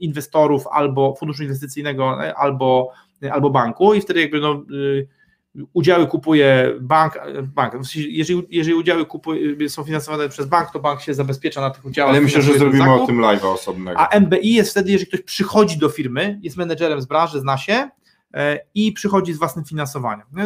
inwestorów 0.00 0.66
albo 0.66 1.14
funduszu 1.18 1.42
inwestycyjnego, 1.42 2.24
e, 2.24 2.34
albo, 2.34 2.92
albo 3.30 3.50
banku 3.50 3.94
i 3.94 4.00
wtedy 4.00 4.20
jakby 4.20 4.40
no, 4.40 4.64
udziały 5.72 6.06
kupuje 6.06 6.74
bank, 6.80 7.16
e, 7.16 7.42
bank. 7.42 7.74
Jeżeli, 7.94 8.46
jeżeli 8.50 8.74
udziały 8.74 9.06
kupuje, 9.06 9.68
są 9.68 9.84
finansowane 9.84 10.28
przez 10.28 10.46
bank, 10.46 10.70
to 10.70 10.80
bank 10.80 11.00
się 11.00 11.14
zabezpiecza 11.14 11.60
na 11.60 11.70
tych 11.70 11.84
udziałach. 11.84 12.14
Ale 12.14 12.20
myślę, 12.20 12.42
że 12.42 12.58
zrobimy 12.58 12.84
o 12.84 12.94
zakup. 12.94 13.06
tym 13.06 13.20
live'a 13.20 13.46
osobnego. 13.46 14.00
A 14.00 14.20
MBI 14.20 14.54
jest 14.54 14.70
wtedy, 14.70 14.92
jeżeli 14.92 15.08
ktoś 15.08 15.22
przychodzi 15.22 15.78
do 15.78 15.88
firmy, 15.88 16.38
jest 16.42 16.56
menedżerem 16.56 17.00
z 17.00 17.06
branży, 17.06 17.40
zna 17.40 17.58
się 17.58 17.72
e, 17.72 17.90
i 18.74 18.92
przychodzi 18.92 19.32
z 19.32 19.38
własnym 19.38 19.64
finansowaniem. 19.64 20.26
No, 20.32 20.42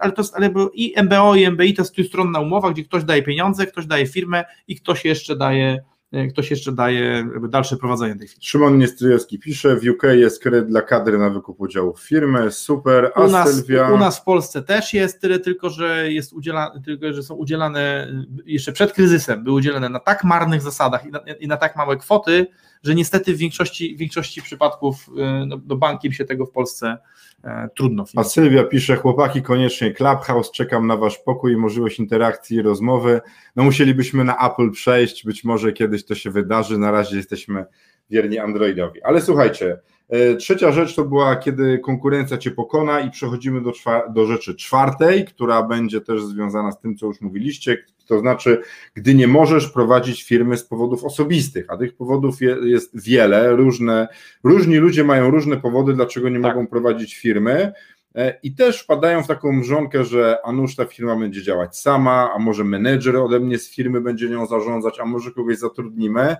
ale 0.00 0.12
to 0.12 0.22
jest, 0.22 0.36
ale 0.36 0.50
i 0.74 0.94
MBO 1.02 1.34
i 1.34 1.50
MBI 1.50 1.74
to 1.74 1.82
jest 1.82 1.94
trójstronna 1.94 2.40
umowa, 2.40 2.70
gdzie 2.70 2.84
ktoś 2.84 3.04
daje 3.04 3.22
pieniądze, 3.22 3.66
ktoś 3.66 3.86
daje 3.86 4.06
firmę 4.06 4.44
i 4.68 4.76
ktoś 4.76 5.04
jeszcze 5.04 5.36
daje, 5.36 5.84
e, 6.12 6.26
ktoś 6.26 6.50
jeszcze 6.50 6.72
daje 6.72 7.28
dalsze 7.48 7.76
prowadzenie 7.76 8.16
tej 8.16 8.28
firmy. 8.28 8.42
Szymon 8.44 8.78
Niestyliewski 8.78 9.38
pisze, 9.38 9.76
w 9.76 9.88
UK 9.88 10.02
jest 10.02 10.42
kredyt 10.42 10.68
dla 10.68 10.82
kadry 10.82 11.18
na 11.18 11.30
wykup 11.30 11.60
udziałów 11.60 12.00
firmy, 12.00 12.50
super, 12.50 13.12
a 13.14 13.20
U 13.20 13.30
nas, 13.30 13.54
Sylwia... 13.54 13.90
u 13.90 13.98
nas 13.98 14.18
w 14.18 14.24
Polsce 14.24 14.62
też 14.62 14.94
jest 14.94 15.20
tyle, 15.20 15.38
tylko 15.38 15.70
że 15.70 16.12
jest 16.12 16.32
udziela, 16.32 16.72
tylko 16.84 17.12
że 17.12 17.22
są 17.22 17.34
udzielane 17.34 18.12
jeszcze 18.46 18.72
przed 18.72 18.92
kryzysem, 18.92 19.44
były 19.44 19.56
udzielane 19.56 19.88
na 19.88 20.00
tak 20.00 20.24
marnych 20.24 20.62
zasadach 20.62 21.06
i 21.06 21.10
na, 21.10 21.20
i 21.40 21.48
na 21.48 21.56
tak 21.56 21.76
małe 21.76 21.96
kwoty, 21.96 22.46
że 22.82 22.94
niestety 22.94 23.34
w 23.34 23.36
większości, 23.36 23.96
w 23.96 23.98
większości 23.98 24.42
przypadków 24.42 25.08
y, 25.08 25.46
no, 25.46 25.60
no 25.66 25.76
bankiem 25.76 26.12
się 26.12 26.24
tego 26.24 26.46
w 26.46 26.50
Polsce 26.50 26.98
e, 27.44 27.68
trudno 27.76 28.02
A 28.02 28.06
finansować. 28.06 28.32
Sylwia 28.32 28.64
pisze, 28.64 28.96
chłopaki, 28.96 29.42
koniecznie 29.42 29.92
Clubhouse, 29.92 30.50
czekam 30.50 30.86
na 30.86 30.96
wasz 30.96 31.18
pokój 31.18 31.52
i 31.52 31.56
możliwość 31.56 31.98
interakcji 31.98 32.56
i 32.56 32.62
rozmowy. 32.62 33.20
No 33.56 33.64
musielibyśmy 33.64 34.24
na 34.24 34.50
Apple 34.50 34.70
przejść, 34.70 35.24
być 35.24 35.44
może 35.44 35.72
kiedyś 35.72 36.04
to 36.04 36.14
się 36.14 36.30
wydarzy, 36.30 36.78
na 36.78 36.90
razie 36.90 37.16
jesteśmy 37.16 37.64
wierni 38.10 38.38
Androidowi. 38.38 39.02
Ale 39.02 39.20
słuchajcie, 39.20 39.80
e, 40.08 40.36
trzecia 40.36 40.72
rzecz 40.72 40.94
to 40.94 41.04
była, 41.04 41.36
kiedy 41.36 41.78
konkurencja 41.78 42.38
cię 42.38 42.50
pokona 42.50 43.00
i 43.00 43.10
przechodzimy 43.10 43.62
do, 43.62 43.72
do 44.14 44.26
rzeczy 44.26 44.54
czwartej, 44.54 45.24
która 45.24 45.62
będzie 45.62 46.00
też 46.00 46.24
związana 46.24 46.72
z 46.72 46.80
tym, 46.80 46.96
co 46.96 47.06
już 47.06 47.20
mówiliście, 47.20 47.84
to 48.10 48.20
znaczy, 48.20 48.62
gdy 48.94 49.14
nie 49.14 49.28
możesz 49.28 49.68
prowadzić 49.68 50.22
firmy 50.22 50.56
z 50.56 50.64
powodów 50.64 51.04
osobistych, 51.04 51.66
a 51.68 51.76
tych 51.76 51.96
powodów 51.96 52.40
je, 52.40 52.56
jest 52.64 53.02
wiele, 53.04 53.56
różne, 53.56 54.08
różni 54.44 54.76
ludzie 54.76 55.04
mają 55.04 55.30
różne 55.30 55.56
powody, 55.56 55.92
dlaczego 55.92 56.28
nie 56.28 56.40
Tak. 56.40 56.54
mogą 56.56 56.66
prowadzić 56.66 57.16
firmy. 57.16 57.72
E, 58.14 58.38
I 58.42 58.54
też 58.54 58.82
wpadają 58.82 59.22
w 59.22 59.26
taką 59.26 59.52
mrzonkę, 59.52 60.04
że 60.04 60.38
a 60.44 60.52
nuż 60.52 60.76
ta 60.76 60.84
firma 60.84 61.16
będzie 61.16 61.42
działać 61.42 61.78
sama, 61.78 62.30
a 62.34 62.38
może 62.38 62.64
menedżer 62.64 63.16
ode 63.16 63.40
mnie 63.40 63.58
z 63.58 63.70
firmy 63.70 64.00
będzie 64.00 64.28
nią 64.28 64.46
zarządzać, 64.46 65.00
a 65.00 65.04
może 65.04 65.30
kogoś 65.30 65.58
zatrudnimy. 65.58 66.36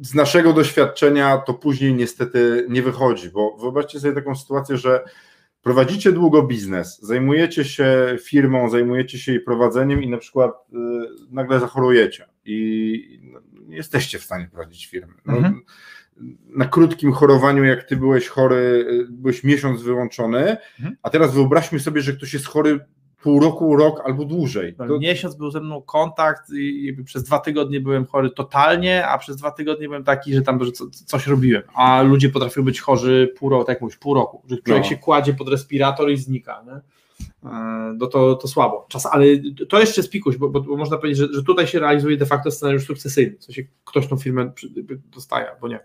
Z 0.00 0.14
naszego 0.14 0.52
doświadczenia 0.52 1.38
to 1.38 1.54
później 1.54 1.94
niestety 1.94 2.66
nie 2.68 2.82
wychodzi, 2.82 3.30
bo 3.30 3.56
wyobraźcie 3.56 4.00
sobie 4.00 4.14
taką 4.14 4.36
sytuację, 4.36 4.76
że 4.76 5.04
prowadzicie 5.62 6.12
długo 6.12 6.42
biznes, 6.42 7.00
zajmujecie 7.02 7.64
się 7.64 8.16
firmą, 8.22 8.70
zajmujecie 8.70 9.18
się 9.18 9.32
jej 9.32 9.40
prowadzeniem 9.40 10.02
i 10.02 10.08
na 10.10 10.18
przykład 10.18 10.52
y, 10.72 10.76
nagle 11.30 11.60
zachorujecie 11.60 12.26
i 12.44 13.20
no, 13.22 13.40
nie 13.68 13.76
jesteście 13.76 14.18
w 14.18 14.22
stanie 14.24 14.48
prowadzić 14.52 14.86
firmy. 14.86 15.14
No, 15.26 15.36
Mhm. 15.36 15.62
Na 16.46 16.64
krótkim 16.64 17.12
chorowaniu, 17.12 17.64
jak 17.64 17.84
ty 17.84 17.96
byłeś 17.96 18.28
chory, 18.28 18.56
y, 18.56 19.06
byłeś 19.10 19.44
miesiąc 19.44 19.82
wyłączony, 19.82 20.56
Mhm. 20.78 20.96
a 21.02 21.10
teraz 21.10 21.34
wyobraźmy 21.34 21.80
sobie, 21.80 22.00
że 22.00 22.12
ktoś 22.12 22.34
jest 22.34 22.46
chory 22.46 22.80
pół 23.22 23.40
roku, 23.40 23.76
rok 23.76 24.02
albo 24.04 24.24
dłużej. 24.24 24.74
To, 24.74 24.98
Miesiąc 24.98 25.34
był 25.34 25.50
ze 25.50 25.60
mną 25.60 25.82
kontakt 25.82 26.50
i 26.52 26.96
przez 27.04 27.24
dwa 27.24 27.38
tygodnie 27.38 27.80
byłem 27.80 28.06
chory 28.06 28.30
totalnie, 28.30 29.06
a 29.08 29.18
przez 29.18 29.36
dwa 29.36 29.50
tygodnie 29.50 29.88
byłem 29.88 30.04
taki, 30.04 30.34
że 30.34 30.42
tam 30.42 30.64
że 30.64 30.72
co, 30.72 30.84
coś 31.06 31.26
robiłem. 31.26 31.62
A 31.74 32.02
ludzie 32.02 32.28
potrafią 32.28 32.62
być 32.62 32.80
chorzy 32.80 33.34
pół 33.38 33.48
roku, 33.48 33.64
tak 33.64 33.74
jak 33.74 33.82
mówisz, 33.82 33.96
pół 33.96 34.14
roku. 34.14 34.42
Że 34.50 34.56
człowiek 34.56 34.84
No. 34.84 34.88
się 34.90 34.96
kładzie 34.96 35.34
pod 35.34 35.48
respirator 35.48 36.10
i 36.10 36.16
znika. 36.16 36.62
Nie? 36.66 36.72
E, 37.50 37.76
No 37.98 38.06
to, 38.06 38.34
to 38.34 38.48
słabo. 38.48 38.86
Czas, 38.88 39.06
ale 39.06 39.24
to 39.68 39.80
jeszcze 39.80 40.00
jest 40.00 40.10
pikuś, 40.12 40.36
bo, 40.36 40.48
bo, 40.48 40.60
bo 40.60 40.76
można 40.76 40.96
powiedzieć, 40.98 41.18
że, 41.18 41.28
że 41.32 41.42
tutaj 41.42 41.66
się 41.66 41.80
realizuje 41.80 42.16
de 42.16 42.26
facto 42.26 42.50
scenariusz 42.50 42.86
sukcesyjny. 42.86 43.36
W 43.38 43.44
sensie 43.44 43.62
ktoś 43.84 44.06
tą 44.06 44.16
firmę 44.16 44.52
dostaje, 45.14 45.50
albo 45.50 45.68
nie. 45.68 45.80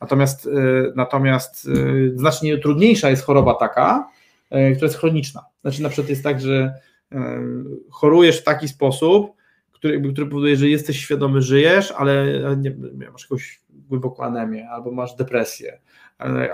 Natomiast, 0.00 0.46
e, 0.46 0.50
natomiast 0.96 1.68
e, 1.68 2.18
znacznie 2.18 2.58
trudniejsza 2.58 3.10
jest 3.10 3.24
choroba 3.24 3.54
taka, 3.54 4.08
która 4.48 4.86
jest 4.86 4.98
chroniczna. 4.98 5.44
Znaczy 5.62 5.82
na 5.82 5.88
przykład 5.88 6.08
jest 6.08 6.22
tak, 6.22 6.40
że 6.40 6.74
e, 7.12 7.42
chorujesz 7.90 8.40
w 8.40 8.44
taki 8.44 8.68
sposób, 8.68 9.36
który, 9.72 10.12
który 10.12 10.26
powoduje, 10.26 10.56
że 10.56 10.68
jesteś 10.68 11.00
świadomy, 11.00 11.42
żyjesz, 11.42 11.92
ale 11.96 12.26
nie, 12.56 12.76
nie, 12.94 13.10
masz 13.10 13.22
jakąś 13.22 13.60
głęboką 13.70 14.22
anemię, 14.22 14.68
albo 14.68 14.90
masz 14.90 15.14
depresję, 15.14 15.80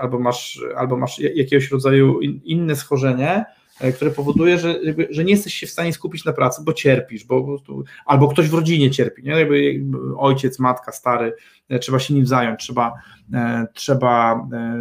albo 0.01 0.19
masz, 0.19 0.59
albo 0.75 0.97
masz 0.97 1.19
jakiegoś 1.19 1.71
rodzaju 1.71 2.19
in, 2.19 2.41
inne 2.43 2.75
schorzenie, 2.75 3.45
e, 3.81 3.91
które 3.91 4.11
powoduje, 4.11 4.57
że, 4.57 4.79
że 5.09 5.23
nie 5.23 5.31
jesteś 5.31 5.53
się 5.53 5.67
w 5.67 5.71
stanie 5.71 5.93
skupić 5.93 6.25
na 6.25 6.33
pracy, 6.33 6.61
bo 6.65 6.73
cierpisz, 6.73 7.25
bo, 7.25 7.57
albo 8.05 8.27
ktoś 8.27 8.49
w 8.49 8.53
rodzinie 8.53 8.91
cierpi, 8.91 9.23
nie? 9.23 9.31
Jakby, 9.31 9.81
ojciec, 10.17 10.59
matka, 10.59 10.91
stary, 10.91 11.27
e, 11.27 11.33
trzeba 11.81 11.99
się 11.99 12.13
nim 12.13 12.25
zająć, 12.25 12.59
trzeba, 12.59 12.93
e, 13.33 13.67
trzeba 13.73 14.33
e, 14.53 14.77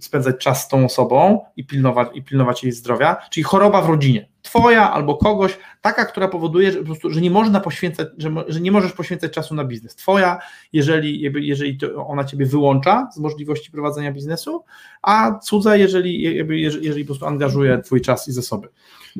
spędzać 0.00 0.36
czas 0.38 0.64
z 0.64 0.68
tą 0.68 0.84
osobą 0.84 1.40
i 1.56 1.66
pilnować, 1.66 2.08
i 2.14 2.22
pilnować 2.22 2.62
jej 2.62 2.72
zdrowia, 2.72 3.16
czyli 3.30 3.44
choroba 3.44 3.82
w 3.82 3.88
rodzinie. 3.88 4.28
Twoja 4.42 4.92
albo 4.92 5.16
kogoś, 5.16 5.58
taka, 5.80 6.04
która 6.04 6.28
powoduje, 6.28 6.72
że, 6.72 6.78
po 6.78 6.84
prostu, 6.84 7.10
że 7.10 7.20
nie 7.20 7.30
można 7.30 7.60
poświęcać, 7.60 8.08
że, 8.18 8.30
że 8.48 8.60
nie 8.60 8.72
możesz 8.72 8.92
poświęcać 8.92 9.32
czasu 9.32 9.54
na 9.54 9.64
biznes. 9.64 9.96
Twoja, 9.96 10.38
jeżeli, 10.72 11.20
jeżeli 11.20 11.78
ona 11.96 12.24
ciebie 12.24 12.46
wyłącza 12.46 13.08
z 13.14 13.18
możliwości 13.18 13.70
prowadzenia 13.70 14.12
biznesu, 14.12 14.64
a 15.02 15.38
cudza, 15.38 15.76
jeżeli, 15.76 16.22
jeżeli, 16.22 16.62
jeżeli 16.62 17.04
po 17.04 17.06
prostu 17.06 17.26
angażuje 17.26 17.78
twój 17.78 18.00
czas 18.00 18.28
i 18.28 18.32
zasoby. 18.32 18.68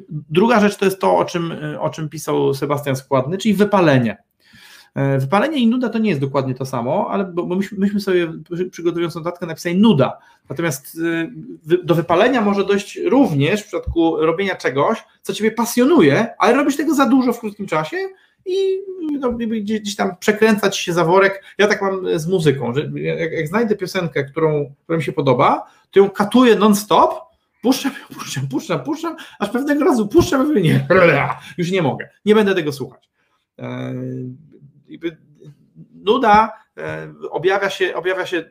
Druga 0.09 0.61
rzecz 0.61 0.76
to 0.76 0.85
jest 0.85 1.01
to, 1.01 1.16
o 1.16 1.24
czym, 1.24 1.55
o 1.80 1.91
czym 1.91 2.09
pisał 2.09 2.55
Sebastian 2.55 2.97
Składny, 2.97 3.39
czyli 3.39 3.55
wypalenie. 3.55 4.16
E, 4.95 5.18
wypalenie 5.18 5.59
i 5.59 5.66
nuda 5.66 5.88
to 5.88 5.99
nie 5.99 6.09
jest 6.09 6.20
dokładnie 6.20 6.55
to 6.55 6.66
samo, 6.66 7.09
ale 7.11 7.24
bo, 7.24 7.57
myśmy, 7.57 7.78
myśmy, 7.78 8.01
sobie 8.01 8.32
przygotowując 8.70 9.14
notatkę 9.14 9.47
napisali 9.47 9.76
nuda. 9.76 10.18
Natomiast 10.49 10.99
y, 10.99 11.30
do 11.84 11.95
wypalenia 11.95 12.40
może 12.40 12.64
dojść 12.64 12.99
również 13.05 13.62
w 13.62 13.66
przypadku 13.66 14.16
robienia 14.16 14.57
czegoś, 14.57 15.05
co 15.22 15.34
ciebie 15.34 15.51
pasjonuje, 15.51 16.26
ale 16.38 16.55
robisz 16.55 16.76
tego 16.76 16.95
za 16.95 17.07
dużo 17.07 17.32
w 17.32 17.40
krótkim 17.40 17.66
czasie 17.66 17.97
i 18.47 18.57
no, 19.20 19.32
gdzieś 19.32 19.97
tam 19.97 20.16
przekręcać 20.16 20.78
się 20.78 20.93
za 20.93 21.05
worek. 21.05 21.45
Ja 21.59 21.68
tak 21.68 21.82
mam 21.82 22.18
z 22.18 22.26
muzyką, 22.26 22.74
że 22.74 22.90
jak, 22.95 23.32
jak 23.32 23.49
znajdę 23.49 23.76
piosenkę, 23.76 24.24
którą, 24.24 24.74
która 24.84 24.99
mi 24.99 25.05
się 25.05 25.12
podoba, 25.12 25.66
to 25.90 26.01
ją 26.01 26.11
katuję 26.11 26.57
non-stop, 26.57 27.11
puszczam, 27.62 27.93
puszczam, 28.14 28.49
puszczam, 28.49 28.80
puszczam, 28.80 29.16
aż 29.38 29.51
pewnego 29.51 29.84
razu 29.84 30.09
puszczam 30.09 30.55
nie, 30.55 30.86
już 31.59 31.70
nie 31.70 31.82
mogę, 31.82 32.09
nie 32.24 32.34
będę 32.34 32.55
tego 32.55 32.72
słuchać. 32.72 33.11
Nuda 35.95 36.53
e, 36.78 37.12
objawia 37.30 37.70
się, 37.70 37.95
objawia 37.95 38.26
się 38.26 38.45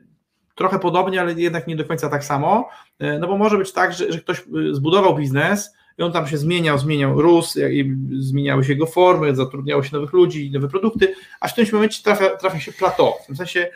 trochę 0.56 0.80
podobnie, 0.80 1.22
ale 1.22 1.34
jednak 1.34 1.68
nie 1.68 1.76
do 1.76 1.86
końca 1.86 2.10
tak 2.10 2.24
samo, 2.24 2.70
e, 3.00 3.20
no 3.20 3.28
bo 3.28 3.38
może 3.38 3.58
być 3.58 3.72
tak, 3.74 3.94
że, 3.94 4.12
że 4.12 4.20
ktoś 4.20 4.40
e, 4.40 4.44
zbudował 4.72 5.16
biznes 5.16 5.74
i 5.98 6.04
on 6.04 6.12
tam 6.12 6.28
się 6.28 6.38
zmieniał, 6.38 6.78
zmieniał, 6.78 7.22
rósł, 7.22 7.60
zmieniały 8.20 8.64
się 8.64 8.74
jego 8.74 8.86
formy, 8.86 9.36
zatrudniało 9.36 9.84
się 9.84 9.90
nowych 9.94 10.14
ludzi, 10.14 10.52
nowe 10.52 10.68
produkty, 10.68 11.14
a 11.40 11.48
w 11.48 11.52
którymś 11.52 11.74
momencie 11.74 12.04
trafia, 12.04 12.30
trafia 12.30 12.60
się 12.60 12.72
plateau, 12.72 13.14
w 13.24 13.26
tym 13.26 13.36
sensie 13.36 13.70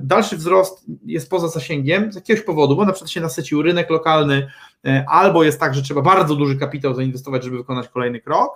dalszy 0.00 0.36
wzrost 0.36 0.84
jest 1.06 1.30
poza 1.30 1.48
zasięgiem 1.48 2.12
z 2.12 2.14
jakiegoś 2.14 2.44
powodu, 2.44 2.76
bo 2.76 2.84
na 2.84 2.92
przykład 2.92 3.10
się 3.10 3.20
nasycił 3.20 3.62
rynek 3.62 3.90
lokalny, 3.90 4.50
albo 5.06 5.44
jest 5.44 5.60
tak, 5.60 5.74
że 5.74 5.82
trzeba 5.82 6.02
bardzo 6.02 6.34
duży 6.34 6.56
kapitał 6.56 6.94
zainwestować, 6.94 7.44
żeby 7.44 7.56
wykonać 7.56 7.88
kolejny 7.88 8.20
krok, 8.20 8.52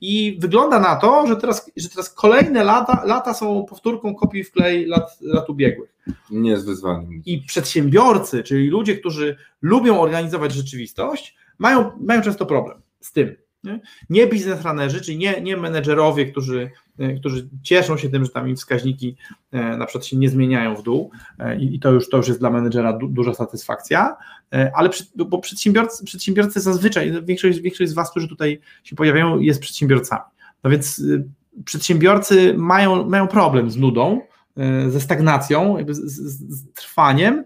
I 0.00 0.38
wygląda 0.40 0.80
na 0.80 0.96
to, 0.96 1.26
że 1.26 1.36
teraz, 1.36 1.70
że 1.76 1.88
teraz 1.88 2.10
kolejne 2.10 2.64
lata, 2.64 3.02
lata 3.04 3.34
są 3.34 3.64
powtórką 3.68 4.14
kopii 4.14 4.44
w 4.44 4.52
klej 4.52 4.86
lat, 4.86 5.18
lat 5.20 5.50
ubiegłych. 5.50 5.96
Nie 6.30 6.50
jest 6.50 6.66
wyzwaniem. 6.66 7.22
I 7.26 7.38
przedsiębiorcy, 7.38 8.42
czyli 8.42 8.68
ludzie, 8.68 8.96
którzy 8.96 9.36
lubią 9.62 10.00
organizować 10.00 10.52
rzeczywistość, 10.52 11.36
mają, 11.58 11.90
mają 12.00 12.22
często 12.22 12.46
problem 12.46 12.82
z 13.00 13.12
tym. 13.12 13.36
Nie, 13.64 13.80
nie 14.10 14.26
biznesranerzy, 14.26 15.00
czyli 15.00 15.18
nie, 15.18 15.40
nie 15.40 15.56
menedżerowie, 15.56 16.26
którzy, 16.26 16.70
e, 16.98 17.14
którzy 17.14 17.48
cieszą 17.62 17.96
się 17.96 18.08
tym, 18.08 18.24
że 18.24 18.30
tam 18.30 18.48
im 18.48 18.56
wskaźniki 18.56 19.16
e, 19.52 19.76
na 19.76 19.86
przykład 19.86 20.06
się 20.06 20.16
nie 20.16 20.28
zmieniają 20.28 20.76
w 20.76 20.82
dół 20.82 21.10
e, 21.38 21.56
i 21.56 21.80
to 21.80 21.90
już, 21.90 22.08
to 22.08 22.16
już 22.16 22.28
jest 22.28 22.40
dla 22.40 22.50
menedżera 22.50 22.92
du, 22.92 23.08
duża 23.08 23.34
satysfakcja, 23.34 24.16
ale 24.74 24.88
przy, 24.88 25.04
bo 25.14 25.38
przedsiębiorcy, 25.38 26.04
przedsiębiorcy 26.04 26.60
zazwyczaj, 26.60 27.12
większość, 27.24 27.60
większość 27.60 27.90
z 27.90 27.94
Was, 27.94 28.10
którzy 28.10 28.28
tutaj 28.28 28.60
się 28.84 28.96
pojawiają, 28.96 29.40
jest 29.40 29.60
przedsiębiorcami. 29.60 30.22
No 30.64 30.70
więc 30.70 31.02
przedsiębiorcy 31.64 32.54
mają, 32.54 33.08
mają 33.08 33.28
problem 33.28 33.70
z 33.70 33.76
nudą, 33.76 34.20
ze 34.88 35.00
stagnacją, 35.00 35.76
z, 35.88 35.98
z, 35.98 36.58
z 36.58 36.72
trwaniem 36.72 37.44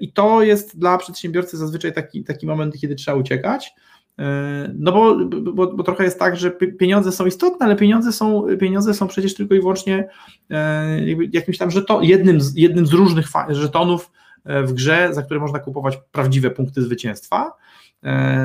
i 0.00 0.12
to 0.12 0.42
jest 0.42 0.78
dla 0.78 0.98
przedsiębiorcy 0.98 1.56
zazwyczaj 1.56 1.92
taki, 1.92 2.24
taki 2.24 2.46
moment, 2.46 2.80
kiedy 2.80 2.94
trzeba 2.94 3.16
uciekać. 3.16 3.74
E, 4.18 4.74
no 4.78 4.92
bo, 4.92 5.16
bo, 5.52 5.66
bo, 5.76 5.82
trochę 5.82 6.04
jest 6.04 6.18
tak, 6.18 6.36
że 6.36 6.50
pieniądze 6.50 7.12
są 7.12 7.26
istotne, 7.26 7.66
ale 7.66 7.76
pieniądze 7.76 8.12
są, 8.12 8.46
pieniądze 8.60 8.94
są 8.94 9.08
przecież 9.08 9.34
tylko 9.34 9.54
i 9.54 9.60
wyłącznie 9.60 10.08
e, 10.50 10.98
jakimś 11.32 11.58
tam 11.58 11.70
żeton, 11.70 12.04
jednym, 12.04 12.40
z, 12.40 12.56
jednym 12.56 12.86
z 12.86 12.92
różnych 12.92 13.26
żetonów 13.48 14.10
e, 14.44 14.62
w 14.62 14.72
grze, 14.72 15.08
za 15.12 15.22
które 15.22 15.40
można 15.40 15.58
kupować 15.58 15.98
prawdziwe 16.12 16.50
punkty 16.50 16.82
zwycięstwa. 16.82 17.52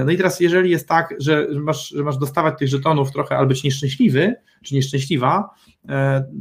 No 0.05 0.11
i 0.11 0.17
teraz, 0.17 0.39
jeżeli 0.39 0.69
jest 0.69 0.87
tak, 0.87 1.15
że 1.19 1.47
masz, 1.51 1.89
że 1.89 2.03
masz 2.03 2.17
dostawać 2.17 2.59
tych 2.59 2.67
żetonów 2.67 3.11
trochę 3.11 3.37
albo 3.37 3.49
być 3.49 3.63
nieszczęśliwy, 3.63 4.35
czy 4.63 4.75
nieszczęśliwa, 4.75 5.49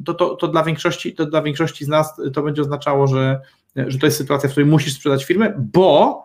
to, 0.04 0.14
to, 0.14 0.34
to, 0.34 0.48
dla 0.48 0.64
większości, 0.64 1.14
to 1.14 1.26
dla 1.26 1.42
większości 1.42 1.84
z 1.84 1.88
nas 1.88 2.20
to 2.34 2.42
będzie 2.42 2.62
oznaczało, 2.62 3.06
że, 3.06 3.40
że 3.76 3.98
to 3.98 4.06
jest 4.06 4.18
sytuacja, 4.18 4.48
w 4.48 4.52
której 4.52 4.70
musisz 4.70 4.94
sprzedać 4.94 5.24
firmę, 5.24 5.54
bo 5.72 6.22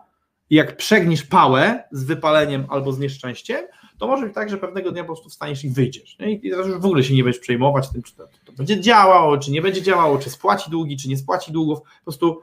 jak 0.52 0.76
przegniesz 0.76 1.22
pałę 1.22 1.84
z 1.92 2.04
wypaleniem 2.04 2.66
albo 2.68 2.92
z 2.92 2.98
nieszczęściem, 2.98 3.66
to 3.98 4.06
może 4.06 4.26
być 4.26 4.34
tak, 4.34 4.50
że 4.50 4.58
pewnego 4.58 4.92
dnia 4.92 5.02
po 5.02 5.06
prostu 5.06 5.28
wstaniesz 5.28 5.64
i 5.64 5.70
wyjdziesz. 5.70 6.18
Nie? 6.18 6.32
I 6.32 6.50
teraz 6.50 6.66
już 6.66 6.78
w 6.78 6.84
ogóle 6.84 7.04
się 7.04 7.14
nie 7.14 7.24
będziesz 7.24 7.42
przejmować 7.42 7.88
tym, 7.88 8.02
czy 8.02 8.16
to, 8.16 8.28
to, 8.44 8.52
będzie 8.52 8.80
działało, 8.80 9.38
czy 9.38 9.50
nie 9.50 9.62
będzie 9.62 9.82
działało, 9.82 10.18
czy 10.18 10.30
spłaci 10.30 10.70
długi, 10.70 10.96
czy 10.96 11.08
nie 11.08 11.16
spłaci 11.16 11.52
długów. 11.52 11.78
Po 11.80 12.04
prostu 12.04 12.40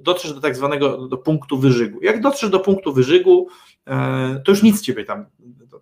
dotrzesz 0.00 0.34
do 0.34 0.40
tak 0.40 0.56
zwanego 0.56 1.08
do 1.08 1.16
punktu 1.16 1.58
wyżygu. 1.58 2.02
Jak 2.02 2.20
dotrzesz 2.20 2.50
do 2.50 2.60
punktu 2.60 2.92
wyżygu, 2.92 3.48
e, 3.86 4.42
to 4.44 4.52
już 4.52 4.62
nic 4.62 4.80
ciebie 4.80 5.04
tam, 5.04 5.26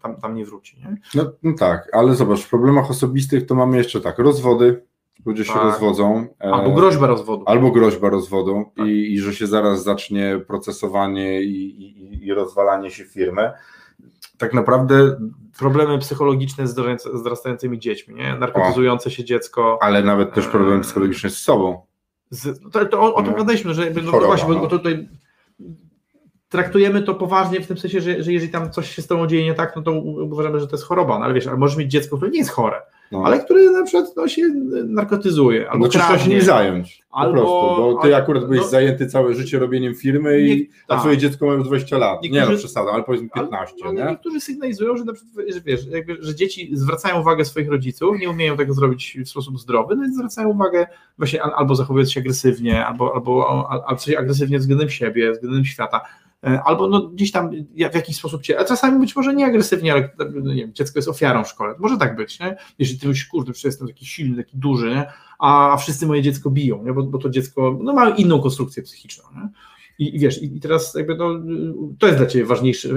tam, 0.03 0.21
tam 0.21 0.35
nie 0.35 0.45
wróci. 0.45 0.79
Nie? 0.79 0.97
No, 1.15 1.33
no 1.43 1.55
tak, 1.59 1.89
ale 1.93 2.15
zobacz, 2.15 2.41
w 2.41 2.51
problemach 2.51 2.91
osobistych 2.91 3.47
to 3.47 3.55
mamy 3.55 3.77
jeszcze 3.77 4.01
tak, 4.01 4.19
rozwody, 4.19 4.83
ludzie 5.25 5.45
się 5.45 5.53
tak. 5.53 5.63
rozwodzą. 5.63 6.27
E, 6.41 6.53
albo 6.53 6.73
groźba 6.73 7.07
rozwodu. 7.07 7.45
Albo 7.47 7.71
groźba 7.71 8.11
rozwodu 8.11 8.65
tak. 8.77 8.87
i, 8.87 9.13
i, 9.13 9.21
że 9.21 9.35
się 9.35 9.47
zaraz 9.47 9.83
zacznie 9.83 10.41
procesowanie 10.47 11.43
i, 11.43 11.83
i, 11.83 12.27
i 12.27 12.35
rozwalanie 12.35 12.91
się 12.91 13.05
firmy. 13.05 13.53
Tak 14.39 14.55
naprawdę 14.55 15.17
problemy 15.59 15.99
psychologiczne 15.99 16.67
z 16.67 16.75
wzrastającymi 17.15 17.79
dziećmi, 17.79 18.15
nie? 18.15 18.37
narkotyzujące 18.39 19.11
się 19.11 19.25
dziecko. 19.25 19.79
Ale 19.81 20.03
nawet 20.03 20.35
też 20.35 20.47
problemy 20.47 20.83
psychologiczne 20.83 21.31
z 21.31 21.39
sobą. 21.39 21.87
Z, 22.31 22.61
to, 22.73 22.87
to 22.87 23.01
o, 23.01 23.15
o 23.15 23.23
tym 23.23 23.33
no. 23.33 23.39
gadaliśmy, 23.39 23.75
że 23.75 23.91
no, 23.91 24.11
Choroba, 24.11 24.27
właśnie, 24.27 24.55
bo, 24.55 24.61
bo 24.61 24.67
tutaj 24.67 25.09
traktujemy 26.49 27.03
to 27.03 27.15
poważnie 27.15 27.61
w 27.61 27.67
tym 27.67 27.79
sensie, 27.79 28.01
że, 28.01 28.23
że 28.23 28.33
jeżeli 28.33 28.53
tam 28.53 28.71
coś 28.71 28.95
się 28.95 29.03
z 29.03 29.07
tobą 29.07 29.27
dzieje 29.27 29.45
nie 29.45 29.55
tak, 29.55 29.77
no 29.77 29.83
to 29.83 29.93
uważamy, 29.93 30.61
że 30.61 30.67
to 30.67 30.77
jest 30.77 30.85
choroba, 30.85 31.19
no 31.19 31.25
ale 31.25 31.35
wiesz, 31.35 31.47
ale 31.47 31.57
możesz 31.57 31.77
mieć 31.77 31.91
dziecko, 31.91 32.17
które 32.17 32.31
nie 32.31 32.39
jest 32.39 32.51
chore, 32.51 32.83
no. 33.13 33.23
ale 33.25 33.41
który 33.41 33.71
na 33.71 33.83
przykład 33.83 34.17
no, 34.17 34.29
się 34.29 34.43
narkotyzuje, 34.85 35.71
albo 35.71 35.87
no, 35.87 36.19
się 36.19 36.31
nie 36.31 36.43
zająć, 36.43 37.03
albo, 37.11 37.33
po 37.33 37.39
prostu, 37.39 37.83
bo 37.83 38.03
ty 38.03 38.17
akurat 38.17 38.45
byłeś 38.45 38.61
no, 38.61 38.69
zajęty 38.69 39.07
całe 39.07 39.35
życie 39.35 39.59
robieniem 39.59 39.95
firmy 39.95 40.43
nie, 40.43 40.55
i 40.55 40.71
a 40.89 40.95
tak. 40.95 41.01
twoje 41.01 41.19
dziecko 41.19 41.47
ma 41.47 41.53
już 41.53 41.65
20 41.65 41.99
lat, 41.99 42.23
niektórzy, 42.23 42.45
nie 42.45 42.53
no 42.53 42.59
przesada, 42.59 42.91
ale 42.93 43.03
powiedzmy 43.03 43.29
15, 43.35 43.77
ale, 43.85 43.95
nie? 43.95 44.05
Niektórzy 44.05 44.41
sygnalizują, 44.41 44.97
że, 44.97 45.05
na 45.05 45.13
przykład, 45.13 45.47
że, 45.49 45.61
wiesz, 45.61 45.87
jakby, 45.87 46.17
że 46.21 46.35
dzieci 46.35 46.71
zwracają 46.73 47.21
uwagę 47.21 47.45
swoich 47.45 47.71
rodziców, 47.71 48.19
nie 48.21 48.31
umieją 48.31 48.57
tego 48.57 48.75
zrobić 48.75 49.19
w 49.25 49.29
sposób 49.29 49.61
zdrowy, 49.61 49.97
no 49.97 50.03
więc 50.03 50.17
zwracają 50.17 50.49
uwagę 50.49 50.87
właśnie 51.19 51.43
albo 51.43 51.75
zachowując 51.75 52.13
się 52.13 52.21
agresywnie, 52.21 52.87
albo, 52.87 53.15
albo, 53.15 53.67
albo 53.71 53.97
coś 53.97 54.15
agresywnie 54.15 54.59
względem 54.59 54.91
siebie, 54.91 55.33
względem 55.33 55.65
świata, 55.65 56.01
albo 56.43 56.89
no 56.89 57.03
gdzieś 57.09 57.33
tam 57.33 57.51
w 57.75 57.95
jakiś 57.95 58.17
sposób 58.17 58.43
cię, 58.43 58.61
a 58.61 58.65
czasami 58.65 59.01
być 59.01 59.17
może 59.17 59.35
nie 59.35 59.47
agresywnie, 59.47 59.93
ale 59.93 60.11
no 60.19 60.55
nie 60.55 60.63
wiem, 60.63 60.75
dziecko 60.75 60.99
jest 60.99 61.09
ofiarą 61.09 61.45
w 61.45 61.49
szkole. 61.49 61.75
Może 61.79 61.97
tak 61.97 62.17
być, 62.17 62.41
nie? 62.41 62.57
Jeśli 62.79 62.99
ty 62.99 63.09
myślisz, 63.09 63.27
kurde, 63.27 63.53
przecież 63.53 63.65
jestem 63.65 63.89
taki 63.89 64.07
silny, 64.07 64.37
taki 64.37 64.59
duży, 64.59 64.91
nie? 64.91 65.07
A, 65.39 65.77
wszyscy 65.77 66.07
moje 66.07 66.23
dziecko 66.23 66.51
biją, 66.51 66.85
nie? 66.85 66.93
Bo, 66.93 67.03
bo 67.03 67.19
to 67.19 67.31
dziecko 67.31 67.79
no, 67.83 67.93
ma 67.93 68.09
inną 68.09 68.41
konstrukcję 68.41 68.83
psychiczną. 68.83 69.25
Nie? 69.35 69.49
I, 69.99 70.17
I, 70.17 70.19
wiesz, 70.19 70.43
i, 70.43 70.61
teraz 70.61 70.95
jakby 70.95 71.17
no, 71.17 71.31
to 71.99 72.07
jest 72.07 72.19
dla 72.19 72.27
ciebie 72.27 72.47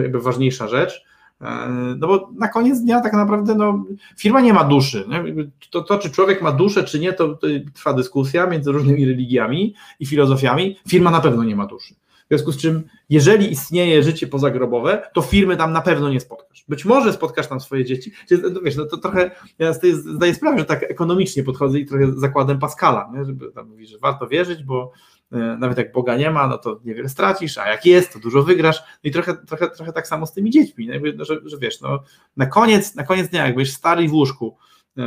jakby 0.02 0.20
ważniejsza 0.22 0.68
rzecz. 0.68 1.06
E, 1.42 1.68
no 1.98 2.08
bo 2.08 2.30
na 2.36 2.48
koniec 2.48 2.82
dnia 2.82 3.02
tak 3.02 3.14
naprawdę 3.14 3.56
no, 3.56 3.86
firma 4.18 4.42
nie 4.42 4.54
ma 4.54 4.64
duszy. 4.64 5.06
Nie? 5.10 5.46
To, 5.70 5.82
to, 5.82 5.98
czy 5.98 6.10
człowiek 6.10 6.42
ma 6.42 6.52
duszę, 6.52 6.84
czy 6.84 7.00
nie, 7.00 7.14
to, 7.14 7.28
to 7.36 7.48
trwa 7.74 7.94
dyskusja 7.94 8.48
między 8.48 8.72
różnymi 8.72 9.06
religiami 9.06 9.76
i 10.00 10.06
filozofiami. 10.06 10.76
Firma 10.88 11.12
na 11.12 11.22
pewno 11.22 11.44
nie 11.44 11.56
ma 11.56 11.66
duszy. 11.66 11.96
W 12.30 12.32
związku 12.32 12.52
z 12.52 12.58
czym, 12.58 12.84
jeżeli 13.10 13.52
istnieje 13.52 14.04
życie 14.04 14.28
pozagrobowe, 14.28 15.10
to 15.14 15.22
firmy 15.22 15.58
tam 15.58 15.74
na 15.74 15.82
pewno 15.82 16.10
nie 16.10 16.20
spotkasz. 16.20 16.66
Być 16.68 16.86
może 16.86 17.14
spotkasz 17.14 17.48
tam 17.48 17.60
swoje 17.60 17.86
dzieci. 17.86 18.12
No 18.54 18.62
wiesz, 18.62 18.76
no 18.76 18.86
to 18.86 18.98
trochę, 18.98 19.32
ja 19.60 19.74
zdaję 19.94 20.36
sprawę, 20.36 20.60
że 20.60 20.66
tak 20.66 20.84
ekonomicznie 20.84 21.44
podchodzę 21.44 21.80
i 21.80 21.86
trochę 21.86 22.12
zakładem 22.20 22.60
Pascala, 22.60 23.12
nie? 23.14 23.26
żeby 23.26 23.52
tam 23.52 23.70
mówić, 23.70 23.90
że 23.90 23.98
warto 23.98 24.28
wierzyć, 24.28 24.64
bo 24.64 24.92
e, 25.32 25.38
nawet 25.38 25.78
jak 25.78 25.92
Boga 25.92 26.18
nie 26.18 26.32
ma, 26.32 26.48
no 26.48 26.58
to 26.58 26.80
niewiele 26.86 27.10
stracisz, 27.10 27.58
a 27.58 27.70
jak 27.70 27.86
jest, 27.86 28.14
to 28.14 28.20
dużo 28.20 28.44
wygrasz. 28.44 28.80
No 28.80 29.08
i 29.10 29.12
trochę, 29.12 29.38
trochę, 29.48 29.70
trochę 29.70 29.94
tak 29.94 30.08
samo 30.08 30.26
z 30.26 30.34
tymi 30.34 30.50
dziećmi, 30.52 30.90
no, 31.16 31.26
że, 31.26 31.40
że 31.46 31.58
wiesz, 31.58 31.82
no, 31.82 32.04
na 32.38 32.46
koniec, 32.46 32.96
na 32.96 33.04
koniec 33.04 33.30
dnia, 33.30 33.46
jakbyś 33.46 33.74
stary 33.74 34.08
w 34.08 34.14
łóżku, 34.14 34.58
e, 34.98 35.04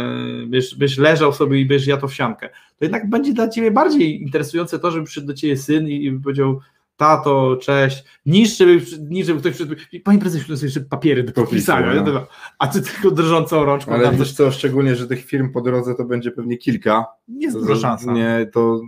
byś, 0.46 0.74
byś 0.74 0.98
leżał 0.98 1.32
sobie 1.32 1.60
i 1.60 1.66
byś 1.66 1.86
jadł 1.86 2.08
wsiankę, 2.08 2.48
to 2.48 2.84
jednak 2.84 3.10
będzie 3.10 3.32
dla 3.32 3.48
ciebie 3.48 3.70
bardziej 3.70 4.22
interesujące 4.22 4.78
to, 4.78 4.90
żeby 4.90 5.04
przyszedł 5.04 5.26
do 5.26 5.34
ciebie 5.34 5.56
syn 5.56 5.88
i 5.88 6.20
powiedział, 6.20 6.60
tato, 6.96 7.56
cześć, 7.56 8.04
niż 8.26 8.58
żeby, 8.58 8.80
niż 9.08 9.26
żeby 9.26 9.40
ktoś 9.40 9.54
przyszedł, 9.54 9.74
panie 10.04 10.18
prezesie, 10.18 10.48
to 10.48 10.56
są 10.56 10.64
jeszcze 10.64 10.80
papiery 10.80 11.22
do 11.22 11.32
podpisania, 11.32 12.02
no. 12.02 12.26
a 12.58 12.66
ty 12.66 12.82
tylko 12.82 13.10
drżącą 13.10 13.64
rączką. 13.64 13.92
Ale 13.92 14.12
wiesz 14.12 14.32
co, 14.32 14.50
szczególnie, 14.50 14.96
że 14.96 15.06
tych 15.06 15.24
firm 15.24 15.52
po 15.52 15.60
drodze 15.60 15.94
to 15.94 16.04
będzie 16.04 16.30
pewnie 16.30 16.58
kilka. 16.58 17.06
Nie 17.28 17.46
jest 17.46 17.58
dużo 17.58 17.76
szans. 17.76 18.06
Nie, 18.06 18.50
to 18.52 18.80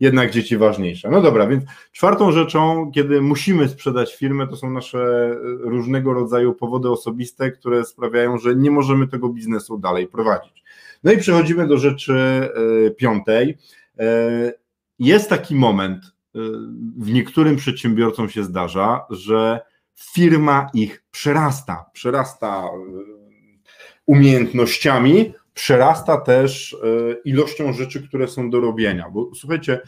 jednak 0.00 0.30
dzieci 0.30 0.56
ważniejsze. 0.56 1.10
No 1.10 1.22
dobra, 1.22 1.46
więc 1.46 1.64
czwartą 1.92 2.32
rzeczą, 2.32 2.90
kiedy 2.94 3.20
musimy 3.20 3.68
sprzedać 3.68 4.16
firmę, 4.16 4.46
to 4.48 4.56
są 4.56 4.70
nasze 4.70 4.98
e, 4.98 5.36
różnego 5.60 6.12
rodzaju 6.12 6.54
powody 6.54 6.90
osobiste, 6.90 7.50
które 7.50 7.84
sprawiają, 7.84 8.38
że 8.38 8.56
nie 8.56 8.70
możemy 8.70 9.08
tego 9.08 9.28
biznesu 9.28 9.78
dalej 9.78 10.06
prowadzić. 10.06 10.64
No 11.04 11.12
i 11.12 11.18
przechodzimy 11.18 11.66
do 11.66 11.78
rzeczy 11.78 12.14
e, 12.86 12.90
piątej. 12.90 13.58
E, 13.98 14.52
jest 14.98 15.30
taki 15.30 15.54
moment, 15.54 16.00
w 16.98 17.12
niektórym 17.12 17.56
przedsiębiorcom 17.56 18.28
się 18.28 18.44
zdarza, 18.44 19.06
że 19.10 19.60
firma 20.14 20.70
ich 20.74 21.04
przerasta, 21.10 21.90
przerasta 21.92 22.70
umiejętnościami, 24.06 25.34
przerasta 25.54 26.20
też 26.20 26.74
e, 26.74 26.76
ilością 27.24 27.72
rzeczy, 27.72 28.08
które 28.08 28.28
są 28.28 28.50
do 28.50 28.60
robienia. 28.60 29.10
Bo 29.10 29.30
słuchajcie, 29.34 29.80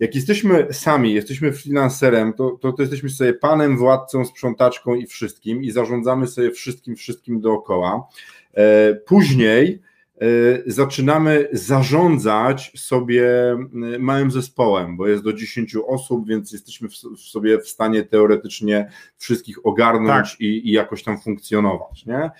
jak 0.00 0.14
jesteśmy 0.14 0.66
sami, 0.72 1.14
jesteśmy 1.14 1.52
freelancerem, 1.52 2.32
to, 2.32 2.50
to, 2.50 2.72
to 2.72 2.82
jesteśmy 2.82 3.10
sobie 3.10 3.34
panem, 3.34 3.78
władcą, 3.78 4.24
sprzątaczką 4.24 4.94
i 4.94 5.06
wszystkim 5.06 5.62
i 5.62 5.70
zarządzamy 5.70 6.26
sobie 6.26 6.50
wszystkim, 6.50 6.96
wszystkim 6.96 7.40
dookoła. 7.40 8.08
E, 8.54 8.94
później 8.94 9.72
e, 9.72 9.87
zaczynamy 10.66 11.48
zarządzać 11.52 12.72
sobie 12.76 13.30
małym 13.98 14.30
zespołem, 14.30 14.96
bo 14.96 15.06
jest 15.06 15.22
do 15.22 15.32
10 15.32 15.76
osób, 15.86 16.28
więc 16.28 16.52
jesteśmy 16.52 16.88
w 16.88 17.20
sobie 17.20 17.58
w 17.60 17.68
stanie 17.68 18.02
teoretycznie 18.02 18.90
wszystkich 19.16 19.66
ogarnąć 19.66 20.30
tak. 20.30 20.40
i, 20.40 20.68
i 20.68 20.72
jakoś 20.72 21.02
tam 21.02 21.20
funkcjonować. 21.20 22.06
Nie? 22.06 22.30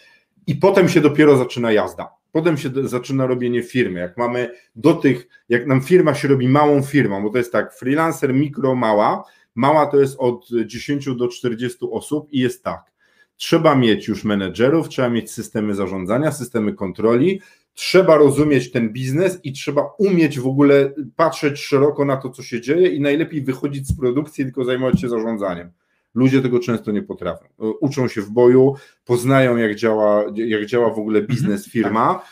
I 0.47 0.55
potem 0.55 0.89
się 0.89 1.01
dopiero 1.01 1.37
zaczyna 1.37 1.73
jazda. 1.73 2.19
Potem 2.33 2.57
się 2.57 2.71
zaczyna 2.85 3.27
robienie 3.27 3.63
firmy. 3.63 4.01
Jak 4.01 4.17
mamy 4.17 4.51
do 4.77 4.95
tych, 4.95 5.29
jak 5.49 5.67
nam 5.67 5.81
firma 5.81 6.15
się 6.15 6.29
robi 6.29 6.49
małą 6.49 6.83
firmą, 6.83 7.23
bo 7.23 7.31
to 7.31 7.39
jest 7.39 7.53
tak, 7.53 7.75
freelancer, 7.75 8.35
mikro, 8.35 8.75
mała. 8.75 9.25
Mała 9.55 9.87
to 9.87 10.01
jest 10.01 10.17
od 10.19 10.49
10 10.67 11.17
do 11.17 11.29
40 11.29 11.79
osób 11.91 12.29
i 12.33 12.39
jest 12.39 12.65
tak. 12.65 12.93
Trzeba 13.37 13.75
mieć 13.75 14.09
już 14.09 14.25
menedżerów, 14.25 14.89
trzeba 14.89 15.09
mieć 15.09 15.31
systemy 15.31 15.75
zarządzania, 15.75 16.33
systemy 16.33 16.73
kontroli, 16.73 17.41
trzeba 17.79 18.17
rozumieć 18.17 18.71
ten 18.71 18.93
biznes 18.93 19.41
i 19.45 19.53
trzeba 19.53 19.83
umieć 19.99 20.41
w 20.41 20.47
ogóle 20.47 20.93
patrzeć 21.17 21.61
szeroko 21.61 22.05
na 22.05 22.17
to, 22.17 22.31
co 22.31 22.43
się 22.43 22.61
dzieje 22.61 22.89
i 22.89 23.01
najlepiej 23.01 23.43
wychodzić 23.43 23.89
z 23.89 23.97
produkcji, 23.97 24.45
tylko 24.45 24.65
zajmować 24.65 25.01
się 25.01 25.09
zarządzaniem. 25.09 25.71
Ludzie 26.15 26.43
tego 26.43 26.59
często 26.59 26.93
nie 26.93 27.03
potrafią. 27.03 27.47
Uczą 27.81 28.09
się 28.09 28.23
w 28.23 28.31
boju, 28.31 28.75
poznają, 29.05 29.57
jak 29.57 29.75
działa, 29.75 30.25
jak 30.35 30.67
działa 30.67 30.91
w 30.91 30.99
ogóle 30.99 31.23
biznes, 31.23 31.67
mhm. 31.67 31.71
firma. 31.71 32.23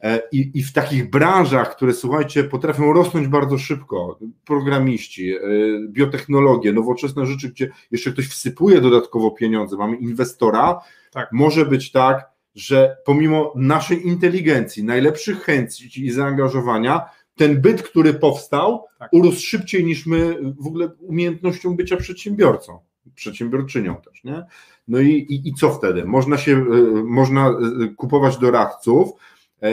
E, 0.00 0.22
I, 0.32 0.50
I 0.54 0.62
w 0.62 0.72
takich 0.72 1.10
branżach, 1.10 1.76
które 1.76 1.92
słuchajcie, 1.92 2.44
potrafią 2.44 2.92
rosnąć 2.92 3.28
bardzo 3.28 3.58
szybko, 3.58 4.18
programiści, 4.44 5.34
e, 5.34 5.40
biotechnologie, 5.88 6.72
nowoczesne 6.72 7.26
rzeczy, 7.26 7.48
gdzie 7.48 7.70
jeszcze 7.90 8.12
ktoś 8.12 8.28
wsypuje 8.28 8.80
dodatkowo 8.80 9.30
pieniądze, 9.30 9.76
mamy 9.76 9.96
inwestora, 9.96 10.80
tak. 11.12 11.28
może 11.32 11.66
być 11.66 11.92
tak, 11.92 12.31
że 12.54 12.96
pomimo 13.04 13.52
naszej 13.56 14.06
inteligencji, 14.06 14.84
najlepszych 14.84 15.42
chęci 15.42 16.06
i 16.06 16.10
zaangażowania, 16.10 17.00
ten 17.36 17.60
byt, 17.60 17.82
który 17.82 18.14
powstał, 18.14 18.84
tak. 18.98 19.12
urósł 19.12 19.40
szybciej 19.40 19.84
niż 19.84 20.06
my 20.06 20.36
w 20.58 20.66
ogóle 20.66 20.88
umiejętnością 20.88 21.76
bycia 21.76 21.96
przedsiębiorcą 21.96 22.78
przedsiębiorczynią 23.14 23.96
też, 23.96 24.24
nie? 24.24 24.44
No 24.88 25.00
i, 25.00 25.10
i, 25.10 25.48
i 25.48 25.54
co 25.54 25.70
wtedy? 25.70 26.04
Można 26.04 26.38
się, 26.38 26.52
e, 26.52 26.64
można 27.04 27.48
e, 27.48 27.54
kupować 27.96 28.38
doradców, 28.38 29.10
e, 29.62 29.70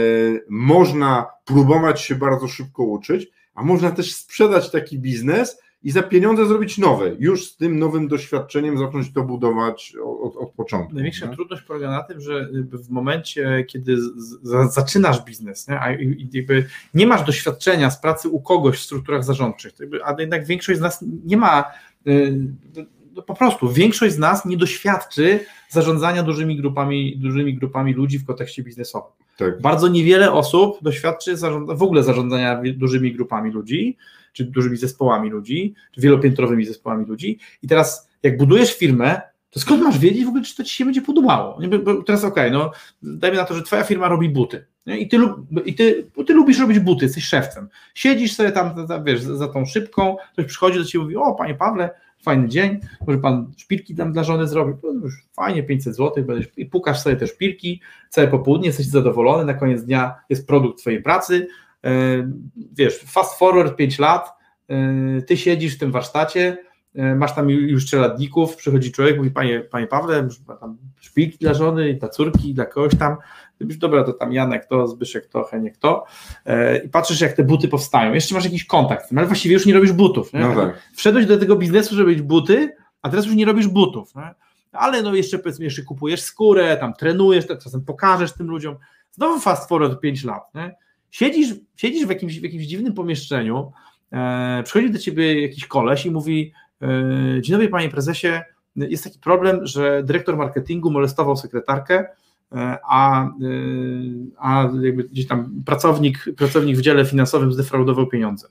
można 0.50 1.26
próbować 1.46 2.02
się 2.02 2.16
bardzo 2.16 2.48
szybko 2.48 2.84
uczyć, 2.84 3.28
a 3.54 3.64
można 3.64 3.92
też 3.92 4.16
sprzedać 4.16 4.72
taki 4.72 5.00
biznes 5.00 5.62
i 5.84 5.92
za 5.92 6.04
pieniądze 6.04 6.46
zrobić 6.46 6.78
nowy. 6.78 7.16
Już 7.20 7.46
z 7.48 7.58
tym 7.58 7.80
nowym 7.80 8.08
doświadczeniem 8.08 8.78
zacząć 8.78 9.14
to 9.14 9.24
budować 9.24 9.94
od, 10.22 10.36
od 10.36 10.52
początku. 10.52 10.94
Największa 10.94 11.26
nie? 11.26 11.36
trudność 11.36 11.64
polega 11.64 11.92
na 11.92 12.04
tym, 12.04 12.22
że 12.22 12.50
w 12.72 12.90
momencie, 12.90 13.66
kiedy 13.68 13.98
z, 14.02 14.40
zaczynasz 14.74 15.26
biznes, 15.26 15.68
nie? 15.68 15.82
a 15.82 15.92
jakby 16.32 16.66
nie 16.94 17.08
masz 17.08 17.24
doświadczenia 17.24 17.92
z 17.92 18.02
pracy 18.02 18.30
u 18.30 18.42
kogoś 18.42 18.78
w 18.78 18.82
strukturach 18.82 19.24
zarządczych, 19.24 19.74
a 20.06 20.16
jednak 20.20 20.46
większość 20.46 20.80
z 20.80 20.82
nas 20.82 21.06
nie 21.26 21.38
ma 21.38 21.64
no 23.14 23.22
po 23.22 23.36
prostu 23.36 23.70
większość 23.70 24.16
z 24.16 24.18
nas 24.18 24.46
nie 24.46 24.58
doświadczy 24.58 25.40
zarządzania 25.70 26.24
dużymi 26.24 26.58
grupami, 26.58 27.18
dużymi 27.18 27.56
grupami 27.56 27.94
ludzi 27.94 28.20
w 28.20 28.26
kontekście 28.26 28.64
biznesowym. 28.64 29.12
Tak. 29.38 29.62
Bardzo 29.62 29.88
niewiele 29.88 30.32
osób 30.32 30.78
doświadczy 30.82 31.38
zarządza, 31.38 31.76
w 31.76 31.84
ogóle 31.84 32.04
zarządzania 32.04 32.62
dużymi 32.76 33.14
grupami 33.14 33.52
ludzi, 33.52 33.98
czy 34.34 34.46
dużymi 34.46 34.78
zespołami 34.78 35.30
ludzi, 35.30 35.74
czy 35.92 36.02
wielopiętrowymi 36.02 36.66
zespołami 36.66 37.06
ludzi. 37.06 37.40
I 37.64 37.68
teraz, 37.68 38.10
jak 38.24 38.38
budujesz 38.38 38.78
firmę, 38.78 39.22
to 39.50 39.60
skąd 39.60 39.84
masz 39.84 40.00
wiedzieć 40.00 40.26
w 40.26 40.28
ogóle, 40.28 40.44
czy 40.44 40.56
to 40.56 40.64
ci 40.64 40.76
się 40.76 40.86
będzie 40.86 41.02
podobało? 41.02 41.60
Bo 41.84 42.04
teraz 42.04 42.24
okej, 42.24 42.48
okay, 42.48 42.60
no 42.60 42.72
dajmy 43.02 43.38
na 43.38 43.44
to, 43.44 43.54
że 43.56 43.64
twoja 43.64 43.84
firma 43.84 44.08
robi 44.08 44.30
buty 44.30 44.66
nie? 44.86 45.00
i, 45.00 45.08
ty, 45.08 45.18
i 45.66 45.76
ty, 45.76 46.08
ty 46.28 46.34
lubisz 46.34 46.60
robić 46.60 46.80
buty, 46.80 47.06
jesteś 47.06 47.24
szewcem. 47.24 47.70
Siedzisz 47.96 48.36
sobie 48.36 48.52
tam, 48.52 48.88
wiesz, 49.06 49.22
za 49.22 49.48
tą 49.48 49.66
szybką, 49.66 50.18
ktoś 50.34 50.46
przychodzi 50.46 50.80
do 50.80 50.86
ciebie 50.86 51.02
i 51.02 51.04
mówi, 51.04 51.16
o 51.16 51.36
panie 51.36 51.56
Pawle, 51.56 51.90
fajny 52.24 52.48
dzień, 52.48 52.80
może 53.08 53.20
pan 53.20 53.52
szpilki 53.58 53.96
tam 53.96 54.14
dla 54.14 54.24
żony 54.24 54.48
zrobi, 54.48 54.82
to 54.82 54.94
już 54.94 55.14
fajnie, 55.34 55.64
500 55.64 55.96
zł, 55.96 56.24
będziesz, 56.24 56.48
i 56.58 56.66
pukasz 56.66 57.00
sobie 57.00 57.16
te 57.16 57.28
szpilki, 57.28 57.82
całe 58.10 58.28
popołudnie, 58.28 58.68
jesteś 58.68 58.86
zadowolony, 58.86 59.46
na 59.46 59.54
koniec 59.54 59.84
dnia 59.84 60.16
jest 60.30 60.48
produkt 60.48 60.80
twojej 60.80 61.04
pracy, 61.04 61.48
wiesz, 62.74 63.00
fast 63.00 63.40
forward 63.40 63.76
5 63.76 64.00
lat, 64.00 64.30
e, 64.70 65.22
ty 65.22 65.38
siedzisz 65.38 65.76
w 65.76 65.80
tym 65.80 65.92
warsztacie, 65.92 66.58
e, 66.96 67.16
masz 67.16 67.36
tam 67.36 67.50
już 67.50 67.86
czeladników, 67.86 68.56
przychodzi 68.56 68.92
człowiek, 68.92 69.18
mówi, 69.18 69.32
panie, 69.32 69.60
panie 69.60 69.88
Pawle, 69.88 70.28
tam 70.60 70.78
szpilki 71.00 71.38
dla 71.38 71.54
żony, 71.54 71.94
dla 71.94 72.10
córki, 72.10 72.54
dla 72.54 72.66
kogoś 72.66 72.96
tam, 72.96 73.18
Mówisz, 73.62 73.78
dobra, 73.78 74.04
to 74.04 74.14
tam 74.14 74.34
Janek 74.34 74.66
to, 74.66 74.88
Zbyszek 74.88 75.28
to, 75.28 75.44
Heniek 75.44 75.78
to 75.78 76.06
e, 76.46 76.78
i 76.78 76.90
patrzysz 76.90 77.22
jak 77.22 77.34
te 77.34 77.44
buty 77.44 77.68
powstają. 77.68 78.14
Jeszcze 78.14 78.36
masz 78.36 78.44
jakiś 78.44 78.66
kontakt, 78.66 79.06
ale 79.16 79.28
właściwie 79.28 79.54
już 79.54 79.66
nie 79.66 79.74
robisz 79.74 79.92
butów. 79.92 80.34
Nie? 80.34 80.40
No 80.40 80.56
tak. 80.56 80.82
Wszedłeś 80.96 81.26
do 81.26 81.38
tego 81.38 81.56
biznesu, 81.56 81.96
żeby 81.96 82.12
mieć 82.12 82.22
buty, 82.22 82.76
a 83.02 83.10
teraz 83.10 83.26
już 83.26 83.36
nie 83.36 83.46
robisz 83.46 83.68
butów. 83.68 84.16
Nie? 84.16 84.34
Ale 84.72 85.02
no 85.02 85.16
jeszcze 85.16 85.40
powiedzmy, 85.40 85.66
jeszcze 85.66 85.82
kupujesz 85.82 86.22
skórę, 86.22 86.78
tam 86.78 86.94
trenujesz, 86.94 87.48
tak 87.48 87.60
czasem 87.60 87.86
pokażesz 87.86 88.34
tym 88.34 88.48
ludziom. 88.48 88.76
Znowu 89.12 89.40
fast 89.40 89.70
forward 89.70 90.00
5 90.00 90.24
lat. 90.24 90.44
Nie? 90.56 90.76
Siedzisz, 91.12 91.56
siedzisz 91.76 92.06
w, 92.06 92.10
jakimś, 92.10 92.40
w 92.40 92.44
jakimś 92.44 92.64
dziwnym 92.64 92.94
pomieszczeniu, 92.94 93.72
e, 94.12 94.64
przychodzi 94.64 94.92
do 94.92 95.00
ciebie 95.00 95.42
jakiś 95.42 95.68
koleś 95.68 96.06
i 96.06 96.12
mówi 96.12 96.54
e, 96.82 97.42
dzień 97.42 97.52
dobry 97.52 97.70
panie 97.70 97.90
prezesie, 97.90 98.42
jest 98.76 99.04
taki 99.04 99.20
problem, 99.20 99.66
że 99.68 100.04
dyrektor 100.04 100.38
marketingu 100.38 100.92
molestował 100.92 101.38
sekretarkę, 101.38 102.06
E, 102.56 102.78
a, 102.90 103.24
e, 103.24 103.30
a 104.38 104.70
jakby 104.82 105.04
gdzieś 105.04 105.28
tam 105.28 105.64
pracownik, 105.66 106.26
pracownik 106.38 106.78
w 106.78 106.82
dziale 106.82 107.06
finansowym 107.06 107.54
zdefraudował 107.54 108.08
pieniądze. 108.08 108.48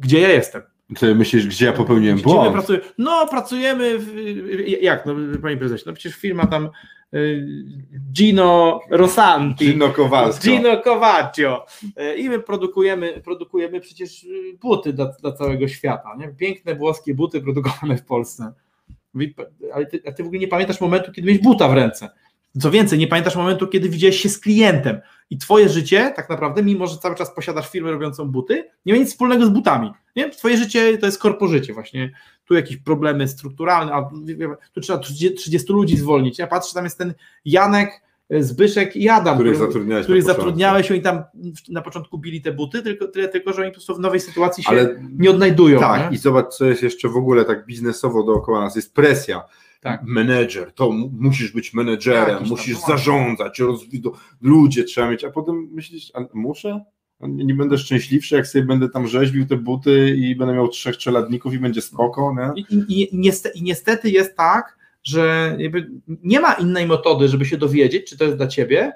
Gdzie 0.00 0.20
ja 0.20 0.28
jestem? 0.28 0.62
Ty 0.98 1.14
myślisz, 1.14 1.46
gdzie 1.46 1.66
ja 1.66 1.72
popełniłem 1.72 2.16
gdzie 2.16 2.24
błąd? 2.24 2.52
Pracuję? 2.52 2.80
No, 2.98 3.26
pracujemy. 3.26 3.98
W, 3.98 4.14
jak, 4.80 5.06
no, 5.06 5.14
panie 5.42 5.56
prezesie? 5.56 5.84
No 5.86 5.92
przecież 5.92 6.18
firma 6.18 6.46
tam 6.46 6.68
Gino 8.12 8.80
Rosanti. 8.90 9.66
Gino 9.66 9.88
Kowalsko. 9.88 10.44
Gino 10.44 10.80
Covaccio. 10.80 11.66
I 12.16 12.28
my 12.28 12.40
produkujemy, 12.40 13.20
produkujemy 13.24 13.80
przecież 13.80 14.26
buty 14.60 14.92
dla, 14.92 15.06
dla 15.06 15.32
całego 15.32 15.68
świata. 15.68 16.16
Nie? 16.18 16.28
Piękne 16.28 16.74
włoskie 16.74 17.14
buty 17.14 17.40
produkowane 17.40 17.96
w 17.96 18.04
Polsce. 18.04 18.52
Ale 19.74 19.86
ty, 19.86 20.02
a 20.06 20.12
ty 20.12 20.22
w 20.22 20.26
ogóle 20.26 20.40
nie 20.40 20.48
pamiętasz 20.48 20.80
momentu, 20.80 21.12
kiedy 21.12 21.28
miałeś 21.28 21.42
buta 21.42 21.68
w 21.68 21.74
ręce. 21.74 22.10
Co 22.60 22.70
więcej, 22.70 22.98
nie 22.98 23.06
pamiętasz 23.06 23.36
momentu, 23.36 23.66
kiedy 23.66 23.88
widziałeś 23.88 24.20
się 24.20 24.28
z 24.28 24.38
klientem 24.38 25.00
i 25.32 25.38
twoje 25.38 25.68
życie, 25.68 26.12
tak 26.16 26.28
naprawdę, 26.28 26.62
mimo 26.62 26.86
że 26.86 26.98
cały 26.98 27.14
czas 27.14 27.34
posiadasz 27.34 27.70
firmę 27.70 27.90
robiącą 27.90 28.30
buty, 28.30 28.64
nie 28.86 28.92
ma 28.92 28.98
nic 28.98 29.10
wspólnego 29.10 29.46
z 29.46 29.48
butami. 29.48 29.90
Nie? 30.16 30.30
Twoje 30.30 30.56
życie 30.56 30.98
to 30.98 31.06
jest 31.06 31.18
korpożycie 31.18 31.74
właśnie. 31.74 32.12
Tu 32.44 32.54
jakieś 32.54 32.76
problemy 32.76 33.28
strukturalne, 33.28 33.92
a 33.92 34.10
tu 34.72 34.80
trzeba 34.80 34.98
30 34.98 35.72
ludzi 35.72 35.96
zwolnić. 35.96 36.38
Ja 36.38 36.46
patrzę, 36.46 36.74
tam 36.74 36.84
jest 36.84 36.98
ten 36.98 37.14
Janek, 37.44 37.90
Zbyszek 38.40 38.96
i 38.96 39.08
Adam, 39.08 39.34
których 39.34 39.56
zatrudniałeś, 39.56 40.04
których 40.04 40.22
zatrudniałeś 40.22 40.90
i 40.90 41.02
tam 41.02 41.22
na 41.68 41.82
początku 41.82 42.18
bili 42.18 42.42
te 42.42 42.52
buty, 42.52 42.82
tylko 42.82 43.08
tyle 43.08 43.28
tylko, 43.28 43.52
że 43.52 43.62
oni 43.62 43.70
po 43.70 43.74
prostu 43.74 43.94
w 43.94 44.00
nowej 44.00 44.20
sytuacji 44.20 44.64
się 44.64 44.70
Ale, 44.70 45.02
nie 45.18 45.30
odnajdują. 45.30 45.80
Tak, 45.80 46.10
nie? 46.10 46.16
i 46.16 46.18
zobacz, 46.18 46.54
co 46.54 46.64
jest 46.64 46.82
jeszcze 46.82 47.08
w 47.08 47.16
ogóle 47.16 47.44
tak 47.44 47.66
biznesowo 47.66 48.22
dookoła 48.22 48.60
nas, 48.60 48.76
jest 48.76 48.94
presja 48.94 49.42
tak. 49.82 50.02
menedżer, 50.04 50.72
to 50.72 50.90
musisz 51.18 51.52
być 51.52 51.74
menedżerem, 51.74 52.38
tak, 52.38 52.48
musisz 52.48 52.80
tam, 52.80 52.88
zarządzać, 52.88 53.60
rozwi- 53.60 54.10
ludzie 54.40 54.84
trzeba 54.84 55.10
mieć, 55.10 55.24
a 55.24 55.30
potem 55.30 55.68
myślisz, 55.72 56.10
a 56.14 56.20
muszę? 56.34 56.84
Nie 57.20 57.54
będę 57.54 57.78
szczęśliwszy, 57.78 58.34
jak 58.34 58.46
sobie 58.46 58.64
będę 58.64 58.88
tam 58.88 59.06
rzeźbił 59.06 59.46
te 59.46 59.56
buty 59.56 60.14
i 60.16 60.36
będę 60.36 60.54
miał 60.54 60.68
trzech 60.68 60.98
czeladników 60.98 61.54
i 61.54 61.58
będzie 61.58 61.82
spoko. 61.82 62.34
Nie? 62.38 62.62
I, 62.62 62.74
i, 62.74 63.14
i, 63.14 63.18
niestety, 63.18 63.58
I 63.58 63.62
niestety 63.62 64.10
jest 64.10 64.36
tak, 64.36 64.78
że 65.04 65.56
nie 66.22 66.40
ma 66.40 66.52
innej 66.52 66.86
metody, 66.86 67.28
żeby 67.28 67.44
się 67.44 67.56
dowiedzieć, 67.56 68.10
czy 68.10 68.18
to 68.18 68.24
jest 68.24 68.36
dla 68.36 68.46
ciebie, 68.46 68.92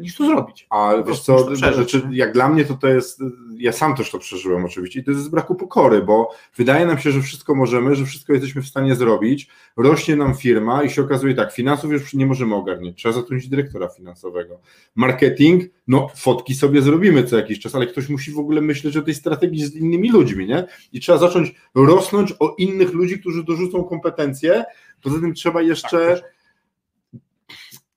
niż 0.00 0.16
to 0.16 0.26
zrobić. 0.26 0.66
A 0.70 0.92
Po 0.96 1.04
wiesz 1.04 1.20
co, 1.20 1.44
przeżyć, 1.46 1.90
znaczy, 1.90 2.08
nie? 2.10 2.16
jak 2.16 2.32
dla 2.32 2.48
mnie 2.48 2.64
to 2.64 2.74
to 2.74 2.88
jest, 2.88 3.22
ja 3.58 3.72
sam 3.72 3.94
też 3.94 4.10
to 4.10 4.18
przeżyłem 4.18 4.64
oczywiście 4.64 5.00
i 5.00 5.04
to 5.04 5.10
jest 5.10 5.22
z 5.22 5.28
braku 5.28 5.54
pokory, 5.54 6.02
bo 6.02 6.30
wydaje 6.56 6.86
nam 6.86 6.98
się, 6.98 7.10
że 7.10 7.22
wszystko 7.22 7.54
możemy, 7.54 7.94
że 7.94 8.04
wszystko 8.04 8.32
jesteśmy 8.32 8.62
w 8.62 8.66
stanie 8.66 8.94
zrobić, 8.94 9.48
rośnie 9.76 10.16
nam 10.16 10.34
firma 10.34 10.82
i 10.82 10.90
się 10.90 11.02
okazuje 11.02 11.34
tak, 11.34 11.52
finansów 11.52 11.92
już 11.92 12.14
nie 12.14 12.26
możemy 12.26 12.54
ogarniać, 12.54 12.96
trzeba 12.96 13.12
zatrudnić 13.12 13.48
dyrektora 13.48 13.88
finansowego. 13.88 14.60
Marketing, 14.94 15.64
no 15.86 16.08
fotki 16.16 16.54
sobie 16.54 16.82
zrobimy 16.82 17.24
co 17.24 17.36
jakiś 17.36 17.60
czas, 17.60 17.74
ale 17.74 17.86
ktoś 17.86 18.08
musi 18.08 18.32
w 18.32 18.38
ogóle 18.38 18.60
myśleć 18.60 18.96
o 18.96 19.02
tej 19.02 19.14
strategii 19.14 19.64
z 19.64 19.74
innymi 19.74 20.10
ludźmi, 20.10 20.46
nie? 20.46 20.66
I 20.92 21.00
trzeba 21.00 21.18
zacząć 21.18 21.54
rosnąć 21.74 22.34
o 22.38 22.54
innych 22.58 22.92
ludzi, 22.92 23.20
którzy 23.20 23.44
dorzucą 23.44 23.84
kompetencje, 23.84 24.64
poza 25.02 25.20
tym 25.20 25.34
trzeba 25.34 25.62
jeszcze 25.62 26.20
Tak, 26.20 26.38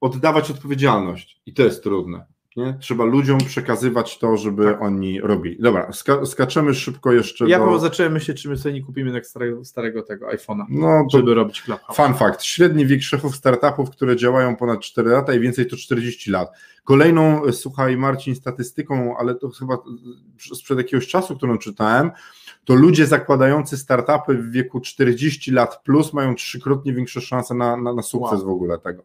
oddawać 0.01 0.51
odpowiedzialność 0.51 1.41
i 1.45 1.53
to 1.53 1.63
jest 1.63 1.83
trudne. 1.83 2.25
Nie? 2.57 2.77
Trzeba 2.79 3.03
ludziom 3.05 3.37
przekazywać 3.37 4.17
to, 4.19 4.37
żeby 4.37 4.65
Tak. 4.65 4.81
oni 4.81 5.21
robili. 5.21 5.57
Dobra, 5.59 5.91
ska 5.91 6.25
skaczemy 6.25 6.73
szybko 6.73 7.11
jeszcze 7.11 7.49
Ja 7.49 7.59
do... 7.59 7.79
zacząłem 7.79 8.13
myśleć, 8.13 8.41
czy 8.41 8.49
my 8.49 8.57
sobie 8.57 8.73
nie 8.73 8.83
kupimy 8.83 9.11
tak 9.13 9.25
starego, 9.27 9.65
starego 9.65 10.01
tego 10.03 10.27
iPhone'a, 10.27 10.65
No, 10.69 11.05
żeby 11.11 11.33
robić 11.33 11.61
Clubhouse. 11.61 11.95
fun 11.97 12.13
fact. 12.13 12.43
Średni 12.43 12.85
wiek 12.85 13.01
szefów 13.03 13.35
startupów, 13.35 13.89
które 13.89 14.15
działają 14.15 14.55
ponad 14.55 14.79
4 14.79 15.09
lata 15.09 15.33
i 15.33 15.39
więcej 15.39 15.67
to 15.67 15.77
40 15.77 16.31
lat. 16.31 16.49
Kolejną, 16.83 17.45
e, 17.45 17.53
słuchaj 17.53 17.97
Marcin, 17.97 18.35
statystyką, 18.35 19.17
ale 19.17 19.35
to 19.35 19.49
chyba 19.49 19.77
sprzed 20.53 20.77
jakiegoś 20.77 21.07
czasu, 21.07 21.37
którą 21.37 21.57
czytałem, 21.57 22.11
to 22.65 22.75
ludzie 22.75 23.05
zakładający 23.05 23.77
startupy 23.77 24.37
w 24.37 24.51
wieku 24.51 24.79
40 24.81 25.51
lat 25.51 25.83
plus 25.83 26.13
mają 26.13 26.35
trzykrotnie 26.35 26.93
większe 26.93 27.21
szanse 27.21 27.53
na, 27.55 27.77
na, 27.77 27.93
na 27.93 28.01
sukces 28.01 28.39
Wow. 28.39 28.47
w 28.47 28.51
ogóle 28.51 28.79
tego. 28.79 29.03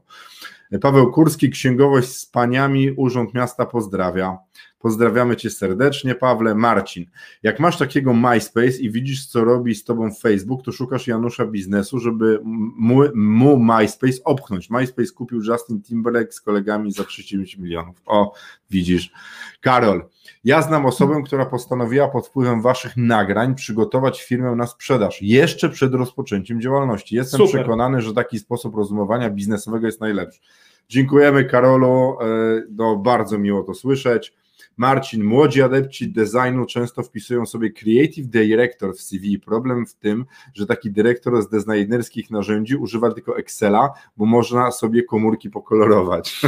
Paweł 0.81 1.13
Kurski, 1.13 1.51
Księgowość 1.51 2.09
z 2.09 2.27
Paniami, 2.27 2.91
Urząd 2.97 3.35
Miasta 3.35 3.67
pozdrawia. 3.67 4.39
Pozdrawiamy 4.79 5.37
Cię 5.37 5.51
serdecznie, 5.51 6.15
Pawle. 6.15 6.55
Marcin, 6.55 7.07
jak 7.43 7.61
masz 7.61 7.79
takiego 7.79 8.15
MySpace 8.15 8.79
i 8.81 8.91
widzisz, 8.91 9.27
co 9.27 9.45
robi 9.45 9.75
z 9.75 9.85
Tobą 9.85 10.15
Facebook, 10.15 10.63
to 10.63 10.73
szukasz 10.73 11.07
Janusza 11.07 11.47
biznesu, 11.47 11.99
żeby 11.99 12.41
mu, 12.45 13.03
mu 13.15 13.59
MySpace 13.59 14.25
opchnąć. 14.25 14.71
MySpace 14.71 15.13
kupił 15.15 15.43
Justin 15.43 15.83
Timberlake 15.83 16.33
z 16.33 16.41
kolegami 16.41 16.93
za 16.93 17.05
30 17.05 17.63
milionów. 17.63 17.97
O, 18.07 18.33
widzisz. 18.71 19.13
Karol, 19.61 20.05
ja 20.45 20.63
znam 20.63 20.87
osobę, 20.87 21.23
która 21.25 21.47
postanowiła 21.47 22.09
pod 22.09 22.27
wpływem 22.27 22.63
Waszych 22.63 22.97
nagrań 22.97 23.55
przygotować 23.55 24.23
firmę 24.23 24.57
na 24.57 24.67
sprzedaż 24.67 25.23
jeszcze 25.23 25.69
przed 25.69 25.95
rozpoczęciem 25.95 26.61
działalności. 26.61 27.17
Jestem 27.17 27.39
Super. 27.39 27.55
przekonany, 27.55 28.01
że 28.01 28.15
taki 28.15 28.39
sposób 28.39 28.75
rozumowania 28.75 29.31
biznesowego 29.31 29.87
jest 29.87 30.01
najlepszy. 30.01 30.41
Dziękujemy 30.89 31.45
Karolu, 31.45 32.17
e, 32.21 32.27
no 32.71 32.97
bardzo 32.97 33.39
miło 33.39 33.63
to 33.63 33.75
słyszeć. 33.75 34.35
Marcin, 34.77 35.25
młodzi 35.25 35.63
adepci 35.63 36.13
designu 36.13 36.67
często 36.67 37.03
wpisują 37.03 37.47
sobie 37.47 37.71
Creative 37.71 38.27
Director 38.27 38.95
w 38.95 39.01
CV. 39.01 39.39
Problem 39.39 39.87
w 39.87 39.95
tym, 39.95 40.25
że 40.55 40.67
taki 40.67 40.91
dyrektor 40.91 41.43
z 41.43 41.49
designerskich 41.49 42.31
narzędzi 42.31 42.77
używa 42.77 43.13
tylko 43.15 43.39
Excela, 43.39 43.93
bo 44.17 44.27
można 44.27 44.71
sobie 44.71 45.03
komórki 45.03 45.51
pokolorować. 45.51 46.35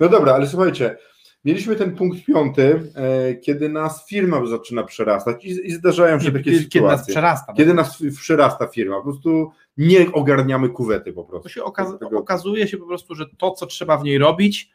No 0.00 0.08
dobra, 0.08 0.34
ale 0.34 0.46
słuchajcie, 0.46 0.96
mieliśmy 1.44 1.76
ten 1.76 1.96
punkt 1.96 2.24
piąty, 2.24 2.92
e, 2.94 3.34
kiedy 3.34 3.68
nas 3.68 4.06
firma 4.08 4.46
zaczyna 4.46 4.82
przerastać 4.82 5.44
i, 5.44 5.48
i 5.48 5.70
zdarzają 5.70 6.20
się 6.20 6.32
takie 6.32 6.44
Kiedy, 6.44 6.64
kiedy 6.64 6.86
nas 6.86 6.98
sytuacje. 7.00 7.12
przerasta. 7.12 7.52
Kiedy 7.52 7.74
nas 7.74 8.02
przerasta 8.16 8.66
firma, 8.66 8.96
po 8.96 9.02
prostu 9.02 9.50
nie 9.76 10.12
ogarniamy 10.12 10.68
kuwety 10.68 11.12
po 11.12 11.24
prostu. 11.24 11.48
Się 11.48 11.64
okaz 11.64 11.88
okazuje 12.02 12.68
się 12.68 12.76
po 12.76 12.86
prostu, 12.86 13.14
że 13.14 13.26
to, 13.38 13.50
co 13.50 13.66
trzeba 13.66 13.96
w 13.96 14.04
niej 14.04 14.18
robić, 14.18 14.72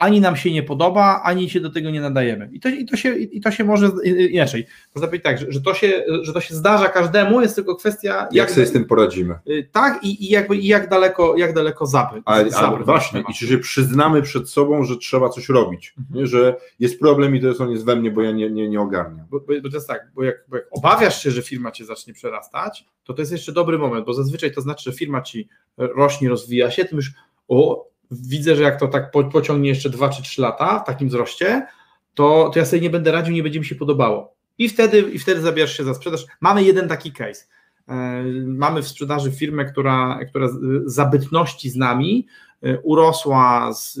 ani 0.00 0.20
nam 0.20 0.36
się 0.36 0.50
nie 0.50 0.62
podoba, 0.62 1.20
ani 1.24 1.50
się 1.50 1.60
do 1.60 1.70
tego 1.70 1.90
nie 1.90 2.00
nadajemy. 2.00 2.48
I 2.52 2.60
to, 2.60 2.68
i 2.68 2.86
to, 2.86 2.96
się, 2.96 3.14
i 3.16 3.40
to 3.40 3.50
się 3.50 3.64
może 3.64 3.90
inaczej. 4.30 4.66
Można 4.94 5.06
powiedzieć 5.08 5.24
tak, 5.24 5.38
że, 5.38 5.46
że, 5.52 5.60
to 5.60 5.74
się, 5.74 6.04
że 6.22 6.32
to 6.32 6.40
się 6.40 6.54
zdarza 6.54 6.88
każdemu, 6.88 7.40
jest 7.40 7.54
tylko 7.54 7.76
kwestia, 7.76 8.28
Jak 8.32 8.50
sobie 8.50 8.66
z 8.66 8.72
tym 8.72 8.84
poradzimy? 8.84 9.34
y, 9.48 9.68
tak 9.72 10.04
i, 10.04 10.24
i, 10.24 10.30
jakby, 10.30 10.56
i 10.56 10.66
jak 10.66 10.88
daleko, 10.88 11.36
jak 11.36 11.54
daleko 11.54 11.86
zapy. 11.86 12.22
Ale, 12.24 12.50
ale 12.56 12.84
właśnie, 12.84 13.24
i 13.28 13.34
czy 13.34 13.46
się 13.46 13.58
przyznamy 13.58 14.22
przed 14.22 14.50
sobą, 14.50 14.84
że 14.84 14.96
trzeba 14.96 15.28
coś 15.28 15.48
robić, 15.48 15.94
Mhm. 15.98 16.20
nie? 16.20 16.26
że 16.26 16.56
jest 16.80 17.00
problem 17.00 17.36
i 17.36 17.40
to 17.40 17.46
jest 17.46 17.60
on 17.60 17.70
jest 17.70 17.84
we 17.84 17.96
mnie, 17.96 18.10
bo 18.10 18.22
ja 18.22 18.30
nie, 18.30 18.50
nie, 18.50 18.68
nie 18.68 18.80
ogarniam. 18.80 19.26
Bo, 19.30 19.40
bo, 19.40 19.52
bo 19.62 19.68
to 19.70 19.76
jest 19.76 19.88
tak, 19.88 20.10
bo 20.14 20.22
jak, 20.24 20.44
bo 20.48 20.56
jak 20.56 20.66
obawiasz 20.70 21.22
się, 21.22 21.30
że 21.30 21.42
firma 21.42 21.70
cię 21.70 21.84
zacznie 21.84 22.14
przerastać, 22.14 22.84
to 23.04 23.14
to 23.14 23.22
jest 23.22 23.32
jeszcze 23.32 23.52
dobry 23.52 23.78
moment, 23.78 24.06
bo 24.06 24.14
zazwyczaj 24.14 24.52
to 24.52 24.60
znaczy, 24.60 24.90
że 24.90 24.96
firma 24.96 25.22
ci 25.22 25.48
rośnie, 25.76 26.28
rozwija 26.28 26.70
się, 26.70 26.84
ty 26.84 26.96
już 26.96 27.12
o, 27.48 27.89
widzę, 28.10 28.56
że 28.56 28.62
jak 28.62 28.80
to 28.80 28.88
tak 28.88 29.10
po, 29.10 29.24
pociągnie 29.24 29.68
jeszcze 29.68 29.90
2 29.90 30.08
czy 30.08 30.22
3 30.22 30.42
lata 30.42 30.78
w 30.78 30.86
takim 30.86 31.08
wzroście, 31.08 31.66
to, 32.14 32.50
to 32.52 32.58
ja 32.58 32.64
sobie 32.64 32.82
nie 32.82 32.90
będę 32.90 33.12
radził, 33.12 33.34
nie 33.34 33.42
będzie 33.42 33.58
mi 33.58 33.66
się 33.66 33.74
podobało. 33.74 34.34
I 34.58 34.68
wtedy, 34.68 35.00
I 35.00 35.18
wtedy 35.18 35.40
zabierasz 35.40 35.76
się 35.76 35.84
za 35.84 35.94
sprzedaż. 35.94 36.26
Mamy 36.40 36.64
jeden 36.64 36.88
taki 36.88 37.12
case. 37.12 37.44
E, 37.88 38.24
Mamy 38.46 38.82
w 38.82 38.88
sprzedaży 38.88 39.32
firmę, 39.32 39.64
która, 39.64 40.20
która 40.28 40.48
z 40.48 40.58
zabytności 40.86 41.70
z 41.70 41.76
nami 41.76 42.26
e, 42.62 42.78
urosła 42.78 43.72
z 43.72 43.98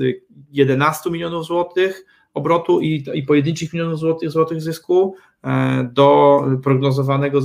11 0.52 1.10
milionów 1.10 1.46
złotych 1.46 2.06
obrotu 2.34 2.80
i, 2.80 3.04
i 3.14 3.22
pojedynczych 3.22 3.72
milionów 3.72 3.98
złotych, 3.98 4.30
złotych 4.30 4.62
zysku 4.62 5.14
e, 5.44 5.90
do 5.92 6.42
prognozowanego 6.62 7.40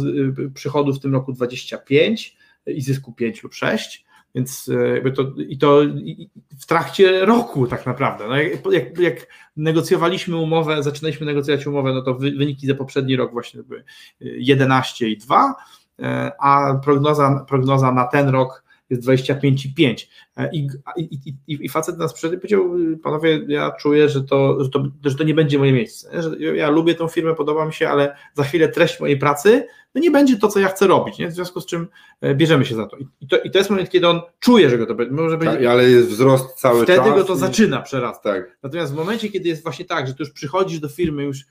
przychodu 0.54 0.94
w 0.94 1.00
tym 1.00 1.14
roku 1.14 1.34
25 1.34 2.38
i 2.68 2.82
zysku 2.82 3.14
5 3.14 3.44
lub 3.44 3.54
6. 3.54 4.06
Więc 4.36 4.70
e, 4.70 4.88
jakby 4.88 5.12
to, 5.12 5.24
i 5.48 5.58
to 5.58 5.84
i- 5.84 6.22
i 6.22 6.30
w 6.60 6.66
trakcie 6.66 7.26
roku 7.26 7.68
tak 7.68 7.86
naprawdę. 7.86 8.28
No 8.28 8.36
jak, 8.36 8.66
jak, 8.72 9.00
jak 9.00 9.28
negocjowaliśmy 9.58 10.38
umowę, 10.38 10.84
zaczynaliśmy 10.84 11.26
negocjować 11.26 11.68
umowę, 11.68 11.94
no 11.94 12.02
to 12.02 12.14
wy, 12.16 12.32
wyniki 12.32 12.68
za 12.68 12.76
poprzedni 12.76 13.16
rok 13.16 13.32
właśnie 13.32 13.64
były 13.64 13.84
11 14.20 15.10
i 15.10 15.18
2, 15.18 15.56
e, 16.00 16.32
a 16.40 16.76
prognoza, 16.84 17.46
prognoza 17.50 17.92
na 17.92 18.06
ten 18.08 18.30
rok 18.30 18.66
jest 18.90 19.04
25,5. 19.08 20.08
E, 20.38 20.50
I, 20.54 20.68
i, 20.98 21.20
i, 21.48 21.66
i 21.66 21.70
facet 21.70 21.98
nas 21.98 22.14
przed 22.14 22.36
powiedział, 22.36 22.72
panowie, 23.04 23.40
ja 23.48 23.72
czuję, 23.72 24.10
że 24.10 24.24
to, 24.24 24.64
że, 24.64 24.70
to, 24.70 24.84
że 25.06 25.16
to 25.16 25.24
nie 25.24 25.34
będzie 25.34 25.58
moje 25.58 25.74
miejsce. 25.74 26.22
Że 26.22 26.38
ja 26.56 26.70
lubię 26.70 26.96
tą 26.96 27.08
firmę, 27.08 27.36
podoba 27.36 27.66
mi 27.66 27.74
się, 27.74 27.90
ale 27.90 28.16
za 28.34 28.44
chwilę 28.44 28.70
treść 28.70 29.00
mojej 29.00 29.18
pracy 29.20 29.68
no 29.96 30.02
nie 30.02 30.12
będzie 30.12 30.38
to, 30.38 30.48
co 30.48 30.60
ja 30.60 30.68
chcę 30.68 30.88
robić. 30.88 31.18
Nie? 31.18 31.28
W 31.28 31.34
związku 31.34 31.62
z 31.62 31.66
czym 31.66 31.88
e, 32.22 32.36
bierzemy 32.36 32.66
się 32.66 32.76
za 32.76 32.88
to. 32.88 32.98
I, 32.98 33.28
to. 33.28 33.38
I 33.38 33.52
to 33.52 33.58
jest 33.58 33.70
moment, 33.70 33.90
kiedy 33.90 34.08
on 34.08 34.22
czuje, 34.40 34.70
że 34.70 34.78
go 34.78 34.86
to 34.86 34.96
będzie. 34.96 35.14
Może 35.14 35.38
Tak, 35.38 35.46
będzie 35.48 35.72
ale 35.72 35.90
jest 35.90 36.08
wzrost 36.08 36.56
cały 36.56 36.84
wtedy 36.84 37.00
czas. 37.00 37.16
go 37.16 37.24
to 37.24 37.34
i- 37.36 37.38
zaczyna 37.38 37.82
przerastać. 37.82 38.36
Tak. 38.36 38.58
Natomiast 38.64 38.94
w 38.94 38.96
momencie, 38.96 39.30
kiedy 39.30 39.50
jest 39.50 39.64
właśnie 39.64 39.86
tak, 39.86 40.08
że 40.08 40.14
ty 40.14 40.24
już 40.24 40.32
przychodzisz 40.32 40.80
do 40.80 40.90
firmy, 40.90 41.24
już 41.24 41.46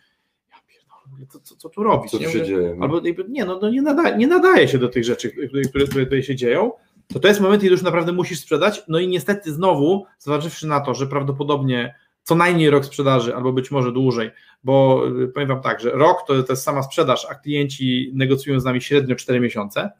co, 1.28 1.40
co, 1.40 1.56
co 1.56 1.68
tu 1.68 1.82
robić? 1.82 2.10
Co 2.10 2.18
tu 2.18 2.30
się 2.30 2.42
dzieje? 2.42 2.74
No. 2.78 2.84
Albo 2.84 3.00
nie, 3.28 3.44
no, 3.44 3.58
no 3.62 3.70
nie, 3.70 3.82
nada, 3.82 4.16
nie 4.16 4.26
nadaje 4.26 4.68
się 4.68 4.78
do 4.78 4.88
tych 4.88 5.04
rzeczy, 5.04 5.30
które, 5.30 5.62
które, 5.62 5.84
które 5.86 6.04
tutaj 6.04 6.22
się 6.22 6.36
dzieją, 6.36 6.72
to 7.12 7.20
to 7.20 7.28
jest 7.28 7.40
moment, 7.40 7.62
kiedy 7.62 7.72
już 7.72 7.82
naprawdę 7.82 8.12
musisz 8.12 8.40
sprzedać. 8.40 8.82
No 8.88 8.98
i 8.98 9.08
niestety 9.08 9.52
znowu, 9.52 10.06
zważywszy 10.18 10.66
na 10.66 10.80
to, 10.80 10.94
że 10.94 11.06
prawdopodobnie 11.06 11.94
co 12.24 12.34
najmniej 12.34 12.70
rok 12.70 12.84
sprzedaży, 12.84 13.36
albo 13.36 13.52
być 13.52 13.70
może 13.70 13.92
dłużej, 13.92 14.30
bo 14.64 15.02
y, 15.22 15.28
powiem 15.28 15.48
Wam 15.48 15.60
tak, 15.62 15.80
że 15.80 15.90
rok 15.90 16.24
to, 16.26 16.42
to 16.42 16.52
jest 16.52 16.62
sama 16.62 16.82
sprzedaż, 16.82 17.26
a 17.30 17.34
klienci 17.34 18.10
negocjują 18.14 18.60
z 18.60 18.64
nami 18.64 18.80
średnio 18.80 19.16
4 19.16 19.40
miesiące, 19.40 19.90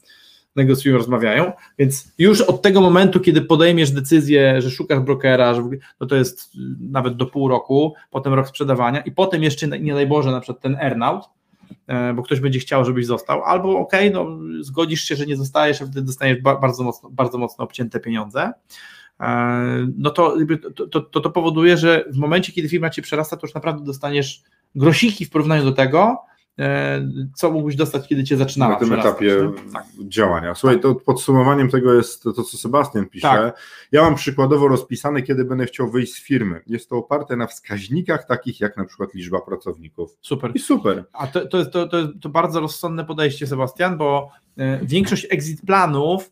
negocjują, 0.57 0.97
rozmawiają, 0.97 1.53
więc 1.79 2.12
już 2.18 2.41
od 2.41 2.62
tego 2.62 2.81
momentu, 2.81 3.20
kiedy 3.20 3.43
podejmiesz 3.43 3.91
decyzję, 3.91 4.62
że 4.62 4.70
szukasz 4.70 5.01
brokera, 5.01 5.55
że 5.55 5.62
no 6.01 6.07
to 6.07 6.16
jest 6.16 6.55
y, 6.55 6.59
nawet 6.81 7.16
do 7.16 7.27
pół 7.27 7.49
roku, 7.49 7.95
potem 8.11 8.35
rok 8.35 8.49
sprzedawania 8.49 9.01
i 9.01 9.12
potem 9.12 9.43
jeszcze, 9.43 9.66
nie 9.66 9.95
daj 9.95 10.07
Boże, 10.07 10.31
na 10.31 10.41
przykład 10.41 10.62
ten 10.62 10.77
earnout, 10.77 11.25
e, 11.87 12.14
bo 12.14 12.22
ktoś 12.22 12.41
będzie 12.41 12.59
chciał, 12.59 12.85
żebyś 12.85 13.07
został, 13.07 13.43
albo 13.43 13.79
okej, 13.79 14.11
no 14.11 14.39
zgodzisz 14.61 15.05
się, 15.05 15.16
że 15.16 15.27
nie 15.27 15.37
zostajesz, 15.37 15.83
a 15.83 15.85
wtedy 15.85 16.03
dostaniesz 16.03 16.43
ba- 16.43 16.57
bardzo 16.57 16.83
mocno, 16.83 17.11
bardzo 17.11 17.39
mocno 17.39 17.64
obcięte 17.64 18.01
pieniądze, 18.01 18.53
no 19.97 20.11
to, 20.11 20.37
to, 20.91 21.01
to, 21.01 21.21
to, 21.21 21.31
powoduje, 21.31 21.77
że 21.77 22.05
w 22.12 22.17
momencie, 22.17 22.53
kiedy 22.53 22.69
firma 22.69 22.91
cię 22.91 23.03
przerasta, 23.03 23.37
to 23.37 23.47
już 23.47 23.55
naprawdę 23.55 23.85
dostaniesz 23.85 24.43
grosiki 24.75 25.25
w 25.25 25.31
porównaniu 25.31 25.65
do 25.65 25.73
tego, 25.73 26.19
e, 26.59 27.09
co 27.35 27.51
mógłbyś 27.51 27.77
dostać, 27.77 28.09
kiedy 28.09 28.25
cię 28.25 28.37
zaczynała 28.37 28.73
na 28.73 28.79
tym 28.79 28.93
etapie? 28.93 29.53
Tak. 29.73 29.85
działania. 30.09 30.55
Słuchaj, 30.55 30.81
to 30.81 30.95
podsumowaniem 30.95 31.71
tego 31.71 31.95
jest 31.95 32.23
to, 32.23 32.33
co 32.33 32.57
Sebastian 32.57 33.07
pisze. 33.07 33.29
Tak. 33.29 33.59
Ja 33.93 34.03
mam 34.03 34.15
przykładowo 34.15 34.69
rozpisane, 34.69 35.23
kiedy 35.23 35.45
będę 35.45 35.67
chciał 35.67 35.91
wyjść 35.91 36.12
z 36.12 36.23
firmy. 36.23 36.61
Jest 36.67 36.89
to 36.89 36.97
oparte 36.97 37.37
na 37.37 37.47
wskaźnikach 37.47 38.27
takich 38.27 38.61
jak 38.61 38.77
na 38.77 38.85
przykład 38.85 39.15
liczba 39.15 39.41
pracowników. 39.41 40.17
Super. 40.21 40.51
I 40.55 40.59
super. 40.59 41.05
A 41.12 41.27
to, 41.27 41.47
to, 41.47 41.59
jest, 41.59 41.71
to, 41.71 41.89
to, 41.89 41.97
to 42.21 42.29
bardzo 42.29 42.61
rozsądne 42.61 43.05
podejście, 43.05 43.47
Sebastian, 43.47 43.99
bo 43.99 44.31
e, 44.59 44.87
większość 44.87 45.27
exit 45.31 45.61
planów 45.67 46.25
e, 46.27 46.31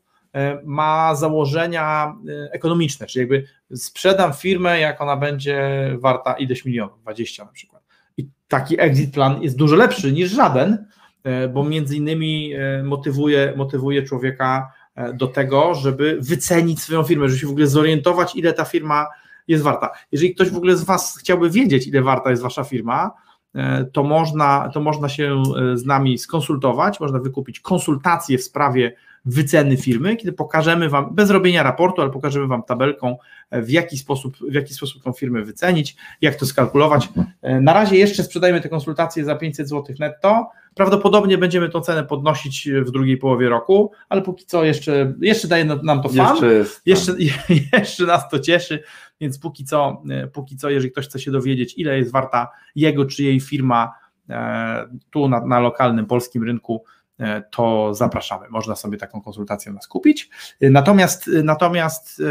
ma 0.65 1.15
założenia 1.15 2.17
e, 2.29 2.53
ekonomiczne, 2.53 3.07
czyli 3.07 3.21
jakby 3.21 3.45
sprzedam 3.77 4.33
firmę, 4.33 4.81
jak 4.81 5.01
ona 5.01 5.17
będzie 5.17 5.61
warta 5.99 6.33
ileś 6.33 6.65
milionów, 6.65 7.01
20 7.01 7.45
na 7.45 7.53
przykład. 7.53 7.83
I 8.17 8.29
taki 8.49 8.81
exit 8.81 9.15
plan 9.15 9.43
jest 9.43 9.57
dużo 9.57 9.77
lepszy 9.77 10.13
niż 10.13 10.31
żaden, 10.31 10.87
e, 11.25 11.49
bo 11.49 11.65
między 11.65 11.97
innymi 11.97 12.53
e, 12.55 12.83
motywuje, 12.83 13.53
motywuje 13.57 14.03
człowieka 14.03 14.73
e, 14.95 15.13
do 15.13 15.27
tego, 15.27 15.75
żeby 15.75 16.19
wycenić 16.21 16.83
swoją 16.83 17.03
firmę, 17.03 17.29
żeby 17.29 17.41
się 17.41 17.47
w 17.47 17.51
ogóle 17.51 17.67
zorientować, 17.67 18.37
ile 18.37 18.53
ta 18.53 18.65
firma 18.65 19.07
jest 19.49 19.65
warta. 19.65 19.91
Jeżeli 20.13 20.35
ktoś 20.35 20.51
w 20.51 20.57
ogóle 20.57 20.77
z 20.77 20.85
Was 20.85 21.17
chciałby 21.21 21.51
wiedzieć, 21.51 21.87
ile 21.87 22.03
warta 22.03 22.31
jest 22.31 22.43
Wasza 22.43 22.65
firma, 22.65 23.11
e, 23.55 23.85
to 23.85 24.03
można, 24.03 24.71
to 24.75 24.81
można 24.81 25.09
się 25.09 25.43
e, 25.73 25.77
z 25.77 25.85
nami 25.85 26.19
skonsultować, 26.19 27.01
można 27.01 27.19
wykupić 27.19 27.61
konsultacje 27.61 28.39
w 28.39 28.43
sprawie 28.43 28.97
wyceny 29.25 29.77
firmy, 29.77 30.17
kiedy 30.17 30.33
pokażemy 30.33 30.89
Wam, 30.89 31.15
bez 31.15 31.31
robienia 31.31 31.63
raportu, 31.63 32.03
ale 32.03 32.11
pokażemy 32.11 32.47
Wam 32.47 32.63
tabelką, 32.63 33.17
w 33.53 33.71
jaki 33.71 33.99
sposób, 33.99 34.37
w 34.51 34.55
jaki 34.55 34.75
sposób 34.75 35.03
tą 35.03 35.13
firmę 35.13 35.43
wycenić, 35.43 35.97
jak 36.21 36.35
to 36.35 36.47
skalkulować. 36.47 37.09
Na 37.43 37.73
razie 37.73 37.97
jeszcze 37.97 38.23
sprzedajemy 38.23 38.61
te 38.61 38.69
konsultacje 38.69 39.25
za 39.25 39.37
500 39.37 39.69
zł 39.69 39.97
netto. 39.99 40.51
Prawdopodobnie 40.75 41.39
będziemy 41.39 41.69
tą 41.69 41.81
cenę 41.81 42.05
podnosić 42.05 42.69
w 42.71 42.91
drugiej 42.91 43.17
połowie 43.17 43.49
roku, 43.49 43.93
ale 44.09 44.23
póki 44.23 44.47
co 44.47 44.65
jeszcze, 44.65 45.15
jeszcze 45.21 45.49
daje 45.49 45.65
nam 45.65 46.03
to 46.03 46.09
fan. 46.09 46.31
Jeszcze, 46.31 46.53
jest, 46.55 46.83
jeszcze, 46.87 47.15
jeszcze 47.79 48.07
nas 48.07 48.29
to 48.29 48.39
cieszy, 48.39 48.83
więc 49.21 49.39
póki 49.39 49.65
co, 49.65 50.03
póki 50.33 50.57
co, 50.57 50.71
jeżeli 50.71 50.93
ktoś 50.93 51.09
chce 51.09 51.19
się 51.19 51.31
dowiedzieć, 51.31 51.75
ile 51.79 51.99
jest 51.99 52.13
warta 52.13 52.51
jego 52.75 53.05
czy 53.05 53.23
jej 53.23 53.41
firma 53.41 53.95
e, 54.31 54.87
tu 55.11 55.29
na, 55.29 55.47
na 55.47 55.61
lokalnym 55.61 56.07
polskim 56.07 56.45
rynku, 56.45 56.85
E, 56.85 57.02
to 57.51 57.95
zapraszamy. 57.95 58.49
Można 58.51 58.77
sobie 58.77 58.99
taką 58.99 59.21
konsultację 59.21 59.73
nas 59.73 59.89
kupić. 59.89 60.31
E, 60.61 60.71
natomiast, 60.71 61.29
e, 61.29 61.43
natomiast 61.43 62.23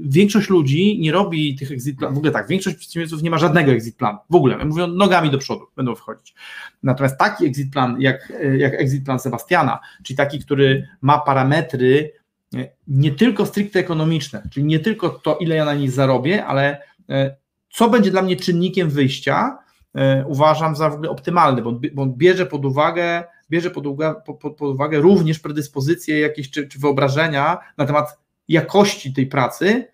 większość 0.00 0.48
ludzi 0.48 0.98
nie 1.00 1.12
robi 1.12 1.56
tych 1.56 1.72
exit 1.72 1.98
planów. 1.98 2.14
W 2.14 2.18
ogóle 2.18 2.32
tak, 2.32 2.48
większość 2.48 2.76
przedsiębiorców 2.76 3.22
nie 3.22 3.30
ma 3.30 3.38
żadnego 3.38 3.72
exit 3.72 3.96
planu. 3.96 4.18
W 4.30 4.34
ogóle, 4.34 4.64
mówią 4.64 4.86
nogami 4.86 5.30
do 5.30 5.38
przodu, 5.38 5.66
będą 5.76 5.94
wchodzić. 5.94 6.34
Natomiast 6.82 7.18
taki 7.18 7.46
exit 7.46 7.72
plan, 7.72 7.96
jak, 8.00 8.32
jak 8.58 8.74
exit 8.74 9.04
plan 9.04 9.18
Sebastiana, 9.18 9.80
czyli 10.02 10.16
taki, 10.16 10.38
który 10.38 10.88
ma 11.00 11.18
parametry 11.18 12.12
nie 12.88 13.10
tylko 13.10 13.46
stricte 13.46 13.78
ekonomiczne, 13.78 14.48
czyli 14.52 14.66
nie 14.66 14.78
tylko 14.78 15.08
to, 15.10 15.36
ile 15.36 15.56
ja 15.56 15.64
na 15.64 15.74
nich 15.74 15.90
zarobię, 15.90 16.44
ale 16.44 16.82
co 17.70 17.90
będzie 17.90 18.10
dla 18.10 18.22
mnie 18.22 18.36
czynnikiem 18.36 18.90
wyjścia, 18.90 19.58
uważam 20.26 20.76
za 20.76 20.90
w 20.90 20.94
ogóle 20.94 21.10
optymalny, 21.10 21.62
bo 21.62 22.02
on 22.02 22.14
bierze 22.16 22.46
pod 22.46 22.64
uwagę 22.64 23.24
bierze 23.50 23.70
pod 23.70 23.86
uwagę, 23.86 24.20
pod, 24.26 24.38
pod 24.38 24.60
uwagę 24.60 24.98
również 24.98 25.38
predyspozycje 25.38 26.20
jakieś 26.20 26.50
czy, 26.50 26.68
czy 26.68 26.78
wyobrażenia 26.78 27.58
na 27.76 27.86
temat 27.86 28.18
jakości 28.48 29.12
tej 29.12 29.26
pracy, 29.26 29.88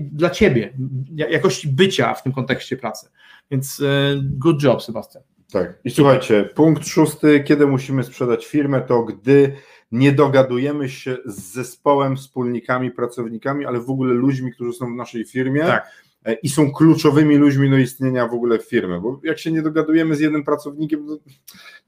dla 0.00 0.30
ciebie, 0.30 0.72
jakości 1.14 1.68
bycia 1.68 2.14
w 2.14 2.22
tym 2.22 2.32
kontekście 2.32 2.76
pracy. 2.76 3.08
Więc 3.50 3.80
e, 3.80 3.84
good 4.22 4.62
job, 4.62 4.82
Sebastian. 4.82 5.22
Tak. 5.52 5.78
I 5.84 5.90
słuchajcie, 5.90 6.44
punkt 6.54 6.88
szósty, 6.88 7.40
kiedy 7.40 7.66
musimy 7.66 8.04
sprzedać 8.04 8.46
firmę, 8.46 8.80
to 8.80 9.02
gdy 9.02 9.56
nie 9.92 10.12
dogadujemy 10.12 10.88
się 10.88 11.16
z 11.26 11.52
zespołem, 11.52 12.16
wspólnikami, 12.16 12.90
pracownikami, 12.90 13.66
ale 13.66 13.80
w 13.80 13.90
ogóle 13.90 14.14
ludźmi, 14.14 14.52
którzy 14.52 14.72
są 14.72 14.86
w 14.94 14.96
naszej 14.96 15.24
firmie. 15.24 15.60
Tak 15.60 15.86
E, 15.86 16.03
i 16.42 16.48
są 16.48 16.72
kluczowymi 16.72 17.36
ludźmi 17.36 17.70
do 17.70 17.78
istnienia 17.78 18.28
w 18.28 18.34
ogóle 18.34 18.58
firmy, 18.58 19.00
bo 19.00 19.20
jak 19.22 19.38
się 19.38 19.52
nie 19.52 19.62
dogadujemy 19.62 20.16
z 20.16 20.20
jednym 20.20 20.44
pracownikiem, 20.44 21.06
to, 21.06 21.16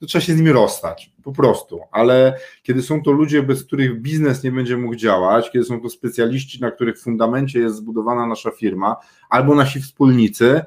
to, 0.01 0.07
trzeba 0.07 0.23
się 0.23 0.33
z 0.33 0.37
nimi 0.37 0.53
rozstać, 0.53 1.13
po 1.23 1.33
prostu, 1.33 1.81
ale 1.93 2.39
kiedy 2.63 2.83
są 2.83 3.03
to 3.03 3.13
ludzie, 3.13 3.43
bez 3.43 3.65
których 3.65 4.01
biznes 4.01 4.43
nie 4.43 4.53
będzie 4.53 4.77
mógł 4.77 4.95
działać, 4.95 5.51
kiedy 5.51 5.65
są 5.65 5.81
to 5.81 5.89
specjaliści, 5.89 6.61
na 6.61 6.71
których 6.71 7.01
fundamencie 7.01 7.61
jest 7.61 7.77
zbudowana 7.77 8.27
nasza 8.27 8.51
firma, 8.51 8.97
albo 9.31 9.55
nasi 9.55 9.81
wspólnicy, 9.81 10.63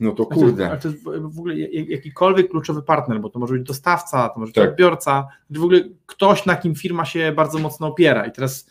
no 0.00 0.12
to 0.12 0.26
kurde. 0.26 0.68
Ale 0.70 0.78
to 0.78 0.88
jest 0.88 1.02
w 1.04 1.38
ogóle 1.38 1.56
jakikolwiek 1.70 2.50
kluczowy 2.50 2.82
partner, 2.82 3.20
bo 3.20 3.30
to 3.30 3.38
może 3.38 3.54
być 3.54 3.62
dostawca, 3.62 4.28
to 4.28 4.40
może 4.40 4.50
być 4.50 4.56
tak. 4.56 4.70
odbiorca, 4.70 5.26
w 5.50 5.64
ogóle 5.64 5.80
ktoś, 6.06 6.46
na 6.46 6.56
kim 6.56 6.74
firma 6.74 7.04
się 7.04 7.32
bardzo 7.36 7.58
mocno 7.58 7.86
opiera 7.86 8.26
i 8.26 8.32
teraz 8.32 8.70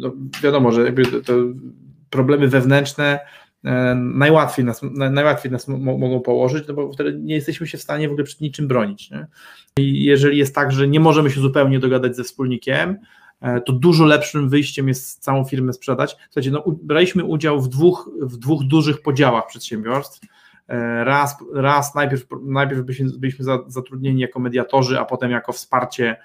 no 0.00 0.12
wiadomo, 0.42 0.72
że 0.72 0.84
jakby 0.84 1.06
to, 1.06 1.20
to 1.20 1.32
problemy 2.10 2.48
wewnętrzne 2.48 3.18
e, 3.64 3.94
najłatwiej 3.94 4.64
nas, 4.64 4.80
najłatwiej 4.92 5.52
nas 5.52 5.68
mogą 5.68 6.20
położyć, 6.20 6.68
no 6.68 6.74
bo 6.74 6.92
wtedy 6.92 7.18
nie 7.18 7.34
jesteśmy 7.34 7.66
się 7.66 7.78
w 7.78 7.82
stanie 7.82 8.08
w 8.08 8.10
ogóle 8.10 8.24
przed 8.24 8.40
niczym 8.40 8.68
bronić. 8.68 9.10
Nie? 9.10 9.26
I 9.78 10.04
jeżeli 10.04 10.38
jest 10.38 10.54
tak, 10.54 10.72
że 10.72 10.88
nie 10.88 11.00
możemy 11.00 11.30
się 11.30 11.40
zupełnie 11.40 11.78
dogadać 11.78 12.16
ze 12.16 12.24
wspólnikiem, 12.24 12.98
e, 13.40 13.60
to 13.60 13.72
dużo 13.72 14.04
lepszym 14.04 14.48
wyjściem 14.48 14.88
jest 14.88 15.22
całą 15.22 15.44
firmę 15.44 15.72
sprzedać. 15.72 16.16
Słuchajcie, 16.24 16.50
no, 16.50 16.64
braliśmy 16.82 17.24
udział 17.24 17.60
w 17.60 17.68
dwóch, 17.68 18.10
w 18.22 18.36
dwóch 18.36 18.64
dużych 18.64 19.02
podziałach 19.02 19.46
przedsiębiorstw. 19.46 20.20
E, 20.68 21.04
raz, 21.04 21.36
raz 21.54 21.94
najpierw, 21.94 22.26
najpierw 22.42 22.82
byliśmy, 22.82 23.18
byliśmy 23.18 23.44
zatrudnieni 23.66 24.20
jako 24.20 24.40
mediatorzy, 24.40 25.00
a 25.00 25.04
potem 25.04 25.30
jako 25.30 25.52
wsparcie 25.52 26.16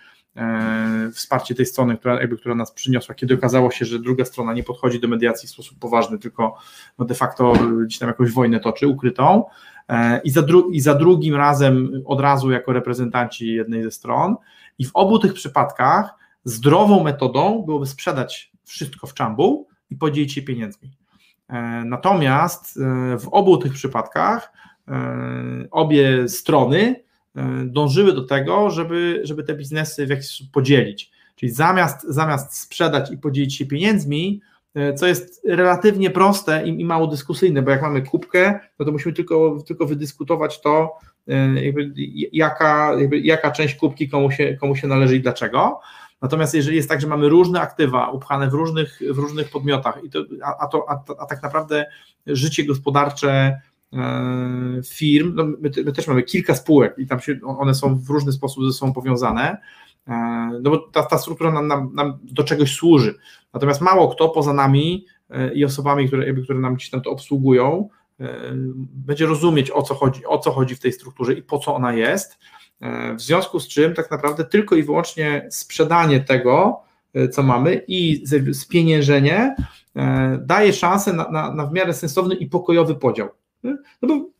wsparcie 1.13 1.55
tej 1.55 1.65
strony, 1.65 1.97
która, 1.97 2.21
jakby, 2.21 2.37
która 2.37 2.55
nas 2.55 2.71
przyniosła, 2.71 3.15
kiedy 3.15 3.33
okazało 3.33 3.71
się, 3.71 3.85
że 3.85 3.99
druga 3.99 4.25
strona 4.25 4.53
nie 4.53 4.63
podchodzi 4.63 4.99
do 4.99 5.07
mediacji 5.07 5.47
w 5.47 5.51
sposób 5.51 5.79
poważny, 5.79 6.19
tylko 6.19 6.57
no 6.97 7.05
de 7.05 7.15
facto 7.15 7.53
gdzieś 7.85 7.99
tam 7.99 8.07
jakąś 8.07 8.31
wojnę 8.31 8.59
toczy, 8.59 8.87
ukrytą. 8.87 9.43
E, 9.89 10.21
I 10.23 10.29
za, 10.29 10.41
dru 10.41 10.69
I 10.71 10.81
za 10.81 10.95
drugim 10.95 11.35
razem 11.35 12.01
od 12.05 12.21
razu 12.21 12.51
jako 12.51 12.73
reprezentanci 12.73 13.53
jednej 13.53 13.83
ze 13.83 13.91
stron. 13.91 14.35
I 14.77 14.85
w 14.85 14.91
obu 14.93 15.19
tych 15.19 15.33
przypadkach 15.33 16.15
zdrową 16.43 17.03
metodą 17.03 17.63
byłoby 17.65 17.85
sprzedać 17.85 18.51
wszystko 18.63 19.07
w 19.07 19.13
czambu 19.13 19.67
i 19.89 19.95
podzielić 19.95 20.33
się 20.33 20.41
pieniędzmi. 20.41 20.97
E, 21.49 21.83
natomiast 21.85 22.79
w 23.19 23.27
obu 23.31 23.57
tych 23.57 23.73
przypadkach 23.73 24.51
obie 25.71 26.29
strony 26.29 26.95
E, 26.95 27.14
dążyły 27.65 28.13
do 28.13 28.23
tego, 28.23 28.69
żeby, 28.69 29.21
żeby 29.23 29.43
te 29.43 29.55
biznesy 29.55 30.05
w 30.05 30.09
jakiś 30.09 30.27
sposób 30.27 30.51
podzielić. 30.51 31.11
Czyli 31.35 31.51
zamiast, 31.51 32.03
zamiast 32.09 32.57
sprzedać 32.59 33.11
i 33.11 33.17
podzielić 33.17 33.55
się 33.55 33.65
pieniędzmi, 33.65 34.41
e, 34.75 34.93
co 34.93 35.07
jest 35.07 35.41
relatywnie 35.47 36.09
proste 36.09 36.67
i, 36.67 36.81
i 36.81 36.85
mało 36.85 37.07
dyskusyjne, 37.07 37.61
bo 37.61 37.71
jak 37.71 37.81
mamy 37.81 38.01
kubkę, 38.01 38.59
no 38.79 38.85
to 38.85 38.91
musimy 38.91 39.13
tylko, 39.13 39.63
tylko 39.67 39.85
wydyskutować 39.85 40.61
to, 40.61 40.97
e, 41.27 41.63
jakby, 41.63 41.91
jaka, 42.31 42.95
jakby, 42.99 43.19
jaka 43.19 43.51
część 43.51 43.75
kubki 43.75 44.09
komu 44.09 44.31
się, 44.31 44.57
komu 44.61 44.75
się 44.75 44.87
należy 44.87 45.15
i 45.15 45.21
dlaczego. 45.21 45.79
Natomiast 46.21 46.53
jeżeli 46.53 46.75
jest 46.75 46.89
tak, 46.89 47.01
że 47.01 47.07
mamy 47.07 47.29
różne 47.29 47.61
aktywa 47.61 48.11
upchane 48.11 48.49
w 48.49 48.53
różnych, 48.53 48.99
w 49.11 49.17
różnych 49.17 49.49
podmiotach, 49.49 50.03
i 50.03 50.09
to, 50.09 50.19
a, 50.43 50.57
a, 50.57 50.67
to, 50.67 50.85
a, 50.89 51.03
a 51.19 51.25
tak 51.25 51.43
naprawdę 51.43 51.85
życie 52.27 52.65
gospodarcze 52.65 53.61
E, 53.74 53.74
firm, 54.85 55.35
no 55.35 55.43
my, 55.43 55.71
my, 55.85 55.91
też 55.93 56.07
mamy 56.07 56.23
kilka 56.23 56.55
spółek 56.55 56.95
i 56.97 57.07
tam 57.07 57.19
się, 57.19 57.39
one 57.43 57.75
są 57.75 57.95
w 57.95 58.09
różny 58.09 58.31
sposób 58.31 58.65
ze 58.65 58.73
sobą 58.73 58.93
powiązane, 58.93 59.57
e, 60.07 60.13
no 60.61 60.69
bo 60.69 60.77
ta, 60.77 61.03
ta 61.03 61.17
struktura 61.17 61.51
nam, 61.51 61.67
nam, 61.67 61.91
nam 61.93 62.19
do 62.23 62.43
czegoś 62.43 62.73
służy. 62.73 63.15
Natomiast 63.53 63.81
mało 63.81 64.07
kto 64.07 64.29
poza 64.29 64.53
nami 64.53 65.05
e, 65.29 65.53
i 65.53 65.65
osobami, 65.65 66.07
które, 66.07 66.33
które 66.33 66.59
nam 66.59 66.75
gdzieś 66.75 66.89
tam 66.89 67.01
to 67.01 67.09
obsługują, 67.09 67.89
będzie 68.77 69.25
rozumieć 69.25 69.71
o 69.71 69.81
co 69.81 69.95
chodzi, 69.95 70.25
o 70.25 70.37
co 70.37 70.51
chodzi 70.51 70.75
w 70.75 70.79
tej 70.79 70.93
strukturze 70.93 71.33
i 71.33 71.41
po 71.41 71.59
co 71.59 71.75
ona 71.75 71.93
jest. 71.93 72.39
W 73.17 73.21
związku 73.21 73.59
z 73.59 73.67
czym 73.67 73.93
tak 73.93 74.11
naprawdę 74.11 74.45
tylko 74.45 74.75
i 74.75 74.83
wyłącznie 74.83 75.47
sprzedanie 75.51 76.19
tego, 76.19 76.81
co 77.31 77.43
mamy 77.43 77.81
i 77.87 78.23
spieniężenie 78.53 79.55
daje 80.41 80.73
szansę 80.73 81.13
na, 81.13 81.31
na, 81.31 81.51
na 81.53 81.65
w 81.65 81.73
miarę 81.73 81.93
sensowny 81.93 82.35
i 82.35 82.45
pokojowy 82.45 82.95
podział. 82.95 83.29
No 84.01 84.07
bo 84.07 84.35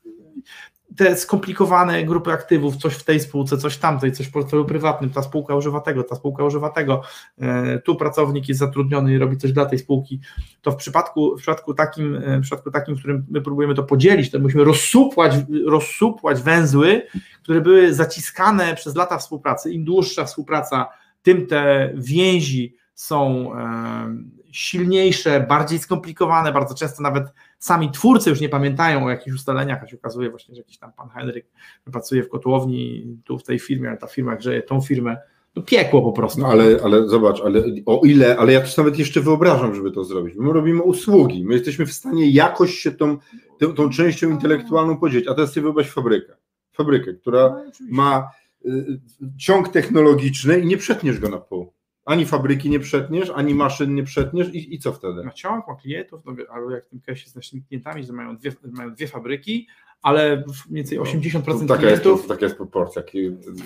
te 0.95 1.15
skomplikowane 1.15 2.03
grupy 2.03 2.31
aktywów, 2.31 2.77
coś 2.77 2.93
w 2.93 3.03
tej 3.03 3.19
spółce, 3.19 3.57
coś 3.57 3.77
tamtej, 3.77 4.11
coś 4.11 4.27
w 4.27 4.31
portfelu 4.31 4.65
prywatnym, 4.65 5.09
ta 5.09 5.23
spółka 5.23 5.55
używa 5.55 5.81
tego, 5.81 6.03
ta 6.03 6.15
spółka 6.15 6.43
używa 6.43 6.69
tego, 6.69 7.01
e, 7.37 7.79
tu 7.79 7.95
pracownik 7.95 8.47
jest 8.49 8.59
zatrudniony 8.59 9.13
i 9.13 9.17
robi 9.17 9.37
coś 9.37 9.51
dla 9.51 9.65
tej 9.65 9.79
spółki, 9.79 10.19
to 10.61 10.71
w 10.71 10.75
przypadku, 10.75 11.35
w 11.35 11.37
przypadku, 11.37 11.73
takim, 11.73 12.15
e, 12.15 12.39
w 12.39 12.41
przypadku 12.41 12.71
takim, 12.71 12.95
w 12.95 12.99
którym 12.99 13.25
my 13.29 13.41
próbujemy 13.41 13.75
to 13.75 13.83
podzielić, 13.83 14.31
to 14.31 14.39
musimy 14.39 14.63
rozsupłać, 14.63 15.33
rozsupłać 15.65 16.41
węzły, 16.41 17.01
które 17.43 17.61
były 17.61 17.93
zaciskane 17.93 18.75
przez 18.75 18.95
lata 18.95 19.17
współpracy. 19.17 19.71
Im 19.71 19.85
dłuższa 19.85 20.25
współpraca, 20.25 20.87
tym 21.23 21.47
te 21.47 21.93
więzi 21.95 22.75
są 22.95 23.51
e, 23.55 24.34
silniejsze, 24.55 25.45
bardziej 25.49 25.79
skomplikowane, 25.79 26.51
bardzo 26.51 26.75
często 26.75 27.03
nawet 27.03 27.23
sami 27.59 27.91
twórcy 27.91 28.29
już 28.29 28.41
nie 28.41 28.49
pamiętają 28.49 29.05
o 29.05 29.09
jakichś 29.09 29.35
ustaleniach, 29.35 29.83
a 29.83 29.87
się 29.87 29.97
okazuje 29.97 30.29
właśnie, 30.29 30.55
że 30.55 30.61
jakiś 30.61 30.77
tam 30.77 30.93
pan 30.93 31.09
Henryk 31.09 31.45
pracuje 31.91 32.23
w 32.23 32.29
kotłowni 32.29 33.07
tu 33.25 33.37
w 33.37 33.43
tej 33.43 33.59
firmie, 33.59 33.89
ale 33.89 33.97
ta 33.97 34.07
firma 34.07 34.35
grzeje 34.35 34.61
tą 34.61 34.81
firmę, 34.81 35.17
no 35.55 35.61
piekło 35.61 36.01
po 36.01 36.11
prostu. 36.11 36.41
No 36.41 36.47
ale, 36.47 36.79
ale 36.83 37.07
zobacz, 37.07 37.41
ale 37.41 37.63
o 37.85 38.01
ile, 38.03 38.37
ale 38.37 38.53
ja 38.53 38.61
też 38.61 38.77
nawet 38.77 38.99
jeszcze 38.99 39.21
wyobrażam, 39.21 39.75
żeby 39.75 39.91
to 39.91 40.03
zrobić. 40.03 40.35
My 40.37 40.53
robimy 40.53 40.81
usługi, 40.81 41.45
my 41.45 41.53
jesteśmy 41.53 41.85
w 41.85 41.93
stanie 41.93 42.31
jakoś 42.31 42.73
się 42.73 42.91
tą, 42.91 43.17
tą, 43.59 43.73
tą 43.73 43.89
częścią 43.89 44.29
intelektualną 44.29 44.97
podzielić, 44.97 45.27
a 45.27 45.33
teraz 45.33 45.53
sobie 45.53 45.63
wyobraź 45.63 45.89
fabrykę. 45.89 46.33
Fabrykę, 46.71 47.13
która 47.13 47.49
no, 47.49 47.71
ma 47.89 48.29
y, 48.65 48.99
ciąg 49.37 49.69
technologiczny 49.69 50.59
i 50.59 50.65
nie 50.65 50.77
przetniesz 50.77 51.19
go 51.19 51.29
na 51.29 51.37
pół 51.37 51.74
ani 52.05 52.25
fabryki 52.25 52.69
nie 52.69 52.79
przetniesz, 52.79 53.31
ani 53.35 53.55
maszyn 53.55 53.95
nie 53.95 54.03
przetniesz 54.03 54.53
i, 54.53 54.75
i 54.75 54.79
co 54.79 54.93
wtedy? 54.93 55.23
Ma 55.23 55.31
ciąg, 55.31 55.67
ma 55.67 55.75
klientów, 55.75 56.21
no, 56.25 56.33
albo 56.49 56.71
jak 56.71 56.85
w 56.85 56.89
tym 56.89 57.01
casie 57.01 57.29
z 57.29 57.35
naszymi 57.35 57.63
klientami, 57.63 58.03
że 58.03 58.13
mają 58.13 58.37
dwie, 58.37 58.51
mają 58.71 58.93
dwie 58.93 59.07
fabryki, 59.07 59.67
ale 60.01 60.35
mniej 60.69 60.83
więcej 60.83 60.99
80% 60.99 61.61
No, 61.61 61.67
taka 61.67 61.81
klientów. 61.81 62.17
Jest, 62.17 62.27
taka 62.29 62.45
jest 62.45 62.55
proporcja 62.57 63.01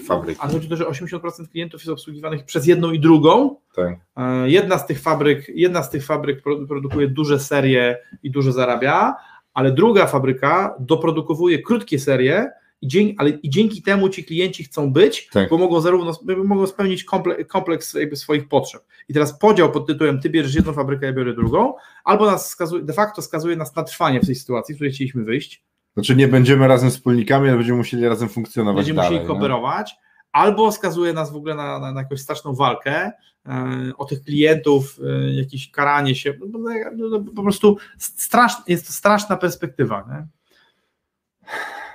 fabryk. 0.07 0.37
Ale 0.39 0.53
chodzi 0.53 0.67
o 0.67 0.69
to, 0.69 0.75
że 0.75 0.85
80% 0.85 1.47
klientów 1.47 1.81
jest 1.81 1.89
obsługiwanych 1.89 2.45
przez 2.45 2.67
jedną 2.67 2.91
i 2.91 2.99
drugą. 2.99 3.55
Tak. 3.75 3.97
E, 4.17 4.49
Jedna 4.49 4.77
z 4.77 4.87
tych 4.87 4.99
fabryk, 5.01 5.49
jedna 5.55 5.83
z 5.83 5.89
tych 5.89 6.05
fabryk 6.05 6.41
pro- 6.43 6.65
produkuje 6.67 7.07
duże 7.07 7.39
serie 7.39 7.97
i 8.23 8.31
dużo 8.31 8.51
zarabia, 8.51 9.15
ale 9.53 9.71
druga 9.71 10.05
fabryka 10.07 10.75
doprodukowuje 10.79 11.61
krótkie 11.61 11.99
serie 11.99 12.51
i 12.82 12.88
dzięki, 12.88 13.15
ale 13.17 13.30
i 13.30 13.49
dzięki 13.49 13.82
temu 13.82 14.09
ci 14.09 14.23
klienci 14.23 14.63
chcą 14.63 14.93
być, 14.93 15.27
Tak. 15.27 15.49
bo 15.49 15.57
mogą 15.57 15.82
zarówno 15.82 16.13
mogą 16.45 16.67
spełnić 16.67 17.03
komple, 17.03 17.45
kompleks 17.45 17.97
swoich 18.13 18.47
potrzeb. 18.47 18.84
I 19.09 19.13
teraz 19.13 19.39
podział 19.39 19.71
pod 19.71 19.88
tytułem 19.88 20.21
ty 20.21 20.30
bierzesz 20.30 20.55
jedną 20.55 20.73
fabrykę, 20.73 21.05
ja 21.05 21.13
biorę 21.13 21.34
drugą, 21.34 21.73
albo 22.03 22.25
nas 22.25 22.49
skazuje, 22.49 22.84
de 22.84 22.93
facto 22.93 23.21
skazuje 23.21 23.55
nas 23.55 23.75
na 23.75 23.84
trwanie 23.84 24.21
w 24.21 24.25
tej 24.25 24.36
sytuacji, 24.36 24.75
w 24.75 24.77
której 24.77 24.93
chcieliśmy 24.93 25.23
wyjść, 25.23 25.63
Znaczy 25.93 26.15
nie 26.15 26.27
będziemy 26.27 26.67
razem 26.67 26.89
wspólnikami, 26.89 27.47
ale 27.47 27.57
będziemy 27.57 27.77
musieli 27.77 28.07
razem 28.07 28.30
funkcjonować 28.30 28.75
będziemy 28.75 28.95
dalej. 28.97 29.11
musieli 29.11 29.27
kooperować, 29.27 29.95
albo 30.32 30.71
skazuje 30.71 31.13
nas 31.13 31.32
w 31.32 31.36
ogóle 31.36 31.55
na, 31.55 31.80
na, 31.80 31.91
na 31.91 32.01
jakąś 32.01 32.21
straszną 32.21 32.53
walkę 32.53 33.11
e, 33.45 33.91
o 33.97 34.05
tych 34.05 34.23
klientów, 34.23 34.99
e, 35.05 35.34
jakieś 35.34 35.71
karanie 35.71 36.15
się, 36.15 36.34
no, 36.49 36.59
no, 36.95 37.09
no, 37.09 37.19
po 37.36 37.43
prostu 37.43 37.77
strasz, 37.97 38.53
jest 38.67 38.88
to 38.88 38.93
straszna 38.93 39.38
perspektywa. 39.38 40.05
Nie? 40.09 40.27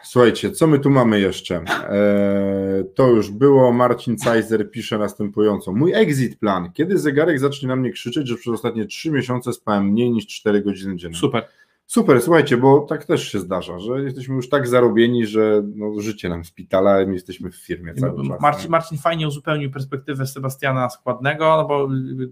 Słuchajcie, 0.04 0.50
co 0.50 0.66
my 0.66 0.78
tu 0.78 0.90
mamy 0.90 1.20
jeszcze? 1.20 1.54
Eee, 1.56 2.84
to 2.94 3.08
już 3.08 3.30
było. 3.30 3.72
Marcin 3.72 4.16
Cajzer 4.16 4.70
pisze 4.70 4.98
następująco. 4.98 5.72
Mój 5.72 5.92
exit 5.94 6.38
plan. 6.38 6.72
Kiedy 6.72 6.98
zegarek 6.98 7.38
zacznie 7.38 7.68
na 7.68 7.76
mnie 7.76 7.90
krzyczeć, 7.90 8.28
że 8.28 8.36
przez 8.36 8.54
ostatnie 8.54 8.86
3 8.86 9.10
miesiące 9.10 9.52
spałem 9.52 9.84
mniej 9.84 10.10
niż 10.10 10.26
4 10.26 10.62
godziny 10.62 10.96
dziennie? 10.96 11.18
Super. 11.18 11.44
Super, 11.86 12.22
słuchajcie, 12.22 12.56
bo 12.56 12.80
tak 12.80 13.04
też 13.04 13.32
się 13.32 13.38
zdarza, 13.38 13.78
że 13.78 14.02
jesteśmy 14.02 14.34
już 14.34 14.48
tak 14.48 14.68
zarobieni, 14.68 15.26
że 15.26 15.62
no, 15.76 16.00
życie 16.00 16.28
nam 16.28 16.44
szpitala, 16.44 16.90
a 16.90 17.06
my 17.06 17.12
jesteśmy 17.12 17.50
w 17.50 17.56
firmie 17.56 17.94
cały 17.94 18.28
czas. 18.28 18.40
Marcin? 18.40 18.70
Marcin 18.70 18.98
fajnie 18.98 19.28
uzupełnił 19.28 19.70
perspektywę 19.70 20.26
Sebastiana 20.26 20.90
Składnego, 20.90 21.56
no 21.56 21.64
bo 21.68 21.84
y, 21.94 22.28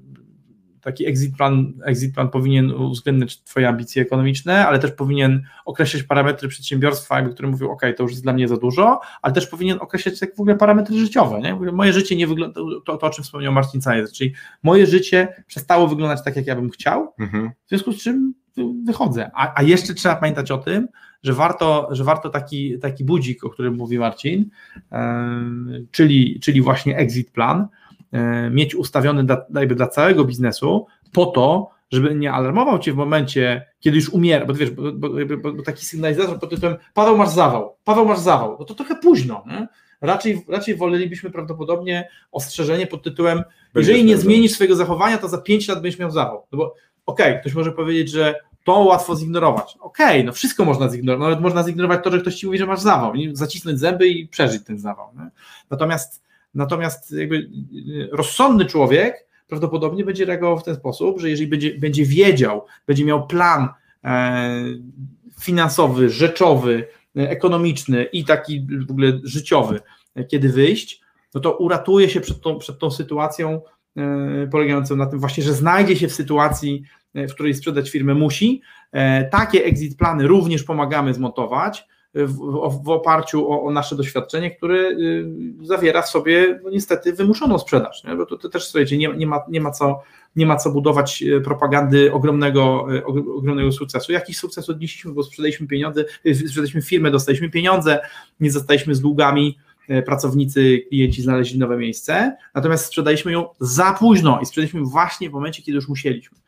taki 0.82 1.06
exit 1.06 1.36
plan, 1.36 1.72
exit 1.84 2.14
plan 2.14 2.28
powinien 2.28 2.70
uwzględniać 2.70 3.42
Twoje 3.42 3.68
ambicje 3.68 4.02
ekonomiczne, 4.02 4.66
ale 4.66 4.78
też 4.78 4.90
powinien 4.92 5.42
określać 5.64 6.02
parametry 6.02 6.48
przedsiębiorstwa, 6.48 7.16
jakby, 7.16 7.32
które 7.34 7.48
mówią, 7.48 7.70
OK, 7.70 7.82
to 7.96 8.02
już 8.02 8.12
jest 8.12 8.22
dla 8.22 8.32
mnie 8.32 8.48
za 8.48 8.56
dużo, 8.56 9.00
ale 9.22 9.34
też 9.34 9.46
powinien 9.46 9.78
określać 9.80 10.20
tak 10.20 10.36
w 10.36 10.40
ogóle 10.40 10.56
parametry 10.56 10.98
życiowe. 10.98 11.40
Nie? 11.40 11.54
Moje 11.72 11.92
życie 11.92 12.16
nie 12.16 12.26
wygląda, 12.26 12.60
to, 12.84 12.96
to 12.96 13.06
o 13.06 13.10
czym 13.10 13.24
wspomniał 13.24 13.52
Marcin 13.52 13.80
Cajer, 13.80 14.08
czyli 14.12 14.32
moje 14.62 14.86
życie 14.86 15.44
przestało 15.46 15.88
wyglądać 15.88 16.24
tak, 16.24 16.36
jak 16.36 16.46
ja 16.46 16.54
bym 16.56 16.70
chciał, 16.70 17.14
Mhm. 17.18 17.50
w 17.66 17.68
związku 17.68 17.92
z 17.92 18.02
czym 18.02 18.34
wy- 18.56 18.84
wychodzę. 18.86 19.30
A, 19.34 19.52
a 19.60 19.62
jeszcze 19.62 19.94
trzeba 19.94 20.16
pamiętać 20.16 20.50
o 20.50 20.58
tym, 20.58 20.88
że 21.22 21.32
warto, 21.32 21.88
że 21.90 22.04
warto 22.04 22.28
taki, 22.30 22.78
taki 22.78 23.04
budzik, 23.04 23.44
o 23.44 23.50
którym 23.50 23.74
mówi 23.76 23.98
Marcin, 23.98 24.50
em, 24.90 25.86
czyli, 25.90 26.40
czyli 26.40 26.60
właśnie 26.62 26.96
exit 26.96 27.30
plan, 27.30 27.68
mieć 28.50 28.74
ustawiony 28.74 29.24
dla, 29.24 29.44
jakby 29.54 29.74
dla 29.74 29.86
całego 29.86 30.24
biznesu 30.24 30.86
po 31.12 31.26
to, 31.26 31.70
żeby 31.90 32.14
nie 32.14 32.32
alarmował 32.32 32.78
cię 32.78 32.92
w 32.92 32.96
momencie, 32.96 33.66
kiedy 33.80 33.96
już 33.96 34.08
umiera, 34.08 34.46
bo 34.46 34.54
wiesz, 34.54 34.70
bo, 34.70 34.92
bo, 34.92 35.08
bo, 35.42 35.52
bo 35.52 35.62
taki 35.62 35.86
sygnalizator 35.86 36.38
pod 36.38 36.50
tytułem 36.50 36.76
Paweł 36.94 37.16
masz 37.16 37.28
zawał, 37.28 37.76
Paweł 37.84 38.04
masz 38.04 38.18
zawał, 38.18 38.56
no 38.58 38.64
to 38.64 38.74
trochę 38.74 38.96
późno, 38.96 39.44
nie? 39.46 39.68
Raczej, 40.00 40.44
raczej 40.48 40.76
wolelibyśmy 40.76 41.30
prawdopodobnie 41.30 42.08
ostrzeżenie 42.32 42.86
pod 42.86 43.02
tytułem 43.02 43.42
Będziesz 43.74 43.88
jeżeli 43.88 44.04
nie 44.04 44.16
zmienisz 44.16 44.52
swojego 44.52 44.76
zachowania, 44.76 45.18
to 45.18 45.28
za 45.28 45.38
5 45.38 45.68
lat 45.68 45.82
będziesz 45.82 46.00
miał 46.00 46.10
zawał. 46.10 46.46
No 46.52 46.58
bo 46.58 46.74
okej, 47.06 47.40
ktoś 47.40 47.54
może 47.54 47.72
powiedzieć, 47.72 48.10
że 48.10 48.34
to 48.64 48.72
łatwo 48.72 49.16
zignorować. 49.16 49.76
Okej, 49.80 50.24
no 50.24 50.32
wszystko 50.32 50.64
można 50.64 50.88
zignorować. 50.88 51.24
Nawet 51.28 51.40
można 51.40 51.62
zignorować 51.62 52.04
to, 52.04 52.10
że 52.10 52.20
ktoś 52.20 52.34
ci 52.34 52.46
mówi, 52.46 52.58
że 52.58 52.66
masz 52.66 52.80
zawał. 52.80 53.12
Zacisnąć 53.32 53.78
zęby 53.78 54.08
i 54.08 54.28
przeżyć 54.28 54.64
ten 54.64 54.78
zawał. 54.78 55.08
Nie? 55.14 55.30
Natomiast, 55.70 56.22
natomiast 56.54 57.12
jakby 57.12 57.36
y, 57.36 58.08
rozsądny 58.12 58.66
człowiek 58.66 59.26
prawdopodobnie 59.52 60.04
będzie 60.04 60.24
reagował 60.24 60.58
w 60.58 60.64
ten 60.64 60.74
sposób, 60.74 61.20
że 61.20 61.30
jeżeli 61.30 61.48
będzie, 61.48 61.78
będzie 61.78 62.04
wiedział, 62.04 62.66
będzie 62.86 63.04
miał 63.04 63.26
plan 63.26 63.68
e, 64.04 64.64
finansowy, 65.40 66.10
rzeczowy, 66.10 66.86
e, 67.16 67.30
ekonomiczny 67.30 68.04
i 68.04 68.24
taki 68.24 68.66
w 68.86 68.90
ogóle 68.90 69.20
życiowy, 69.24 69.80
e, 70.14 70.24
kiedy 70.24 70.48
wyjść, 70.48 71.00
no 71.34 71.40
to 71.40 71.56
uratuje 71.56 72.08
się 72.08 72.20
przed 72.20 72.40
tą, 72.40 72.58
przed 72.58 72.78
tą 72.78 72.90
sytuacją 72.90 73.60
polegającą 74.50 74.96
na 74.96 75.06
tym 75.06 75.18
właśnie, 75.18 75.44
że 75.44 75.54
znajdzie 75.54 75.96
się 75.96 76.08
w 76.08 76.12
sytuacji, 76.12 76.82
w 77.14 77.32
której 77.32 77.54
sprzedać 77.54 77.90
firmę 77.90 78.14
musi. 78.14 78.62
Takie 79.30 79.64
exit 79.64 79.98
plany 79.98 80.26
również 80.26 80.62
pomagamy 80.62 81.14
zmontować 81.14 81.86
w, 82.14 82.34
w, 82.84 82.88
oparciu 82.88 83.52
o, 83.52 83.62
o 83.62 83.70
nasze 83.70 83.96
doświadczenie, 83.96 84.50
które 84.50 84.78
y, 84.78 85.26
zawiera 85.62 86.02
w 86.02 86.08
sobie 86.08 86.60
no 86.64 86.70
niestety 86.70 87.12
wymuszoną 87.12 87.58
sprzedaż. 87.58 88.04
Nie? 88.04 88.16
Bo 88.16 88.26
to, 88.26 88.36
to 88.38 88.48
też 88.48 88.64
słuchajcie, 88.64 88.98
nie, 88.98 89.08
nie, 89.08 89.26
ma, 89.26 89.40
nie, 89.48 89.60
ma 89.60 89.70
co, 89.70 90.02
nie 90.36 90.46
ma 90.46 90.56
co 90.56 90.70
budować 90.70 91.22
e, 91.22 91.40
propagandy 91.40 92.12
ogromnego, 92.12 92.86
og- 93.06 93.36
ogromnego 93.36 93.72
sukcesu. 93.72 94.12
Jakiś 94.12 94.38
sukces 94.38 94.70
odnieśliśmy, 94.70 95.12
bo 95.12 95.22
sprzedaliśmy 95.22 95.66
pieniądze, 95.66 96.04
y, 96.26 96.34
sprzedaliśmy 96.34 96.82
firmę, 96.82 97.10
dostaliśmy 97.10 97.50
pieniądze, 97.50 98.00
nie 98.40 98.50
zostaliśmy 98.50 98.94
z 98.94 99.00
długami, 99.00 99.58
pracownicy, 100.06 100.78
klienci 100.88 101.22
znaleźli 101.22 101.58
nowe 101.58 101.76
miejsce, 101.76 102.36
natomiast 102.54 102.86
sprzedaliśmy 102.86 103.32
ją 103.32 103.46
za 103.60 103.92
późno 103.92 104.38
i 104.42 104.46
sprzedaliśmy 104.46 104.80
właśnie 104.80 105.30
w 105.30 105.32
momencie, 105.32 105.62
kiedy 105.62 105.76
już 105.76 105.88
musieliśmy. 105.88 106.38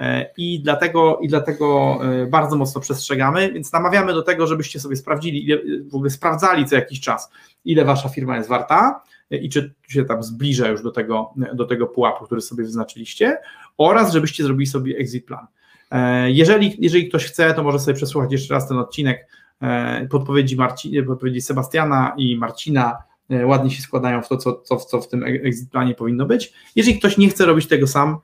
E, 0.00 0.30
I 0.36 0.60
dlatego, 0.62 1.18
I 1.22 1.28
dlatego 1.28 1.98
e, 2.22 2.26
bardzo 2.26 2.56
mocno 2.56 2.80
przestrzegamy, 2.80 3.52
więc 3.52 3.72
namawiamy 3.72 4.12
do 4.12 4.22
tego, 4.22 4.46
żebyście 4.46 4.80
sobie 4.80 4.96
sprawdzili, 4.96 5.44
ile- 5.44 5.88
w 5.90 5.94
ogóle 5.94 6.10
sprawdzali 6.10 6.64
co 6.64 6.74
jakiś 6.74 7.00
czas, 7.00 7.30
ile 7.64 7.84
wasza 7.84 8.08
firma 8.08 8.36
jest 8.36 8.48
warta 8.48 9.02
e, 9.30 9.36
i 9.36 9.48
czy 9.48 9.74
się 9.88 10.04
tam 10.04 10.22
zbliża 10.22 10.68
już 10.68 10.82
do 10.82 10.90
tego, 10.90 11.30
do 11.54 11.64
tego 11.64 11.86
pułapu, 11.86 12.24
który 12.24 12.40
sobie 12.40 12.64
wyznaczyliście, 12.64 13.38
oraz 13.78 14.12
żebyście 14.12 14.44
zrobili 14.44 14.66
sobie 14.66 14.96
exit 14.96 15.26
plan. 15.26 15.46
Jeżeli, 16.26 16.76
jeżeli 16.78 17.08
ktoś 17.08 17.24
chce, 17.24 17.54
to 17.54 17.62
może 17.62 17.78
sobie 17.78 17.94
przesłuchać 17.94 18.32
jeszcze 18.32 18.54
raz 18.54 18.68
ten 18.68 18.78
odcinek 18.78 19.26
podpowiedzi, 20.10 20.56
Marci, 20.56 21.02
podpowiedzi 21.02 21.40
Sebastiana 21.40 22.14
i 22.16 22.36
Marcina 22.36 22.96
ładnie 23.44 23.70
się 23.70 23.82
składają 23.82 24.22
w 24.22 24.28
to, 24.28 24.36
co, 24.36 24.52
co, 24.52 24.76
co 24.76 25.00
w 25.00 25.08
tym 25.08 25.24
exit 25.24 25.70
planie 25.70 25.94
powinno 25.94 26.26
być. 26.26 26.52
Jeżeli 26.76 26.98
ktoś 26.98 27.18
nie 27.18 27.28
chce 27.28 27.46
robić 27.46 27.66
tego 27.66 27.86
sam 27.86 28.18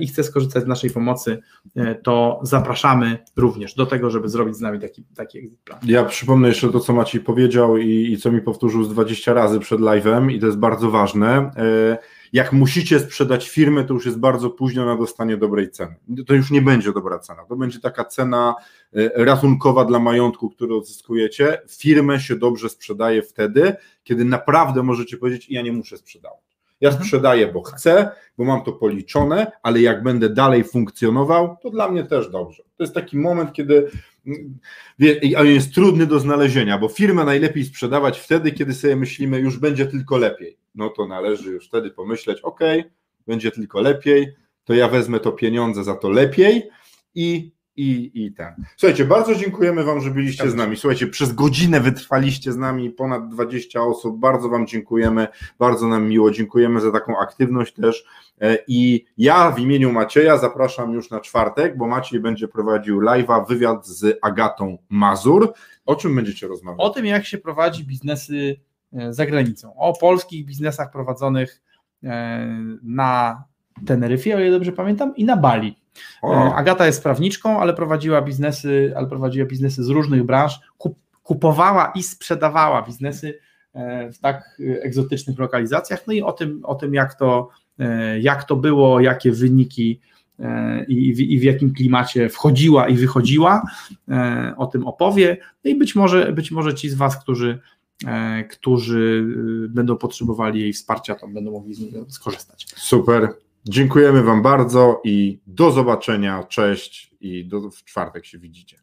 i 0.00 0.06
chce 0.06 0.24
skorzystać 0.24 0.64
z 0.64 0.66
naszej 0.66 0.90
pomocy, 0.90 1.38
e, 1.76 1.94
to 1.94 2.40
zapraszamy 2.42 3.18
również 3.36 3.74
do 3.74 3.86
tego, 3.86 4.10
żeby 4.10 4.28
zrobić 4.28 4.56
z 4.56 4.60
nami 4.60 4.80
taki, 4.80 5.04
taki 5.16 5.38
exit 5.38 5.60
plan. 5.64 5.80
Ja 5.84 6.04
przypomnę 6.04 6.48
jeszcze 6.48 6.68
to, 6.68 6.80
co 6.80 6.92
Maciej 6.92 7.20
powiedział 7.20 7.76
i, 7.76 8.12
i 8.12 8.18
co 8.18 8.32
mi 8.32 8.40
powtórzył 8.40 8.84
z 8.84 8.88
20 8.88 9.34
razy 9.34 9.60
przed 9.60 9.80
live'em 9.80 10.32
i 10.32 10.40
to 10.40 10.46
jest 10.46 10.58
bardzo 10.58 10.90
ważne. 10.90 11.50
E, 11.56 11.98
Jak 12.32 12.52
musicie 12.52 13.00
sprzedać 13.00 13.48
firmę, 13.48 13.84
to 13.84 13.94
już 13.94 14.06
jest 14.06 14.18
bardzo 14.18 14.50
późno 14.50 14.84
na 14.84 14.96
dostanie 14.96 15.36
dobrej 15.36 15.70
ceny. 15.70 15.94
To 16.26 16.34
już 16.34 16.50
nie 16.50 16.62
będzie 16.62 16.92
dobra 16.92 17.18
cena. 17.18 17.44
To 17.48 17.56
będzie 17.56 17.80
taka 17.80 18.04
cena 18.04 18.54
e, 18.92 19.24
ratunkowa 19.24 19.84
dla 19.84 19.98
majątku, 19.98 20.50
który 20.50 20.74
odzyskujecie. 20.74 21.62
Firmę 21.68 22.20
się 22.20 22.36
dobrze 22.36 22.68
sprzedaje 22.68 23.22
wtedy, 23.22 23.74
kiedy 24.04 24.24
naprawdę 24.24 24.82
możecie 24.82 25.16
powiedzieć, 25.16 25.50
ja 25.50 25.62
nie 25.62 25.72
muszę 25.72 25.96
sprzedawać. 25.98 26.49
Ja 26.80 26.88
Mhm. 26.88 27.04
sprzedaję, 27.04 27.52
bo 27.52 27.62
chcę, 27.62 28.10
bo 28.38 28.44
mam 28.44 28.64
to 28.64 28.72
policzone, 28.72 29.52
ale 29.62 29.80
jak 29.80 30.02
będę 30.02 30.28
dalej 30.28 30.64
funkcjonował, 30.64 31.56
to 31.62 31.70
dla 31.70 31.88
mnie 31.88 32.04
też 32.04 32.30
dobrze. 32.30 32.62
To 32.76 32.82
jest 32.84 32.94
taki 32.94 33.18
moment, 33.18 33.52
kiedy 33.52 33.90
jest 35.44 35.74
trudny 35.74 36.06
do 36.06 36.20
znalezienia, 36.20 36.78
bo 36.78 36.88
firmę 36.88 37.24
najlepiej 37.24 37.64
sprzedawać 37.64 38.20
wtedy, 38.20 38.52
kiedy 38.52 38.74
sobie 38.74 38.96
myślimy, 38.96 39.38
już 39.40 39.58
będzie 39.58 39.86
tylko 39.86 40.18
lepiej. 40.18 40.58
No 40.74 40.88
to 40.88 41.06
należy 41.06 41.50
już 41.50 41.66
wtedy 41.68 41.90
pomyśleć, 41.90 42.40
ok, 42.40 42.60
będzie 43.26 43.50
tylko 43.50 43.80
lepiej, 43.80 44.34
to 44.64 44.74
ja 44.74 44.88
wezmę 44.88 45.20
to 45.20 45.32
pieniądze 45.32 45.84
za 45.84 45.94
to 45.94 46.10
lepiej 46.10 46.70
i, 47.14 47.52
i, 47.80 48.10
i 48.24 48.32
ten. 48.32 48.54
Słuchajcie, 48.76 49.04
bardzo 49.04 49.34
dziękujemy 49.34 49.84
Wam, 49.84 50.00
że 50.00 50.10
byliście 50.10 50.50
z 50.50 50.54
nami. 50.54 50.76
Słuchajcie, 50.76 51.06
przez 51.06 51.32
godzinę 51.32 51.80
wytrwaliście 51.80 52.52
z 52.52 52.56
nami, 52.56 52.90
ponad 52.90 53.28
20 53.28 53.82
osób. 53.82 54.18
Bardzo 54.18 54.48
Wam 54.48 54.66
dziękujemy, 54.66 55.28
bardzo 55.58 55.88
nam 55.88 56.08
miło. 56.08 56.30
Dziękujemy 56.30 56.80
za 56.80 56.92
taką 56.92 57.18
aktywność 57.18 57.74
też. 57.74 58.04
E, 58.40 58.58
I 58.68 59.04
ja 59.18 59.50
w 59.50 59.58
imieniu 59.58 59.92
Macieja 59.92 60.38
zapraszam 60.38 60.92
już 60.92 61.10
na 61.10 61.20
czwartek, 61.20 61.76
bo 61.76 61.86
Maciej 61.86 62.20
będzie 62.20 62.48
prowadził 62.48 63.00
live'a, 63.00 63.48
wywiad 63.48 63.86
z 63.86 64.18
Agatą 64.22 64.78
Mazur. 64.88 65.52
O 65.86 65.96
czym 65.96 66.14
będziecie 66.16 66.48
rozmawiać? 66.48 66.80
O 66.80 66.90
tym, 66.90 67.06
jak 67.06 67.26
się 67.26 67.38
prowadzi 67.38 67.84
biznesy 67.84 68.60
e, 68.92 69.12
za 69.12 69.26
granicą, 69.26 69.76
o 69.76 69.92
polskich 70.00 70.46
biznesach 70.46 70.90
prowadzonych 70.92 71.62
e, 72.04 72.48
na 72.82 73.44
Teneryfie, 73.86 74.36
o 74.36 74.40
ile 74.40 74.50
dobrze 74.50 74.72
pamiętam, 74.72 75.16
i 75.16 75.24
na 75.24 75.36
Bali. 75.36 75.79
O. 76.22 76.34
E, 76.34 76.54
Agata 76.54 76.86
jest 76.86 77.02
prawniczką, 77.02 77.60
ale 77.60 77.74
prowadziła 77.74 78.22
biznesy, 78.22 78.92
ale 78.96 79.06
prowadziła 79.06 79.46
biznesy 79.46 79.84
z 79.84 79.88
różnych 79.88 80.24
branż, 80.24 80.60
kupowała 81.22 81.92
i 81.94 82.02
sprzedawała 82.02 82.82
biznesy 82.82 83.38
e, 83.74 84.12
w 84.12 84.18
tak 84.18 84.60
e, 84.60 84.82
egzotycznych 84.82 85.38
lokalizacjach, 85.38 86.06
no 86.06 86.12
i 86.12 86.22
o 86.22 86.32
tym, 86.32 86.60
o 86.64 86.74
tym 86.74 86.94
jak, 86.94 87.14
to, 87.14 87.48
jak 88.20 88.44
to 88.44 88.56
było, 88.56 89.00
jakie 89.00 89.32
wyniki 89.32 90.00
i 90.88 91.14
w, 91.14 91.20
i 91.20 91.38
w, 91.38 91.42
jakim 91.42 91.74
klimacie 91.74 92.28
wchodziła 92.28 92.88
i 92.88 92.94
wychodziła, 92.94 93.62
o 94.56 94.66
tym 94.66 94.86
opowie. 94.86 95.36
No 95.64 95.70
i 95.70 95.74
być 95.74 95.94
może, 95.94 96.32
być 96.32 96.50
może 96.50 96.74
ci 96.74 96.90
z 96.90 96.94
Was, 96.94 97.22
którzy, 97.22 97.58
którzy 98.50 99.24
y, 99.64 99.68
będą 99.68 99.96
potrzebowali 99.96 100.60
jej 100.60 100.72
wsparcia, 100.72 101.14
to 101.14 101.28
będą 101.28 101.50
mogli 101.50 101.74
z 101.74 101.80
niego 101.80 102.06
skorzystać. 102.08 102.66
Super. 102.76 103.28
Dziękujemy 103.68 104.22
Wam 104.22 104.42
bardzo 104.42 105.00
i 105.04 105.40
do 105.46 105.70
zobaczenia. 105.70 106.44
Cześć 106.44 107.14
i 107.20 107.48
do, 107.48 107.70
w 107.70 107.84
czwartek 107.84 108.26
się 108.26 108.38
widzicie. 108.38 108.78